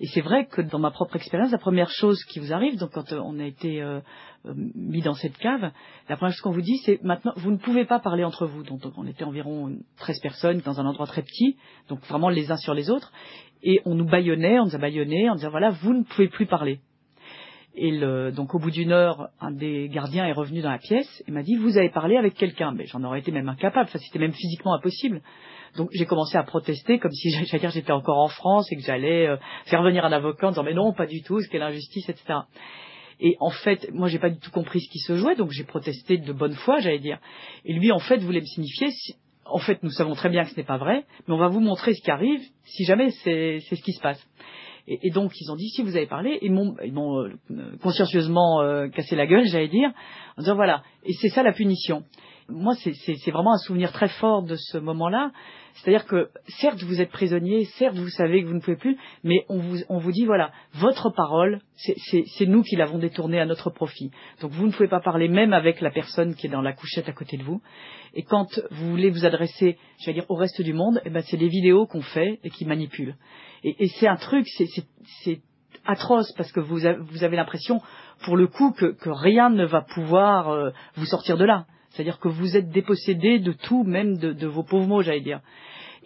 Et 0.00 0.06
c'est 0.08 0.22
vrai 0.22 0.46
que 0.46 0.60
dans 0.60 0.80
ma 0.80 0.90
propre 0.90 1.14
expérience, 1.14 1.52
la 1.52 1.58
première 1.58 1.88
chose 1.90 2.22
qui 2.24 2.40
vous 2.40 2.52
arrive, 2.52 2.78
donc 2.78 2.90
quand 2.90 3.12
euh, 3.12 3.20
on 3.24 3.38
a 3.38 3.44
été 3.44 3.80
euh, 3.80 4.00
euh, 4.46 4.54
mis 4.74 5.02
dans 5.02 5.14
cette 5.14 5.38
cave, 5.38 5.70
la 6.08 6.16
première 6.16 6.32
chose 6.32 6.40
qu'on 6.40 6.50
vous 6.50 6.60
dit 6.60 6.78
c'est 6.78 7.00
maintenant 7.04 7.32
vous 7.36 7.52
ne 7.52 7.58
pouvez 7.58 7.84
pas 7.84 8.00
parler 8.00 8.24
entre 8.24 8.46
vous. 8.46 8.64
Donc, 8.64 8.80
donc, 8.80 8.94
on 8.96 9.06
était 9.06 9.24
environ 9.24 9.76
13 9.98 10.18
personnes 10.20 10.58
dans 10.64 10.80
un 10.80 10.86
endroit 10.86 11.06
très 11.06 11.22
petit, 11.22 11.56
donc 11.88 12.00
vraiment 12.06 12.28
les 12.28 12.50
uns 12.50 12.56
sur 12.56 12.74
les 12.74 12.90
autres, 12.90 13.12
et 13.62 13.80
on 13.84 13.94
nous 13.94 14.06
bâillonnait, 14.06 14.58
on 14.58 14.64
nous 14.64 14.74
a 14.74 14.78
bâillonnés 14.78 15.30
en 15.30 15.36
disant 15.36 15.50
voilà 15.50 15.70
vous 15.70 15.94
ne 15.94 16.02
pouvez 16.02 16.26
plus 16.26 16.46
parler. 16.46 16.80
Et 17.76 17.90
le, 17.90 18.30
donc 18.30 18.54
au 18.54 18.58
bout 18.60 18.70
d'une 18.70 18.92
heure, 18.92 19.30
un 19.40 19.50
des 19.50 19.88
gardiens 19.88 20.26
est 20.26 20.32
revenu 20.32 20.60
dans 20.62 20.70
la 20.70 20.78
pièce 20.78 21.22
et 21.26 21.32
m'a 21.32 21.42
dit 21.42 21.56
vous 21.56 21.76
avez 21.76 21.90
parlé 21.90 22.16
avec 22.16 22.34
quelqu'un. 22.34 22.72
Mais 22.72 22.86
j'en 22.86 23.02
aurais 23.02 23.18
été 23.18 23.32
même 23.32 23.48
incapable, 23.48 23.88
enfin, 23.88 23.98
c'était 23.98 24.20
même 24.20 24.32
physiquement 24.32 24.74
impossible. 24.74 25.22
Donc 25.76 25.88
j'ai 25.92 26.06
commencé 26.06 26.36
à 26.38 26.44
protester 26.44 27.00
comme 27.00 27.10
si 27.10 27.30
j'allais 27.46 27.58
dire 27.58 27.70
j'étais 27.70 27.92
encore 27.92 28.18
en 28.18 28.28
France 28.28 28.70
et 28.70 28.76
que 28.76 28.82
j'allais 28.82 29.26
euh, 29.26 29.36
faire 29.66 29.82
venir 29.82 30.04
un 30.04 30.12
avocat 30.12 30.46
en 30.46 30.50
disant 30.50 30.62
mais 30.62 30.74
non 30.74 30.92
pas 30.92 31.06
du 31.06 31.22
tout, 31.22 31.40
quelle 31.50 31.62
injustice, 31.62 32.08
etc. 32.08 32.40
Et 33.20 33.36
en 33.40 33.50
fait, 33.50 33.88
moi 33.92 34.06
j'ai 34.08 34.18
pas 34.20 34.30
du 34.30 34.38
tout 34.38 34.50
compris 34.52 34.80
ce 34.80 34.90
qui 34.90 34.98
se 35.00 35.16
jouait, 35.16 35.34
donc 35.34 35.50
j'ai 35.50 35.64
protesté 35.64 36.18
de 36.18 36.32
bonne 36.32 36.54
foi, 36.54 36.78
j'allais 36.78 36.98
dire. 37.00 37.18
Et 37.64 37.72
lui 37.72 37.90
en 37.90 37.98
fait 37.98 38.18
voulait 38.18 38.40
me 38.40 38.46
signifier 38.46 38.90
si- 38.92 39.16
en 39.46 39.58
fait, 39.58 39.82
nous 39.82 39.90
savons 39.90 40.14
très 40.14 40.30
bien 40.30 40.44
que 40.44 40.50
ce 40.50 40.56
n'est 40.56 40.64
pas 40.64 40.78
vrai, 40.78 41.04
mais 41.26 41.34
on 41.34 41.38
va 41.38 41.48
vous 41.48 41.60
montrer 41.60 41.92
ce 41.94 42.02
qui 42.02 42.10
arrive 42.10 42.40
si 42.64 42.84
jamais 42.84 43.10
c'est 43.10 43.58
ce 43.60 43.74
qui 43.82 43.92
se 43.92 44.00
passe. 44.00 44.24
Et, 44.86 45.10
donc, 45.10 45.32
ils 45.40 45.50
ont 45.50 45.56
dit, 45.56 45.70
si 45.70 45.82
vous 45.82 45.96
avez 45.96 46.06
parlé, 46.06 46.38
ils 46.42 46.52
m'ont 46.52 46.76
ils 46.84 46.92
m'ont, 46.92 47.22
euh, 47.22 47.32
consciencieusement 47.82 48.60
euh, 48.60 48.88
cassé 48.88 49.16
la 49.16 49.26
gueule, 49.26 49.46
j'allais 49.50 49.68
dire, 49.68 49.90
en 50.36 50.42
disant, 50.42 50.56
voilà, 50.56 50.82
et 51.04 51.12
c'est 51.14 51.30
ça 51.30 51.42
la 51.42 51.52
punition. 51.52 52.04
Moi, 52.48 52.74
c'est- 52.74 53.30
vraiment 53.30 53.54
un 53.54 53.58
souvenir 53.58 53.92
très 53.92 54.08
fort 54.08 54.42
de 54.42 54.56
ce 54.56 54.78
moment-là. 54.78 55.30
C'est-à-dire 55.74 56.06
que, 56.06 56.28
certes, 56.60 56.82
vous 56.82 57.00
êtes 57.00 57.10
prisonnier, 57.10 57.64
certes, 57.78 57.96
vous 57.96 58.08
savez 58.08 58.42
que 58.42 58.48
vous 58.48 58.54
ne 58.54 58.60
pouvez 58.60 58.76
plus, 58.76 58.96
mais 59.24 59.44
on 59.48 59.58
vous, 59.58 59.78
on 59.88 59.98
vous 59.98 60.12
dit, 60.12 60.24
voilà, 60.24 60.52
votre 60.74 61.10
parole, 61.10 61.60
c'est- 61.76 62.46
nous 62.46 62.62
qui 62.62 62.76
l'avons 62.76 62.98
détournée 62.98 63.40
à 63.40 63.46
notre 63.46 63.70
profit. 63.70 64.10
Donc, 64.40 64.52
vous 64.52 64.66
ne 64.66 64.72
pouvez 64.72 64.88
pas 64.88 65.00
parler 65.00 65.28
même 65.28 65.52
avec 65.52 65.80
la 65.80 65.90
personne 65.90 66.34
qui 66.34 66.46
est 66.46 66.50
dans 66.50 66.62
la 66.62 66.74
couchette 66.74 67.08
à 67.08 67.12
côté 67.12 67.36
de 67.38 67.42
vous. 67.42 67.60
Et 68.14 68.22
quand 68.22 68.60
vous 68.70 68.90
voulez 68.90 69.10
vous 69.10 69.24
adresser, 69.24 69.78
je 70.00 70.06
vais 70.06 70.12
dire, 70.12 70.26
au 70.28 70.34
reste 70.36 70.60
du 70.62 70.74
monde, 70.74 71.00
eh 71.04 71.10
ben, 71.10 71.22
c'est 71.22 71.36
les 71.38 71.48
vidéos 71.48 71.86
qu'on 71.86 72.02
fait 72.02 72.38
et 72.44 72.50
qui 72.50 72.66
manipulent. 72.66 73.16
Et, 73.64 73.88
c'est 73.88 74.06
un 74.06 74.16
truc, 74.16 74.46
c'est- 74.48 75.40
atroce 75.86 76.32
parce 76.36 76.50
que 76.52 76.60
vous 76.60 76.86
avez, 76.86 76.98
vous 76.98 77.24
avez 77.24 77.36
l'impression, 77.36 77.80
pour 78.24 78.36
le 78.36 78.46
coup, 78.46 78.72
que, 78.72 78.86
que 78.86 79.10
rien 79.10 79.50
ne 79.50 79.64
va 79.64 79.82
pouvoir 79.82 80.50
euh, 80.50 80.70
vous 80.96 81.04
sortir 81.06 81.36
de 81.36 81.44
là. 81.44 81.66
C'est-à-dire 81.94 82.18
que 82.18 82.28
vous 82.28 82.56
êtes 82.56 82.70
dépossédé 82.70 83.38
de 83.38 83.52
tout, 83.52 83.84
même 83.84 84.16
de, 84.18 84.46
vos 84.46 84.62
pauvres 84.64 84.86
mots, 84.86 85.02
j'allais 85.02 85.20
dire. 85.20 85.40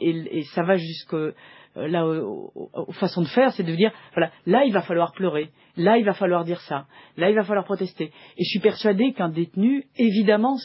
Et, 0.01 0.11
et 0.39 0.43
ça 0.55 0.63
va 0.63 0.77
jusque 0.77 1.15
euh, 1.15 1.33
là 1.75 2.07
aux, 2.07 2.53
aux- 2.55 2.93
façons 2.93 3.23
de 3.23 3.27
faire, 3.29 3.53
c'est 3.53 3.65
de 3.65 3.75
dire 3.75 3.91
voilà, 4.15 4.31
là 4.47 4.65
il 4.65 4.73
va 4.73 4.83
falloir 4.83 5.13
pleurer, 5.13 5.51
là 5.77 5.99
il 5.99 6.05
va 6.05 6.13
falloir 6.15 6.45
dire 6.45 6.61
ça, 6.63 6.87
là 7.17 7.31
il 7.31 7.35
va 7.35 7.43
falloir 7.43 7.65
protester. 7.65 8.13
Et 8.37 8.45
je 8.45 8.49
suis 8.49 8.61
persuadée 8.61 9.13
qu'un 9.13 9.29
détenu, 9.29 9.87
évidemment, 9.97 10.57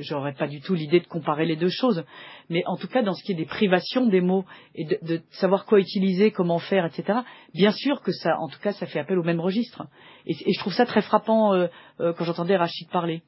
j'aurais 0.00 0.34
pas 0.34 0.46
du 0.46 0.60
tout 0.60 0.74
l'idée 0.74 1.00
de 1.00 1.06
comparer 1.06 1.46
les 1.46 1.56
deux 1.56 1.68
choses, 1.68 2.04
mais 2.48 2.62
en 2.66 2.76
tout 2.76 2.86
cas 2.88 3.02
dans 3.02 3.12
ce 3.14 3.24
qui 3.24 3.32
est 3.32 3.36
des 3.36 3.44
privations 3.44 4.06
des 4.06 4.20
mots 4.20 4.44
et 4.76 4.84
de, 4.84 4.98
de 5.02 5.20
savoir 5.32 5.66
quoi 5.66 5.80
utiliser, 5.80 6.30
comment 6.30 6.58
faire, 6.60 6.86
etc. 6.86 7.20
Bien 7.54 7.72
sûr 7.72 8.00
que 8.02 8.12
ça, 8.12 8.36
en 8.38 8.48
tout 8.48 8.60
cas, 8.60 8.72
ça 8.72 8.86
fait 8.86 9.00
appel 9.00 9.18
au 9.18 9.24
même 9.24 9.40
registre. 9.40 9.84
Et, 10.26 10.32
et 10.32 10.52
je 10.52 10.60
trouve 10.60 10.74
ça 10.74 10.86
très 10.86 11.02
frappant 11.02 11.54
euh, 11.54 11.66
euh, 12.00 12.12
quand 12.12 12.24
j'entendais 12.24 12.56
Rachid 12.56 12.88
parler. 12.90 13.22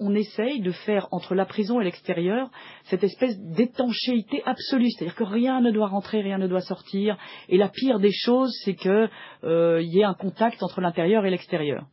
On 0.00 0.14
essaye 0.14 0.60
de 0.60 0.70
faire 0.70 1.08
entre 1.10 1.34
la 1.34 1.44
prison 1.44 1.80
et 1.80 1.84
l'extérieur 1.84 2.50
cette 2.84 3.04
espèce 3.04 3.38
d'étanchéité 3.38 4.42
absolue, 4.44 4.90
c'est-à-dire 4.90 5.14
que 5.14 5.24
rien 5.24 5.60
ne 5.60 5.70
doit 5.70 5.88
rentrer, 5.88 6.20
rien 6.20 6.38
ne 6.38 6.46
doit 6.46 6.60
sortir, 6.60 7.16
et 7.48 7.56
la 7.56 7.68
pire 7.68 7.98
des 7.98 8.12
choses, 8.12 8.52
c'est 8.64 8.74
que 8.74 9.08
euh, 9.44 9.82
y 9.82 10.00
ait 10.00 10.04
un 10.04 10.14
contact 10.14 10.62
entre 10.62 10.80
l'intérieur 10.80 11.26
et 11.26 11.30
l'extérieur. 11.30 11.86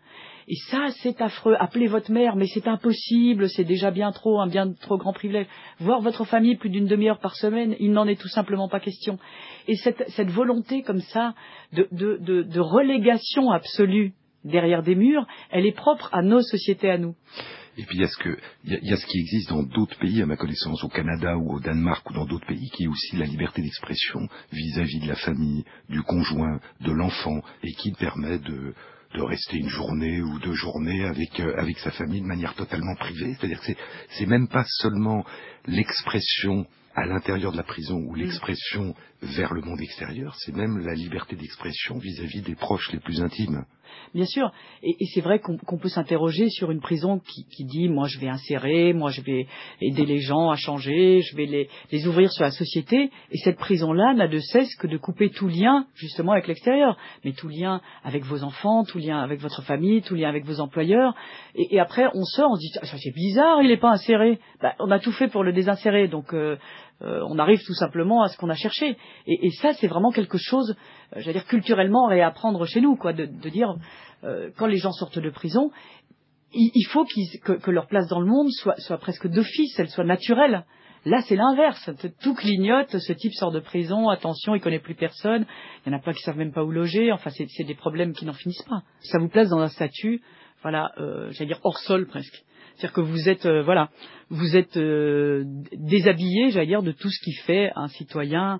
Et 0.47 0.55
ça, 0.69 0.87
c'est 1.01 1.21
affreux. 1.21 1.55
Appelez 1.59 1.87
votre 1.87 2.11
mère, 2.11 2.35
mais 2.35 2.45
c'est 2.45 2.67
impossible, 2.67 3.49
c'est 3.49 3.63
déjà 3.63 3.89
bien 3.89 4.11
trop, 4.11 4.39
un 4.39 4.47
bien 4.47 4.73
trop 4.73 4.97
grand 4.97 5.11
privilège. 5.11 5.47
Voir 5.79 6.01
votre 6.01 6.23
famille 6.23 6.55
plus 6.55 6.69
d'une 6.69 6.85
demi-heure 6.85 7.17
par 7.17 7.35
semaine, 7.35 7.75
il 7.79 7.91
n'en 7.91 8.05
est 8.05 8.19
tout 8.19 8.27
simplement 8.27 8.69
pas 8.69 8.79
question. 8.79 9.17
Et 9.67 9.75
cette, 9.75 10.29
volonté 10.29 10.83
comme 10.83 11.01
ça 11.01 11.33
de, 11.73 11.87
de 11.91 12.59
relégation 12.59 13.49
absolue 13.49 14.13
derrière 14.45 14.83
des 14.83 14.95
murs, 14.95 15.25
elle 15.49 15.65
est 15.65 15.75
propre 15.75 16.09
à 16.13 16.21
nos 16.21 16.41
sociétés 16.41 16.89
à 16.89 16.97
nous. 16.97 17.15
Et 17.77 17.83
puis 17.83 17.97
il 17.97 18.01
y 18.01 18.03
a 18.03 18.07
ce 18.07 18.17
que 18.17 18.37
il 18.63 18.73
y 18.73 18.75
a, 18.75 18.79
il 18.81 18.89
y 18.89 18.93
a 18.93 18.97
ce 18.97 19.05
qui 19.05 19.19
existe 19.19 19.49
dans 19.49 19.63
d'autres 19.63 19.97
pays, 19.99 20.21
à 20.21 20.25
ma 20.25 20.37
connaissance, 20.37 20.83
au 20.83 20.89
Canada 20.89 21.37
ou 21.37 21.55
au 21.55 21.59
Danemark 21.59 22.09
ou 22.09 22.13
dans 22.13 22.25
d'autres 22.25 22.47
pays, 22.47 22.69
qui 22.71 22.83
est 22.83 22.87
aussi 22.87 23.15
la 23.17 23.25
liberté 23.25 23.61
d'expression 23.61 24.27
vis-à-vis 24.51 24.99
de 24.99 25.07
la 25.07 25.15
famille, 25.15 25.65
du 25.89 26.01
conjoint, 26.03 26.59
de 26.81 26.91
l'enfant, 26.91 27.41
et 27.63 27.73
qui 27.73 27.91
permet 27.91 28.39
de 28.39 28.73
de 29.15 29.21
rester 29.21 29.57
une 29.57 29.69
journée 29.69 30.21
ou 30.21 30.39
deux 30.39 30.53
journées 30.53 31.05
avec 31.05 31.39
euh, 31.39 31.55
avec 31.57 31.77
sa 31.79 31.91
famille 31.91 32.21
de 32.21 32.27
manière 32.27 32.55
totalement 32.55 32.95
privée. 32.95 33.35
C'est-à-dire 33.35 33.59
que 33.59 33.65
c'est 33.65 33.77
c'est 34.09 34.25
même 34.25 34.47
pas 34.47 34.65
seulement 34.81 35.25
l'expression 35.65 36.65
à 36.95 37.05
l'intérieur 37.05 37.51
de 37.51 37.57
la 37.57 37.63
prison 37.63 37.97
ou 37.97 38.15
l'expression 38.15 38.95
vers 39.25 39.53
le 39.53 39.61
monde 39.61 39.81
extérieur, 39.81 40.35
c'est 40.35 40.55
même 40.55 40.77
la 40.79 40.93
liberté 40.93 41.35
d'expression 41.35 41.97
vis-à-vis 41.97 42.41
des 42.41 42.55
proches 42.55 42.91
les 42.91 42.99
plus 42.99 43.21
intimes. 43.21 43.65
Bien 44.13 44.25
sûr, 44.25 44.51
et, 44.83 44.95
c'est 45.13 45.21
vrai 45.21 45.39
qu'on 45.39 45.77
peut 45.77 45.89
s'interroger 45.89 46.49
sur 46.49 46.71
une 46.71 46.79
prison 46.79 47.19
qui, 47.19 47.65
dit 47.65 47.89
moi 47.89 48.07
je 48.07 48.19
vais 48.19 48.27
insérer, 48.27 48.93
moi 48.93 49.09
je 49.09 49.21
vais 49.21 49.47
aider 49.81 50.05
les 50.05 50.19
gens 50.19 50.49
à 50.49 50.55
changer, 50.55 51.21
je 51.21 51.35
vais 51.35 51.45
les, 51.45 51.69
les 51.91 52.07
ouvrir 52.07 52.31
sur 52.31 52.43
la 52.43 52.51
société, 52.51 53.09
et 53.31 53.37
cette 53.37 53.57
prison-là 53.57 54.13
n'a 54.13 54.27
de 54.27 54.39
cesse 54.39 54.75
que 54.75 54.87
de 54.87 54.97
couper 54.97 55.29
tout 55.29 55.47
lien 55.47 55.85
justement 55.95 56.33
avec 56.33 56.47
l'extérieur, 56.47 56.97
mais 57.23 57.33
tout 57.33 57.47
lien 57.47 57.81
avec 58.03 58.23
vos 58.23 58.43
enfants, 58.43 58.83
tout 58.83 58.99
lien 58.99 59.19
avec 59.19 59.39
votre 59.41 59.61
famille, 59.63 60.01
tout 60.01 60.15
lien 60.15 60.29
avec 60.29 60.45
vos 60.45 60.59
employeurs, 60.59 61.13
et, 61.55 61.79
après 61.79 62.07
on 62.13 62.23
sort, 62.23 62.51
on 62.51 62.55
se 62.55 62.61
dit 62.61 62.71
ah, 62.81 62.85
c'est 62.85 63.13
bizarre, 63.13 63.61
il 63.61 63.69
n'est 63.69 63.77
pas 63.77 63.91
inséré, 63.91 64.39
bah, 64.61 64.75
on 64.79 64.91
a 64.91 64.99
tout 64.99 65.11
fait 65.11 65.27
pour 65.27 65.43
le 65.43 65.53
désinsérer, 65.53 66.07
donc 66.07 66.33
euh, 66.33 66.57
euh, 67.01 67.21
on 67.27 67.37
arrive 67.39 67.61
tout 67.65 67.73
simplement 67.73 68.23
à 68.23 68.29
ce 68.29 68.37
qu'on 68.37 68.49
a 68.49 68.55
cherché. 68.55 68.97
Et, 69.27 69.49
ça, 69.61 69.73
c'est 69.73 69.87
vraiment 69.87 70.11
quelque 70.11 70.37
chose, 70.37 70.75
euh, 71.15 71.19
j'allais 71.19 71.39
dire 71.39 71.45
culturellement, 71.45 72.07
à 72.07 72.11
réapprendre 72.11 72.65
chez 72.65 72.81
nous, 72.81 72.95
quoi, 72.95 73.13
de, 73.13 73.25
dire 73.25 73.75
euh, 74.23 74.49
quand 74.57 74.67
les 74.67 74.77
gens 74.77 74.91
sortent 74.91 75.19
de 75.19 75.29
prison, 75.29 75.71
il, 76.57 76.85
faut 76.87 77.05
que, 77.05 77.71
leur 77.71 77.87
place 77.87 78.07
dans 78.07 78.21
le 78.21 78.27
monde 78.27 78.47
soit, 78.49 78.97
presque 78.97 79.27
d'office, 79.27 79.77
elle 79.77 79.89
soit 79.89 80.05
naturelle. 80.05 80.63
Là, 81.03 81.21
c'est 81.27 81.35
l'inverse. 81.35 81.89
Tout 82.21 82.33
clignote, 82.33 82.97
ce 82.97 83.13
type 83.13 83.33
sort 83.33 83.51
de 83.51 83.59
prison, 83.59 84.07
attention, 84.07 84.55
il 84.55 84.61
connaît 84.61 84.79
plus 84.79 84.95
personne. 84.95 85.45
Il 85.85 85.91
y 85.91 85.93
en 85.93 85.97
a 85.97 86.01
plein 86.01 86.13
qui 86.13 86.23
savent 86.23 86.37
même 86.37 86.53
pas 86.53 86.63
où 86.63 86.71
loger. 86.71 87.11
Enfin, 87.11 87.29
c'est 87.29 87.63
des 87.65 87.75
problèmes 87.75 88.13
qui 88.13 88.25
n'en 88.25 88.33
finissent 88.33 88.63
pas. 88.63 88.83
Ça 89.01 89.19
vous 89.19 89.27
place 89.27 89.49
dans 89.49 89.59
un 89.59 89.67
statut, 89.67 90.21
voilà, 90.61 90.93
j'allais 91.31 91.47
dire 91.47 91.59
hors 91.63 91.77
sol 91.77 92.07
presque. 92.07 92.45
C'est-à-dire 92.75 92.93
que 92.93 93.01
vous 93.01 93.29
êtes, 93.29 93.45
euh, 93.45 93.63
voilà, 93.63 93.89
vous 94.29 94.55
êtes 94.55 94.77
euh, 94.77 95.43
déshabillé, 95.73 96.49
j'allais 96.51 96.67
dire, 96.67 96.83
de 96.83 96.91
tout 96.91 97.09
ce 97.09 97.23
qui 97.23 97.33
fait 97.45 97.71
un 97.75 97.87
citoyen 97.87 98.59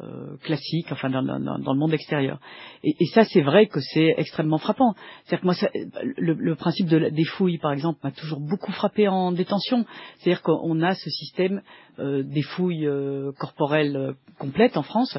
euh, 0.00 0.36
classique, 0.42 0.86
enfin 0.90 1.10
dans, 1.10 1.22
dans- 1.22 1.72
le 1.72 1.78
monde 1.78 1.92
extérieur. 1.94 2.40
Et, 2.82 2.94
ça, 3.14 3.24
c'est 3.24 3.42
vrai 3.42 3.66
que 3.66 3.78
c'est 3.80 4.14
extrêmement 4.16 4.58
frappant. 4.58 4.94
C'est-à-dire 5.24 5.40
que 5.42 5.44
moi, 5.44 6.04
le, 6.16 6.54
principe 6.56 6.88
de 6.88 7.10
des 7.10 7.24
fouilles, 7.24 7.58
par 7.58 7.72
exemple, 7.72 8.00
m'a 8.02 8.10
toujours 8.10 8.40
beaucoup 8.40 8.72
frappé 8.72 9.06
en 9.06 9.30
détention. 9.30 9.84
C'est-à-dire 10.18 10.42
qu'on 10.42 10.82
a 10.82 10.94
ce 10.94 11.10
système 11.10 11.62
euh, 11.98 12.22
des 12.24 12.42
fouilles 12.42 12.86
euh, 12.86 13.32
corporelles 13.38 13.96
euh, 13.96 14.12
complètes 14.38 14.76
en 14.76 14.82
France 14.82 15.16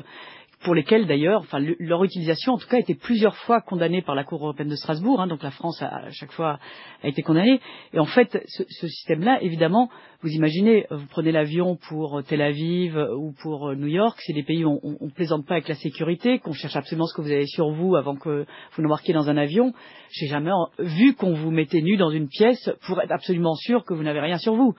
pour 0.63 0.75
lesquelles 0.75 1.07
d'ailleurs, 1.07 1.41
enfin 1.41 1.59
le- 1.59 1.75
leur 1.79 2.03
utilisation 2.03 2.53
en 2.53 2.57
tout 2.57 2.67
cas 2.67 2.77
a 2.77 2.79
été 2.79 2.95
plusieurs 2.95 3.35
fois 3.37 3.61
condamnée 3.61 4.01
par 4.01 4.15
la 4.15 4.23
Cour 4.23 4.41
européenne 4.43 4.69
de 4.69 4.75
Strasbourg, 4.75 5.21
hein, 5.21 5.27
donc 5.27 5.43
la 5.43 5.51
France 5.51 5.81
a, 5.81 5.87
à 5.87 6.09
chaque 6.11 6.31
fois 6.31 6.59
a 7.03 7.07
été 7.07 7.21
condamnée. 7.21 7.59
Et 7.93 7.99
en 7.99 8.05
fait, 8.05 8.43
ce, 8.47 8.63
système-là, 8.87 9.39
évidemment, 9.41 9.89
vous 10.21 10.29
imaginez, 10.29 10.85
vous 10.89 11.05
prenez 11.09 11.31
l'avion 11.31 11.77
pour 11.89 12.21
Tel 12.23 12.41
Aviv 12.41 12.97
euh, 12.97 13.15
ou 13.15 13.33
pour 13.41 13.69
euh, 13.69 13.75
New 13.75 13.87
York, 13.87 14.17
c'est 14.25 14.33
des 14.33 14.43
pays 14.43 14.65
où 14.65 14.79
on, 14.83 14.97
on 14.99 15.09
plaisante 15.09 15.45
pas 15.45 15.55
avec 15.55 15.67
la 15.67 15.75
sécurité, 15.75 16.39
qu'on 16.39 16.53
cherche 16.53 16.75
absolument 16.75 17.05
ce 17.07 17.15
que 17.15 17.21
vous 17.21 17.31
avez 17.31 17.47
sur 17.47 17.69
vous 17.71 17.95
avant 17.95 18.15
que 18.15 18.45
vous 18.75 18.81
n'embarquiez 18.83 19.13
dans 19.13 19.29
un 19.29 19.37
avion. 19.37 19.73
J'ai 20.11 20.27
jamais 20.27 20.51
vu 20.79 21.15
qu'on 21.15 21.33
vous 21.33 21.51
mettait 21.51 21.81
nu 21.81 21.97
dans 21.97 22.09
une 22.11 22.27
pièce 22.27 22.69
pour 22.85 23.01
être 23.01 23.11
absolument 23.11 23.55
sûr 23.55 23.83
que 23.83 23.93
vous 23.93 24.03
n'avez 24.03 24.19
rien 24.21 24.37
sur 24.37 24.55
vous. 24.55 24.75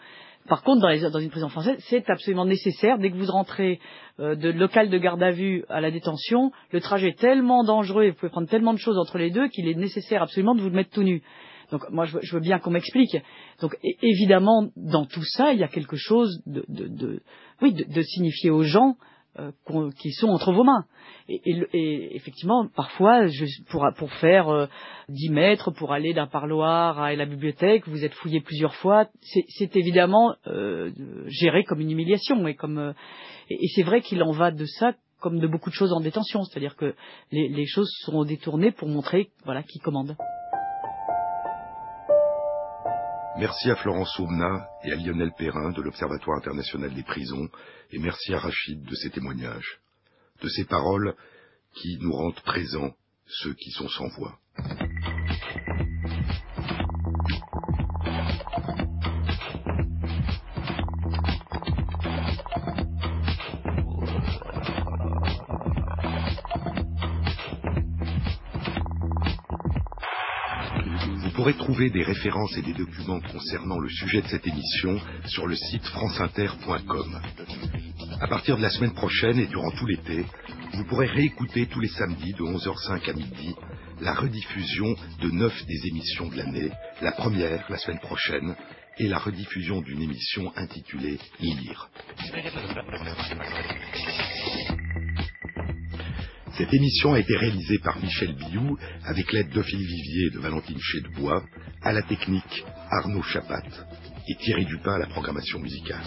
Par 0.49 0.63
contre, 0.63 0.83
dans, 0.83 0.89
les- 0.89 1.01
dans 1.11 1.19
une 1.21 1.31
prison 1.31 1.49
française, 1.49 1.77
c'est 1.89 2.09
absolument 2.11 2.45
nécessaire. 2.45 2.99
Dès 2.99 3.11
que 3.11 3.17
vous 3.17 3.31
rentrez 3.31 3.81
euh, 4.21 4.35
de 4.35 4.51
local 4.51 4.91
de 4.91 4.99
garde 4.99 5.23
à 5.23 5.31
vue 5.31 5.65
à 5.71 5.81
la 5.81 5.91
détention, 5.91 6.51
le 6.71 6.81
trajet 6.81 7.09
est 7.09 7.19
tellement 7.19 7.65
dangereux 7.65 8.05
et 8.05 8.11
vous 8.11 8.17
pouvez 8.17 8.31
prendre 8.31 8.49
tellement 8.49 8.75
de 8.75 8.79
choses 8.79 8.99
entre 8.99 9.17
les 9.19 9.31
deux 9.31 9.49
qu'il 9.49 9.69
est 9.69 9.75
nécessaire 9.75 10.23
absolument 10.23 10.55
de 10.55 10.61
vous 10.61 10.71
mettre 10.71 10.91
tout 10.91 11.03
nu. 11.03 11.23
Donc 11.71 11.89
moi, 11.91 12.05
je 12.05 12.35
veux, 12.35 12.41
bien 12.41 12.59
qu'on 12.59 12.71
m'explique. 12.71 13.17
Donc 13.63 13.77
évidemment, 14.03 14.69
dans 14.77 15.07
tout 15.07 15.25
ça, 15.25 15.55
il 15.55 15.59
y 15.59 15.65
a 15.65 15.69
quelque 15.69 15.97
chose 15.97 16.43
de, 16.47 16.65
de, 16.69 17.23
oui, 17.63 17.73
de, 17.73 17.85
de 17.85 18.03
signifier 18.03 18.51
aux 18.51 18.65
gens 18.65 18.97
qui 19.99 20.13
sont 20.13 20.29
entre 20.29 20.53
vos 20.53 20.65
mains. 20.65 20.85
Et, 21.29 21.41
et 21.45 21.65
et 21.73 22.17
effectivement, 22.17 22.67
parfois, 22.75 23.27
je, 23.27 23.45
pour, 23.71 23.87
pour 23.97 24.13
faire 24.15 24.49
euh, 24.49 24.67
10 25.09 25.31
mètres, 25.31 25.71
pour 25.71 25.93
aller 25.93 26.15
d'un 26.15 26.27
parloir 26.27 27.01
à 27.01 27.15
la 27.15 27.27
bibliothèque, 27.27 27.89
vous 27.89 28.05
êtes 28.05 28.15
fouillé 28.15 28.41
plusieurs 28.41 28.75
fois, 28.77 29.07
c'est 29.21 29.77
évidemment 29.77 30.35
euh, 30.47 30.91
géré 31.27 31.65
comme 31.65 31.81
une 31.81 31.91
humiliation. 31.91 32.47
Et, 32.47 32.55
comme, 32.55 32.79
euh, 32.79 32.93
et, 33.51 33.55
et 33.55 33.69
c'est 33.75 33.83
vrai 33.83 34.01
qu'il 34.01 34.23
en 34.23 34.33
va 34.33 34.51
de 34.51 34.65
ça 34.65 34.93
comme 35.21 35.39
de 35.39 35.47
beaucoup 35.47 35.71
de 35.71 35.75
choses 35.75 35.93
en 35.95 36.01
détention, 36.01 36.43
c'est-à-dire 36.43 36.77
que 36.77 36.95
les, 37.33 37.49
les 37.49 37.67
choses 37.67 37.91
sont 38.05 38.25
détournées 38.25 38.73
pour 38.73 38.89
montrer 38.89 39.31
voilà, 39.45 39.63
qui 39.63 39.79
commande. 39.79 40.17
Merci 43.37 43.69
à 43.69 43.75
Florence 43.75 44.17
Aubenas 44.21 44.65
et 44.85 44.93
à 44.93 44.95
Lionel 44.95 45.33
Perrin 45.37 45.73
de 45.73 45.83
l'Observatoire 45.83 46.39
international 46.39 46.95
des 46.95 47.03
prisons, 47.03 47.49
et 47.91 47.99
merci 47.99 48.33
à 48.33 48.39
Rachid 48.39 48.85
de 48.85 48.95
ses 48.95 49.11
témoignages, 49.11 49.81
de 50.41 50.49
ces 50.49 50.65
paroles 50.65 51.17
qui 51.75 51.99
nous 52.01 52.13
rendent 52.13 52.41
présents, 52.43 52.95
ceux 53.27 53.55
qui 53.55 53.73
sont 53.73 53.89
sans 53.89 54.07
voix. 54.17 54.39
Pourrez 71.45 71.59
trouver 71.59 71.91
des 71.91 72.03
références 72.03 72.57
et 72.57 72.63
des 72.63 72.73
documents 72.73 73.21
concernant 73.21 73.79
le 73.79 73.91
sujet 73.91 74.23
de 74.23 74.29
cette 74.29 74.47
émission 74.47 74.99
sur 75.27 75.47
le 75.47 75.55
site 75.55 75.85
franceinter.com. 75.89 77.21
À 78.19 78.27
partir 78.29 78.57
de 78.57 78.63
la 78.63 78.71
semaine 78.71 78.95
prochaine 78.95 79.39
et 79.39 79.47
durant 79.47 79.71
tout 79.73 79.85
l'été, 79.85 80.25
vous 80.73 80.85
pourrez 80.85 81.07
réécouter 81.07 81.67
tous 81.67 81.81
les 81.81 81.89
samedis 81.89 82.33
de 82.33 82.45
11h05 82.45 83.11
à 83.11 83.13
midi 83.13 83.55
la 84.01 84.15
rediffusion 84.15 84.97
de 85.21 85.31
neuf 85.33 85.67
des 85.67 85.87
émissions 85.87 86.29
de 86.29 86.37
l'année, 86.39 86.71
la 87.03 87.13
première 87.13 87.67
la 87.69 87.77
semaine 87.77 88.01
prochaine 88.01 88.57
et 88.97 89.07
la 89.07 89.19
rediffusion 89.19 89.83
d'une 89.83 90.01
émission 90.01 90.51
intitulée 90.57 91.19
Lire. 91.41 91.91
Cette 96.57 96.73
émission 96.73 97.15
a 97.15 97.19
été 97.19 97.37
réalisée 97.37 97.79
par 97.79 97.99
Michel 98.01 98.33
Biou 98.33 98.79
avec 99.05 99.33
l'aide 99.33 99.51
d'Ophélie 99.51 99.87
Vivier 99.87 100.27
et 100.27 100.31
de 100.31 100.39
Valentine 100.39 100.79
Chedebois, 100.81 101.43
à 101.83 101.93
la 101.93 102.03
technique 102.03 102.65
Arnaud 102.91 103.23
Chapat 103.23 103.65
et 104.29 104.37
Thierry 104.37 104.65
Dupin 104.65 104.95
à 104.95 104.99
la 104.99 105.07
programmation 105.07 105.59
musicale. 105.59 106.05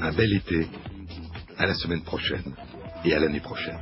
Un 0.00 0.12
bel 0.12 0.32
été, 0.32 0.66
à 1.56 1.66
la 1.66 1.74
semaine 1.74 2.02
prochaine 2.02 2.52
et 3.04 3.14
à 3.14 3.20
l'année 3.20 3.40
prochaine. 3.40 3.78